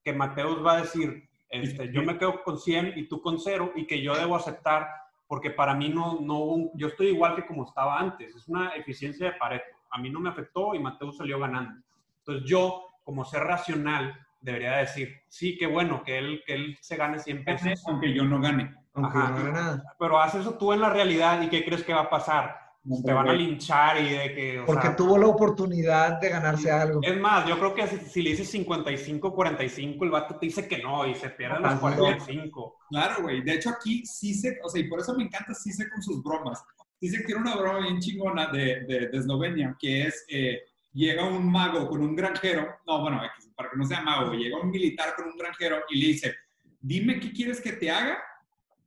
que 0.04 0.14
Mateus 0.14 0.66
va 0.66 0.78
a 0.78 0.82
decir, 0.82 1.28
este, 1.50 1.92
yo 1.92 2.04
me 2.04 2.18
quedo 2.18 2.44
con 2.44 2.58
100 2.58 2.94
y 2.98 3.08
tú 3.08 3.22
con 3.22 3.40
cero, 3.40 3.74
y 3.76 3.86
que 3.86 4.02
yo 4.02 4.16
debo 4.16 4.36
aceptar, 4.36 4.88
porque 5.28 5.52
para 5.52 5.74
mí 5.74 5.90
no, 5.90 6.20
no, 6.22 6.72
yo 6.76 6.88
estoy 6.88 7.08
igual 7.08 7.36
que 7.36 7.46
como 7.46 7.66
estaba 7.66 8.00
antes, 8.00 8.34
es 8.36 8.48
una 8.48 8.70
eficiencia 8.76 9.32
de 9.32 9.38
Pareto. 9.38 9.78
a 9.90 10.00
mí 10.00 10.10
no 10.10 10.20
me 10.20 10.30
afectó 10.30 10.74
y 10.74 10.80
Mateo 10.80 11.12
salió 11.12 11.40
ganando. 11.40 11.82
Entonces 12.20 12.50
yo, 12.50 12.91
como 13.12 13.26
ser 13.26 13.44
racional, 13.44 14.18
debería 14.40 14.78
decir, 14.78 15.10
sí, 15.28 15.58
qué 15.58 15.68
bueno 15.68 16.02
que 16.02 16.18
él, 16.18 16.42
que 16.46 16.54
él 16.54 16.78
se 16.80 16.96
gane 16.96 17.20
100 17.20 17.44
pesos. 17.44 17.84
Aunque 17.88 18.14
yo 18.14 18.24
no 18.24 18.40
gane. 18.40 18.74
Aunque 18.94 19.18
Ajá. 19.18 19.30
no 19.32 19.38
haga 19.38 19.52
nada. 19.52 19.84
Pero 20.00 20.18
haz 20.22 20.36
eso 20.36 20.54
tú 20.58 20.72
en 20.72 20.80
la 20.80 20.90
realidad 20.90 21.42
y 21.42 21.50
¿qué 21.50 21.66
crees 21.66 21.84
que 21.84 21.94
va 21.94 22.04
a 22.04 22.10
pasar? 22.10 22.56
No, 22.86 22.96
Te 23.04 23.12
van 23.12 23.28
a 23.28 23.34
linchar 23.34 24.02
y 24.02 24.10
de 24.12 24.34
que... 24.34 24.60
o 24.62 24.66
Porque 24.66 24.88
sea, 24.88 24.96
tuvo 24.96 25.18
la 25.18 25.28
oportunidad 25.28 26.22
de 26.22 26.30
ganarse 26.30 26.72
algo. 26.72 27.02
Es 27.04 27.20
más, 27.20 27.46
yo 27.46 27.60
creo 27.60 27.76
que 27.76 27.86
si, 27.86 27.98
si 27.98 28.22
le 28.22 28.30
dices 28.30 28.56
55-45, 28.56 30.04
el 30.04 30.10
vato 30.10 30.38
te 30.38 30.46
dice 30.46 30.70
que 30.70 30.82
no 30.82 31.06
y 31.06 31.14
se 31.14 31.32
pierden 31.32 31.64
los 31.64 31.74
Ajá, 31.74 31.90
sí. 31.92 31.98
45. 31.98 32.78
Claro, 32.90 33.24
güey. 33.24 33.42
De 33.42 33.56
hecho, 33.56 33.72
aquí 33.72 34.06
sí 34.06 34.34
se, 34.34 34.58
o 34.64 34.70
sea, 34.70 34.82
y 34.82 34.88
por 34.88 35.02
eso 35.02 35.14
me 35.16 35.26
encanta 35.26 35.54
sí 35.54 35.74
se 35.74 35.90
con 35.90 36.02
sus 36.02 36.24
bromas. 36.24 36.64
Sí 37.02 37.10
se 37.10 37.24
tiene 37.24 37.42
una 37.42 37.58
broma 37.58 37.80
bien 37.82 38.00
chingona 38.00 38.48
de, 38.48 38.86
de, 38.88 39.10
de 39.10 39.18
Eslovenia, 39.18 39.76
que 39.78 40.04
es, 40.04 40.26
eh, 40.30 40.62
llega 40.94 41.26
un 41.26 41.50
mago 41.52 41.88
con 41.88 42.02
un 42.02 42.16
granjero, 42.16 42.68
no, 42.86 43.02
bueno, 43.02 43.22
para 43.56 43.70
que 43.70 43.78
no 43.78 43.86
sea 43.86 44.02
mago, 44.02 44.34
llega 44.34 44.60
un 44.60 44.70
militar 44.72 45.16
con 45.16 45.28
un 45.28 45.38
granjero 45.38 45.78
y 45.90 46.00
le 46.02 46.08
dice, 46.08 46.36
dime 46.80 47.20
qué 47.20 47.32
quieres 47.32 47.62
que 47.62 47.74
te 47.74 47.90
haga 47.90 48.18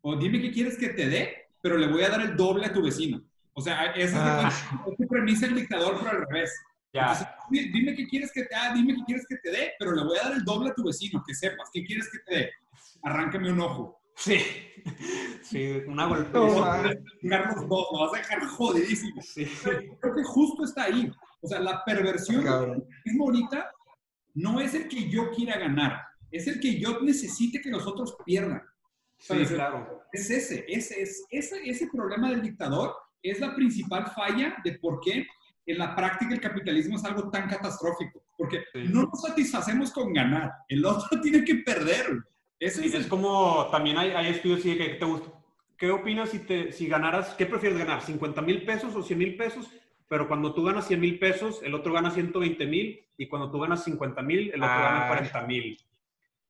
o 0.02 0.16
dime 0.16 0.40
qué 0.40 0.50
quieres 0.50 0.76
que 0.76 0.88
te 0.90 1.08
dé, 1.08 1.48
pero 1.62 1.76
le 1.78 1.86
voy 1.86 2.02
a 2.02 2.10
dar 2.10 2.20
el 2.20 2.36
doble 2.36 2.66
a 2.66 2.72
tu 2.72 2.82
vecino. 2.82 3.22
O 3.54 3.60
sea, 3.62 3.86
esa 3.92 4.46
Ah. 4.46 4.48
es, 4.86 4.90
es 4.92 4.96
tu 4.98 5.06
premisa 5.08 5.46
el 5.46 5.54
dictador, 5.54 5.96
pero 5.98 6.10
al 6.10 6.26
revés. 6.28 6.52
Entonces, 6.92 7.26
Ya, 7.26 7.36
di- 7.50 7.70
dime 7.72 7.94
qué 7.94 8.06
quieres 8.06 8.30
que 8.32 8.44
te 8.44 8.54
haga, 8.54 8.74
dime 8.74 8.94
qué 8.96 9.02
quieres 9.06 9.26
que 9.28 9.36
te 9.36 9.50
dé, 9.50 9.72
pero 9.78 9.92
le 9.92 10.04
voy 10.04 10.16
a 10.18 10.22
dar 10.28 10.32
el 10.32 10.44
doble 10.44 10.70
a 10.70 10.74
tu 10.74 10.84
vecino, 10.84 11.22
que 11.26 11.34
sepas. 11.34 11.68
¿Qué 11.72 11.84
quieres 11.84 12.08
que 12.10 12.18
te 12.20 12.34
dé? 12.38 12.50
Arráncame 13.02 13.50
un 13.52 13.60
ojo. 13.60 14.00
sí. 14.16 14.38
Sí, 15.44 15.82
una 15.86 16.04
No, 16.04 16.08
golpiza. 16.08 16.38
lo 17.68 17.98
vas 18.00 18.14
a 18.14 18.16
dejar 18.16 18.44
jodidísimo. 18.46 19.20
Sí. 19.22 19.44
Creo 20.00 20.14
que 20.14 20.22
justo 20.24 20.64
está 20.64 20.84
ahí. 20.84 21.12
O 21.44 21.48
sea, 21.48 21.60
la 21.60 21.84
perversión 21.84 22.38
del 22.38 22.46
Cabrón. 22.46 22.80
capitalismo 22.80 23.24
ahorita 23.24 23.70
no 24.34 24.60
es 24.60 24.74
el 24.74 24.88
que 24.88 25.08
yo 25.10 25.30
quiera 25.30 25.58
ganar, 25.58 26.00
es 26.30 26.46
el 26.46 26.58
que 26.58 26.78
yo 26.80 27.00
necesite 27.02 27.60
que 27.60 27.70
los 27.70 27.86
otros 27.86 28.16
pierdan. 28.24 28.62
Sí, 29.18 29.36
claro. 29.46 30.02
Es 30.12 30.30
ese, 30.30 30.64
ese, 30.68 31.00
es, 31.02 31.24
ese, 31.30 31.68
ese 31.68 31.86
problema 31.92 32.30
del 32.30 32.42
dictador 32.42 32.94
es 33.22 33.40
la 33.40 33.54
principal 33.54 34.06
falla 34.06 34.56
de 34.64 34.78
por 34.78 35.00
qué 35.00 35.26
en 35.66 35.78
la 35.78 35.94
práctica 35.94 36.34
el 36.34 36.40
capitalismo 36.40 36.96
es 36.96 37.04
algo 37.04 37.30
tan 37.30 37.48
catastrófico. 37.48 38.22
Porque 38.36 38.64
Sí. 38.72 38.80
no 38.88 39.02
nos 39.02 39.22
satisfacemos 39.22 39.92
con 39.92 40.12
ganar, 40.12 40.50
el 40.68 40.84
otro 40.84 41.20
tiene 41.22 41.44
que 41.44 41.56
perder. 41.56 42.18
Eso 42.58 42.80
Sí, 42.82 42.88
es, 42.88 42.94
es 42.94 43.06
como, 43.06 43.68
también 43.70 43.96
hay, 43.98 44.10
hay 44.10 44.28
estudios 44.32 44.62
que 44.62 44.74
te 44.98 45.04
gusta. 45.04 45.30
¿Qué 45.76 45.90
opinas 45.90 46.30
si, 46.30 46.40
te, 46.40 46.72
si 46.72 46.86
ganaras, 46.86 47.34
qué 47.36 47.46
prefieres 47.46 47.78
ganar, 47.78 48.00
50 48.02 48.40
mil 48.42 48.64
pesos 48.64 48.94
o 48.94 49.02
100 49.02 49.18
mil 49.18 49.36
pesos? 49.36 49.70
Pero 50.08 50.28
cuando 50.28 50.52
tú 50.54 50.64
ganas 50.64 50.86
100 50.86 51.00
mil 51.00 51.18
pesos, 51.18 51.60
el 51.62 51.74
otro 51.74 51.92
gana 51.92 52.10
120 52.10 52.66
mil 52.66 53.00
y 53.16 53.28
cuando 53.28 53.50
tú 53.50 53.58
ganas 53.60 53.84
50 53.84 54.22
mil, 54.22 54.50
el 54.52 54.62
otro 54.62 54.74
gana 54.74 55.04
Ah. 55.04 55.08
40 55.08 55.42
mil. 55.46 55.76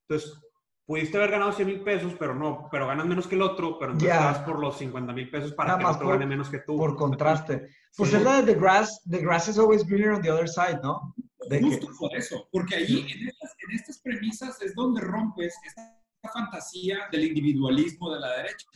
Entonces, 0.09 0.39
pudiste 0.85 1.17
haber 1.17 1.31
ganado 1.31 1.53
100 1.53 1.69
mil 1.69 1.81
pesos, 1.81 2.13
pero 2.19 2.35
no, 2.35 2.69
pero 2.71 2.87
ganas 2.87 3.07
menos 3.07 3.27
que 3.27 3.37
el 3.37 3.43
otro, 3.43 3.79
pero 3.79 3.93
entonces 3.93 4.09
Ya. 4.15 4.19
te 4.19 4.25
vas 4.25 4.39
por 4.41 4.59
los 4.59 4.77
50 4.77 5.13
mil 5.13 5.31
pesos 5.31 5.53
para 5.53 5.69
Nada 5.71 5.79
que 5.79 5.85
el 5.85 5.91
otro 5.95 6.07
por- 6.09 6.15
gane 6.19 6.27
menos 6.27 6.49
que 6.51 6.59
tú. 6.59 6.77
Por 6.77 6.97
contraste. 6.97 7.69
Pues 7.97 8.11
Sí. 8.11 8.17
es 8.17 8.23
la 8.23 8.43
de 8.43 8.53
The 8.55 8.61
Grass, 8.61 9.03
The 9.09 9.19
Grass 9.19 9.49
is 9.49 9.59
always 9.59 9.87
greener 9.87 10.11
on 10.11 10.21
the 10.23 10.31
other 10.31 10.49
side, 10.49 10.81
¿no? 10.83 11.15
De 11.49 11.59
que, 11.61 11.65
Justo 11.67 11.89
por 11.99 12.17
eso, 12.17 12.49
porque 12.51 12.75
ahí 12.77 13.01
en 13.09 13.29
estas, 13.29 13.55
en 13.69 13.75
estas 13.77 13.99
premisas 14.01 14.61
es 14.63 14.75
donde 14.75 15.01
rompes 15.03 15.55
esta 15.65 15.95
fantasía 16.33 17.01
del 17.13 17.25
individualismo 17.25 18.13
de 18.13 18.21
la 18.21 18.37
derecha. 18.39 18.67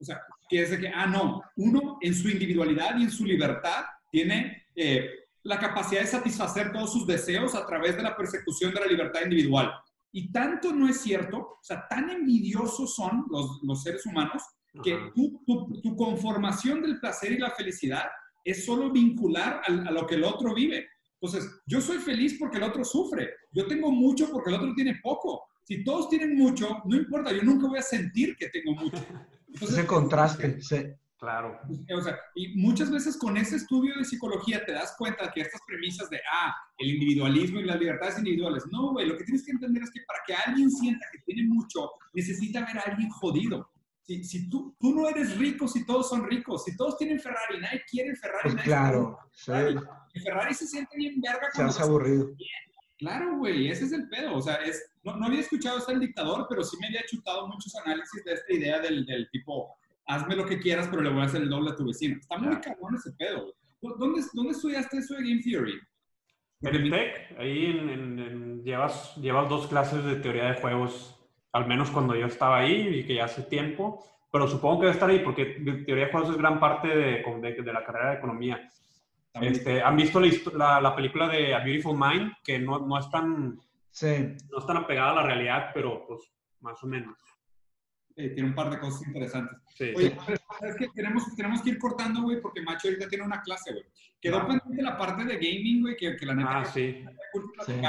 O 0.00 0.04
sea, 0.04 0.20
que 0.52 0.60
es 0.62 0.70
de 0.70 0.78
que, 0.80 0.88
ah, 0.88 1.06
no, 1.06 1.42
uno 1.56 1.96
en 2.02 2.14
su 2.14 2.28
individualidad 2.28 2.98
y 2.98 3.04
en 3.04 3.10
su 3.10 3.24
libertad 3.24 3.84
tiene 4.10 4.66
eh, 4.76 5.08
la 5.44 5.58
capacidad 5.58 6.02
de 6.02 6.06
satisfacer 6.06 6.70
todos 6.72 6.92
sus 6.92 7.06
deseos 7.06 7.54
a 7.54 7.64
través 7.66 7.96
de 7.96 8.02
la 8.02 8.14
persecución 8.14 8.74
de 8.74 8.80
la 8.80 8.86
libertad 8.86 9.22
individual. 9.24 9.72
Y 10.12 10.30
tanto 10.30 10.74
no 10.74 10.86
es 10.90 11.00
cierto, 11.00 11.38
o 11.38 11.58
sea, 11.62 11.86
tan 11.88 12.10
envidiosos 12.10 12.94
son 12.94 13.24
los, 13.30 13.60
los 13.62 13.82
seres 13.82 14.04
humanos 14.04 14.42
que 14.84 14.92
tu, 15.14 15.42
tu- 15.46 15.80
tu 15.80 15.96
conformación 15.96 16.82
del 16.82 17.00
placer 17.00 17.32
y 17.32 17.38
la 17.38 17.50
felicidad 17.52 18.04
es 18.44 18.66
solo 18.66 18.90
vincular 18.92 19.62
al- 19.66 19.88
a, 19.88 19.90
lo 19.90 20.06
que 20.06 20.16
el 20.16 20.24
otro 20.24 20.52
vive. 20.54 20.86
Entonces, 21.18 21.50
yo 21.66 21.80
soy 21.80 21.96
feliz 21.96 22.36
porque 22.38 22.58
el 22.58 22.64
otro 22.64 22.84
sufre. 22.84 23.30
Yo 23.52 23.66
tengo 23.66 23.90
mucho 23.90 24.30
porque 24.30 24.50
el 24.50 24.56
otro 24.56 24.74
tiene 24.74 25.00
poco. 25.02 25.44
Si 25.64 25.82
todos 25.82 26.10
tienen 26.10 26.36
mucho, 26.36 26.82
no 26.84 26.94
importa, 26.96 27.32
yo 27.32 27.42
nunca 27.42 27.68
voy 27.68 27.78
a 27.78 27.82
sentir 27.82 28.36
que 28.36 28.48
tengo 28.50 28.74
mucho. 28.74 29.02
Entonces, 29.52 29.78
ese 29.78 29.86
contraste. 29.86 30.60
sí. 30.60 30.76
Claro. 31.22 31.56
o 31.96 32.00
sea, 32.02 32.18
y 32.34 32.48
muchas 32.56 32.90
veces 32.90 33.16
con 33.16 33.36
ese 33.36 33.54
estudio 33.54 33.96
de 33.96 34.04
psicología 34.04 34.66
te 34.66 34.72
das 34.72 34.96
cuenta 34.98 35.30
que 35.30 35.42
estas 35.42 35.60
premisas 35.68 36.10
de, 36.10 36.18
ah, 36.32 36.52
el 36.78 36.94
individualismo 36.94 37.60
y 37.60 37.64
las 37.64 37.78
libertades 37.78 38.18
individuales, 38.18 38.64
no, 38.72 38.90
güey, 38.90 39.06
lo 39.06 39.16
que 39.16 39.22
tienes 39.22 39.46
que 39.46 39.52
entender 39.52 39.84
es 39.84 39.92
que 39.92 40.00
para 40.04 40.18
que 40.26 40.34
alguien 40.34 40.68
sienta 40.68 41.06
que 41.12 41.20
tiene 41.20 41.48
mucho, 41.48 41.92
necesita 42.12 42.66
ver 42.66 42.76
a 42.76 42.90
alguien 42.90 43.08
jodido. 43.08 43.70
Si, 44.02 44.24
si 44.24 44.50
tú, 44.50 44.74
tú 44.80 44.92
no 44.96 45.08
eres 45.08 45.38
rico, 45.38 45.68
si 45.68 45.86
todos 45.86 46.08
son 46.08 46.28
ricos, 46.28 46.64
si 46.64 46.76
todos 46.76 46.98
tienen 46.98 47.20
Ferrari, 47.20 47.60
nadie 47.60 47.82
quiere 47.88 48.10
el 48.10 48.16
Ferrari. 48.16 48.42
Pues 48.42 48.54
nadie 48.56 48.66
claro. 48.66 49.18
Sí. 49.30 49.44
Ferrari. 49.44 49.76
El 50.14 50.22
Ferrari 50.22 50.54
se 50.54 50.66
siente 50.66 50.96
bien 50.96 51.20
verga 51.20 51.52
Se 51.54 51.62
hace 51.62 51.82
aburrido. 51.84 52.30
Claro, 53.02 53.36
güey, 53.36 53.68
ese 53.68 53.84
es 53.86 53.92
el 53.92 54.08
pedo. 54.08 54.36
O 54.36 54.40
sea, 54.40 54.54
es, 54.56 54.92
no, 55.02 55.16
no 55.16 55.26
había 55.26 55.40
escuchado 55.40 55.78
hasta 55.78 55.90
el 55.92 55.98
dictador, 56.00 56.46
pero 56.48 56.62
sí 56.62 56.76
me 56.80 56.86
había 56.86 57.04
chutado 57.04 57.48
muchos 57.48 57.74
análisis 57.84 58.24
de 58.24 58.32
esta 58.34 58.52
idea 58.52 58.78
del, 58.78 59.04
del 59.04 59.28
tipo, 59.30 59.74
hazme 60.06 60.36
lo 60.36 60.46
que 60.46 60.60
quieras, 60.60 60.86
pero 60.88 61.02
le 61.02 61.10
voy 61.10 61.22
a 61.22 61.24
hacer 61.24 61.42
el 61.42 61.50
doble 61.50 61.70
a 61.72 61.76
tu 61.76 61.84
vecino. 61.84 62.16
Está 62.18 62.38
muy 62.38 62.54
Ya. 62.54 62.60
cabrón 62.60 62.94
ese 62.94 63.10
pedo. 63.18 63.52
¿Dónde, 63.80 64.22
¿Dónde 64.32 64.52
estudiaste 64.52 64.98
eso 64.98 65.14
de 65.14 65.22
Game 65.28 65.42
Theory? 65.42 65.74
En 66.60 66.74
el 66.76 66.90
TEC, 66.90 67.38
ahí 67.40 67.66
en- 67.66 67.88
en- 67.88 68.18
en- 68.20 68.62
llevas, 68.62 69.16
llevas 69.16 69.48
dos 69.48 69.66
clases 69.66 70.04
de 70.04 70.14
teoría 70.16 70.44
de 70.52 70.60
juegos, 70.60 71.18
al 71.50 71.66
menos 71.66 71.90
cuando 71.90 72.14
yo 72.14 72.26
estaba 72.26 72.58
ahí 72.60 72.86
y 73.00 73.04
que 73.04 73.16
ya 73.16 73.24
hace 73.24 73.42
tiempo, 73.42 74.04
pero 74.30 74.46
supongo 74.46 74.78
que 74.78 74.86
debe 74.86 74.94
estar 74.94 75.10
ahí 75.10 75.18
porque 75.18 75.44
teoría 75.84 76.06
de 76.06 76.12
juegos 76.12 76.30
es 76.30 76.36
gran 76.36 76.60
parte 76.60 76.86
de, 76.86 77.24
de- 77.42 77.62
de 77.62 77.72
la 77.72 77.84
carrera 77.84 78.10
de 78.12 78.16
economía. 78.18 78.70
Este, 79.34 79.82
¿Han 79.82 79.96
visto 79.96 80.20
la, 80.20 80.26
histo- 80.26 80.52
la- 80.52 80.80
la 80.80 80.94
película 80.94 81.26
de 81.28 81.54
A 81.54 81.60
Beautiful 81.64 81.98
Mind? 81.98 82.32
Que 82.44 82.58
no, 82.58 82.78
no, 82.80 82.98
es 82.98 83.08
tan, 83.10 83.58
Sí. 83.90 84.36
no 84.50 84.58
es 84.58 84.66
tan 84.66 84.76
apegada 84.76 85.12
a 85.12 85.14
la 85.16 85.22
realidad, 85.22 85.70
pero 85.74 86.04
pues 86.06 86.20
más 86.60 86.82
o 86.82 86.86
menos. 86.86 87.16
eh, 88.14 88.28
tiene 88.34 88.50
un 88.50 88.54
par 88.54 88.68
de 88.68 88.78
cosas 88.78 89.06
interesantes. 89.06 89.56
Sí. 89.74 89.90
Oye, 89.96 90.14
¿sabes 90.60 90.76
qué? 90.78 90.86
Tenemos, 90.94 91.34
tenemos 91.34 91.62
que 91.62 91.70
ir 91.70 91.78
cortando, 91.78 92.20
güey, 92.20 92.42
porque 92.42 92.60
Macho 92.60 92.88
ahorita 92.88 93.08
tiene 93.08 93.24
una 93.24 93.40
clase, 93.40 93.72
güey. 93.72 93.84
Quedó 94.20 94.36
Ah. 94.36 94.46
pendiente 94.46 94.82
la 94.82 94.98
parte 94.98 95.24
de 95.24 95.36
gaming, 95.36 95.80
güey, 95.80 95.96
que, 95.96 96.14
que 96.16 96.26
la 96.26 96.34
neta... 96.34 96.60
Ah, 96.60 96.64
sí. 96.66 97.02
que. 97.66 97.82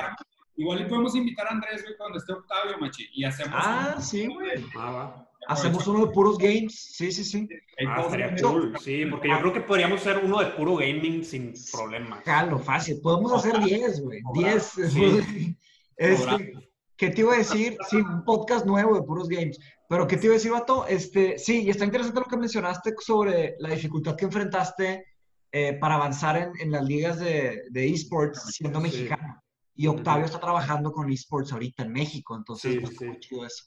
Igual 0.55 0.79
y 0.81 0.85
podemos 0.85 1.13
invitar 1.15 1.47
a 1.47 1.51
Andrés, 1.51 1.83
güey, 1.83 1.97
cuando 1.97 2.19
esté 2.19 2.31
Octavio, 2.31 2.77
Machi, 2.79 3.09
y 3.13 3.25
hacemos... 3.25 3.59
Ah, 3.61 3.93
un- 3.97 4.01
sí, 4.01 4.25
güey. 4.27 4.63
Ah, 4.77 4.91
va. 4.91 5.29
Hacemos 5.47 5.85
uno 5.87 6.05
de 6.05 6.11
puros 6.11 6.37
games. 6.37 6.73
Sí, 6.95 7.11
sí, 7.11 7.23
sí. 7.23 7.47
Ah, 7.87 8.01
estaría 8.01 8.35
cool. 8.41 8.77
Sí, 8.79 9.05
porque 9.05 9.29
yo 9.29 9.39
creo 9.39 9.53
que 9.53 9.61
podríamos 9.61 10.01
hacer 10.01 10.21
uno 10.23 10.39
de 10.39 10.47
puro 10.47 10.75
gaming 10.77 11.23
sin 11.23 11.53
problemas. 11.71 12.23
Jalo, 12.23 12.59
fácil. 12.59 12.99
Podemos 13.01 13.33
hacer 13.33 13.59
10, 13.61 14.01
güey. 14.01 14.21
Cobrado. 14.21 14.57
10. 14.75 14.91
Sí. 14.91 15.57
Este. 15.95 16.53
¿Qué 16.97 17.09
te 17.11 17.21
iba 17.21 17.33
a 17.33 17.37
decir? 17.37 17.77
Sí, 17.89 17.97
un 17.97 18.23
podcast 18.23 18.65
nuevo 18.65 18.95
de 18.95 19.03
puros 19.03 19.27
games. 19.29 19.59
Pero 19.89 20.07
¿qué 20.07 20.17
te 20.17 20.25
iba 20.25 20.33
a 20.33 20.37
decir, 20.37 20.51
Vato? 20.51 20.87
Este, 20.87 21.37
sí, 21.37 21.63
y 21.63 21.69
está 21.69 21.85
interesante 21.85 22.19
lo 22.19 22.25
que 22.25 22.37
mencionaste 22.37 22.93
sobre 22.99 23.55
la 23.59 23.69
dificultad 23.69 24.15
que 24.15 24.25
enfrentaste 24.25 25.05
eh, 25.51 25.73
para 25.73 25.95
avanzar 25.95 26.37
en, 26.37 26.51
en 26.59 26.71
las 26.71 26.83
ligas 26.85 27.19
de, 27.19 27.61
de 27.69 27.89
esports 27.93 28.41
siendo 28.55 28.79
Sí. 28.79 28.83
mexicano. 28.83 29.39
Y 29.75 29.87
Octavio 29.87 30.25
está 30.25 30.39
trabajando 30.39 30.91
con 30.91 31.11
esports 31.11 31.51
ahorita 31.53 31.83
en 31.83 31.91
México, 31.91 32.35
entonces 32.35 32.73
Sí, 32.73 32.79
pues, 32.79 32.95
sí. 32.97 33.05
muy 33.05 33.19
chido 33.19 33.45
eso. 33.45 33.65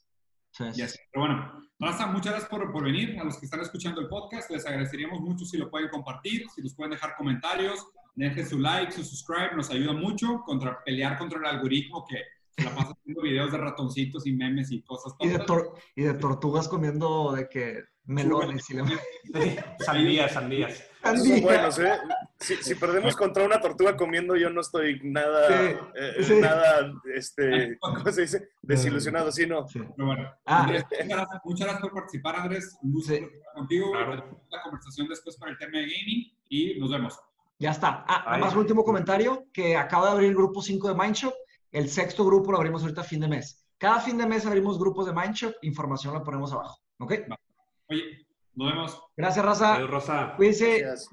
Sí, 0.50 0.64
sí, 0.72 0.78
Ya 0.80 0.88
sé. 0.88 0.98
Pero 1.12 1.26
bueno, 1.26 1.62
Raza, 1.78 2.06
muchas 2.06 2.32
gracias 2.32 2.48
por, 2.50 2.72
por 2.72 2.84
venir. 2.84 3.18
A 3.20 3.24
los 3.24 3.36
que 3.38 3.44
están 3.46 3.60
escuchando 3.60 4.00
el 4.00 4.08
podcast, 4.08 4.50
les 4.50 4.64
agradeceríamos 4.66 5.20
mucho 5.20 5.44
si 5.44 5.58
lo 5.58 5.70
pueden 5.70 5.88
compartir, 5.90 6.46
si 6.54 6.62
nos 6.62 6.74
pueden 6.74 6.92
dejar 6.92 7.14
comentarios, 7.16 7.86
dejen 8.14 8.46
su 8.46 8.58
like, 8.58 8.92
su 8.92 9.04
subscribe, 9.04 9.54
nos 9.54 9.70
ayuda 9.70 9.92
mucho 9.92 10.40
contra 10.46 10.82
pelear 10.84 11.18
contra 11.18 11.38
el 11.38 11.44
algoritmo 11.44 12.06
que 12.08 12.16
se 12.56 12.64
la 12.64 12.74
pasa 12.74 12.92
haciendo 12.98 13.20
videos 13.20 13.52
de 13.52 13.58
ratoncitos 13.58 14.26
y 14.26 14.32
memes 14.32 14.70
y 14.72 14.80
cosas 14.82 15.12
Y 15.20 15.28
de, 15.28 15.38
tontas. 15.38 15.46
tor- 15.48 15.72
y 15.94 16.02
de 16.04 16.14
tortugas 16.14 16.66
comiendo 16.68 17.32
de 17.32 17.46
que 17.48 17.82
melones 18.06 18.70
y 18.70 18.74
le- 18.74 19.64
Sandías, 19.84 20.32
sandías. 20.32 20.82
Son 21.14 21.40
buenos, 21.42 21.78
¿eh? 21.78 21.92
Si, 22.38 22.56
si 22.56 22.74
perdemos 22.74 23.14
contra 23.16 23.44
una 23.44 23.60
tortuga 23.60 23.96
comiendo, 23.96 24.36
yo 24.36 24.50
no 24.50 24.60
estoy 24.60 25.00
nada, 25.02 25.46
Sí, 25.48 25.76
eh, 25.94 26.12
sí. 26.22 26.34
nada, 26.40 26.92
este, 27.14 27.78
¿cómo 27.78 28.10
se 28.12 28.22
dice? 28.22 28.48
Desilusionado, 28.62 29.30
sí, 29.32 29.46
no. 29.46 29.66
Sí. 29.68 29.80
Pero 29.96 30.06
bueno, 30.06 30.30
Ah. 30.44 30.62
Andrés, 30.64 30.84
muchas, 30.90 31.08
gracias, 31.08 31.40
muchas 31.44 31.66
gracias 31.66 31.82
por 31.82 31.92
participar, 31.94 32.36
Andrés. 32.36 32.78
Un 32.82 32.92
gusto 32.92 33.14
contigo. 33.54 33.92
Claro. 33.92 34.40
La 34.50 34.62
conversación 34.62 35.08
después 35.08 35.36
para 35.36 35.52
el 35.52 35.58
tema 35.58 35.78
de 35.78 35.84
gaming 35.84 36.32
y 36.48 36.78
nos 36.78 36.90
vemos. 36.90 37.18
Ya 37.58 37.70
está. 37.70 38.04
Ah, 38.06 38.24
Ahí. 38.34 38.40
más 38.40 38.52
un 38.52 38.58
último 38.60 38.84
comentario, 38.84 39.46
que 39.52 39.76
acaba 39.76 40.06
de 40.06 40.12
abrir 40.12 40.28
el 40.30 40.36
grupo 40.36 40.60
5 40.60 40.88
de 40.88 40.94
Mindshop. 40.94 41.32
El 41.72 41.88
sexto 41.88 42.24
grupo 42.24 42.52
lo 42.52 42.58
abrimos 42.58 42.82
ahorita 42.82 43.00
a 43.00 43.04
fin 43.04 43.20
de 43.20 43.28
mes. 43.28 43.62
Cada 43.78 44.00
fin 44.00 44.18
de 44.18 44.26
mes 44.26 44.44
abrimos 44.46 44.78
grupos 44.78 45.06
de 45.06 45.12
Mindshop. 45.14 45.54
Información 45.62 46.12
la 46.14 46.22
ponemos 46.22 46.52
abajo. 46.52 46.78
¿Ok? 46.98 47.12
Oye, 47.88 48.25
nos 48.56 48.72
vemos. 48.72 49.02
Gracias, 49.16 49.44
raza. 49.44 49.74
Adiós, 49.74 49.90
Rosa. 49.90 50.34
Cuídense. 50.36 50.80
Gracias. 50.80 51.08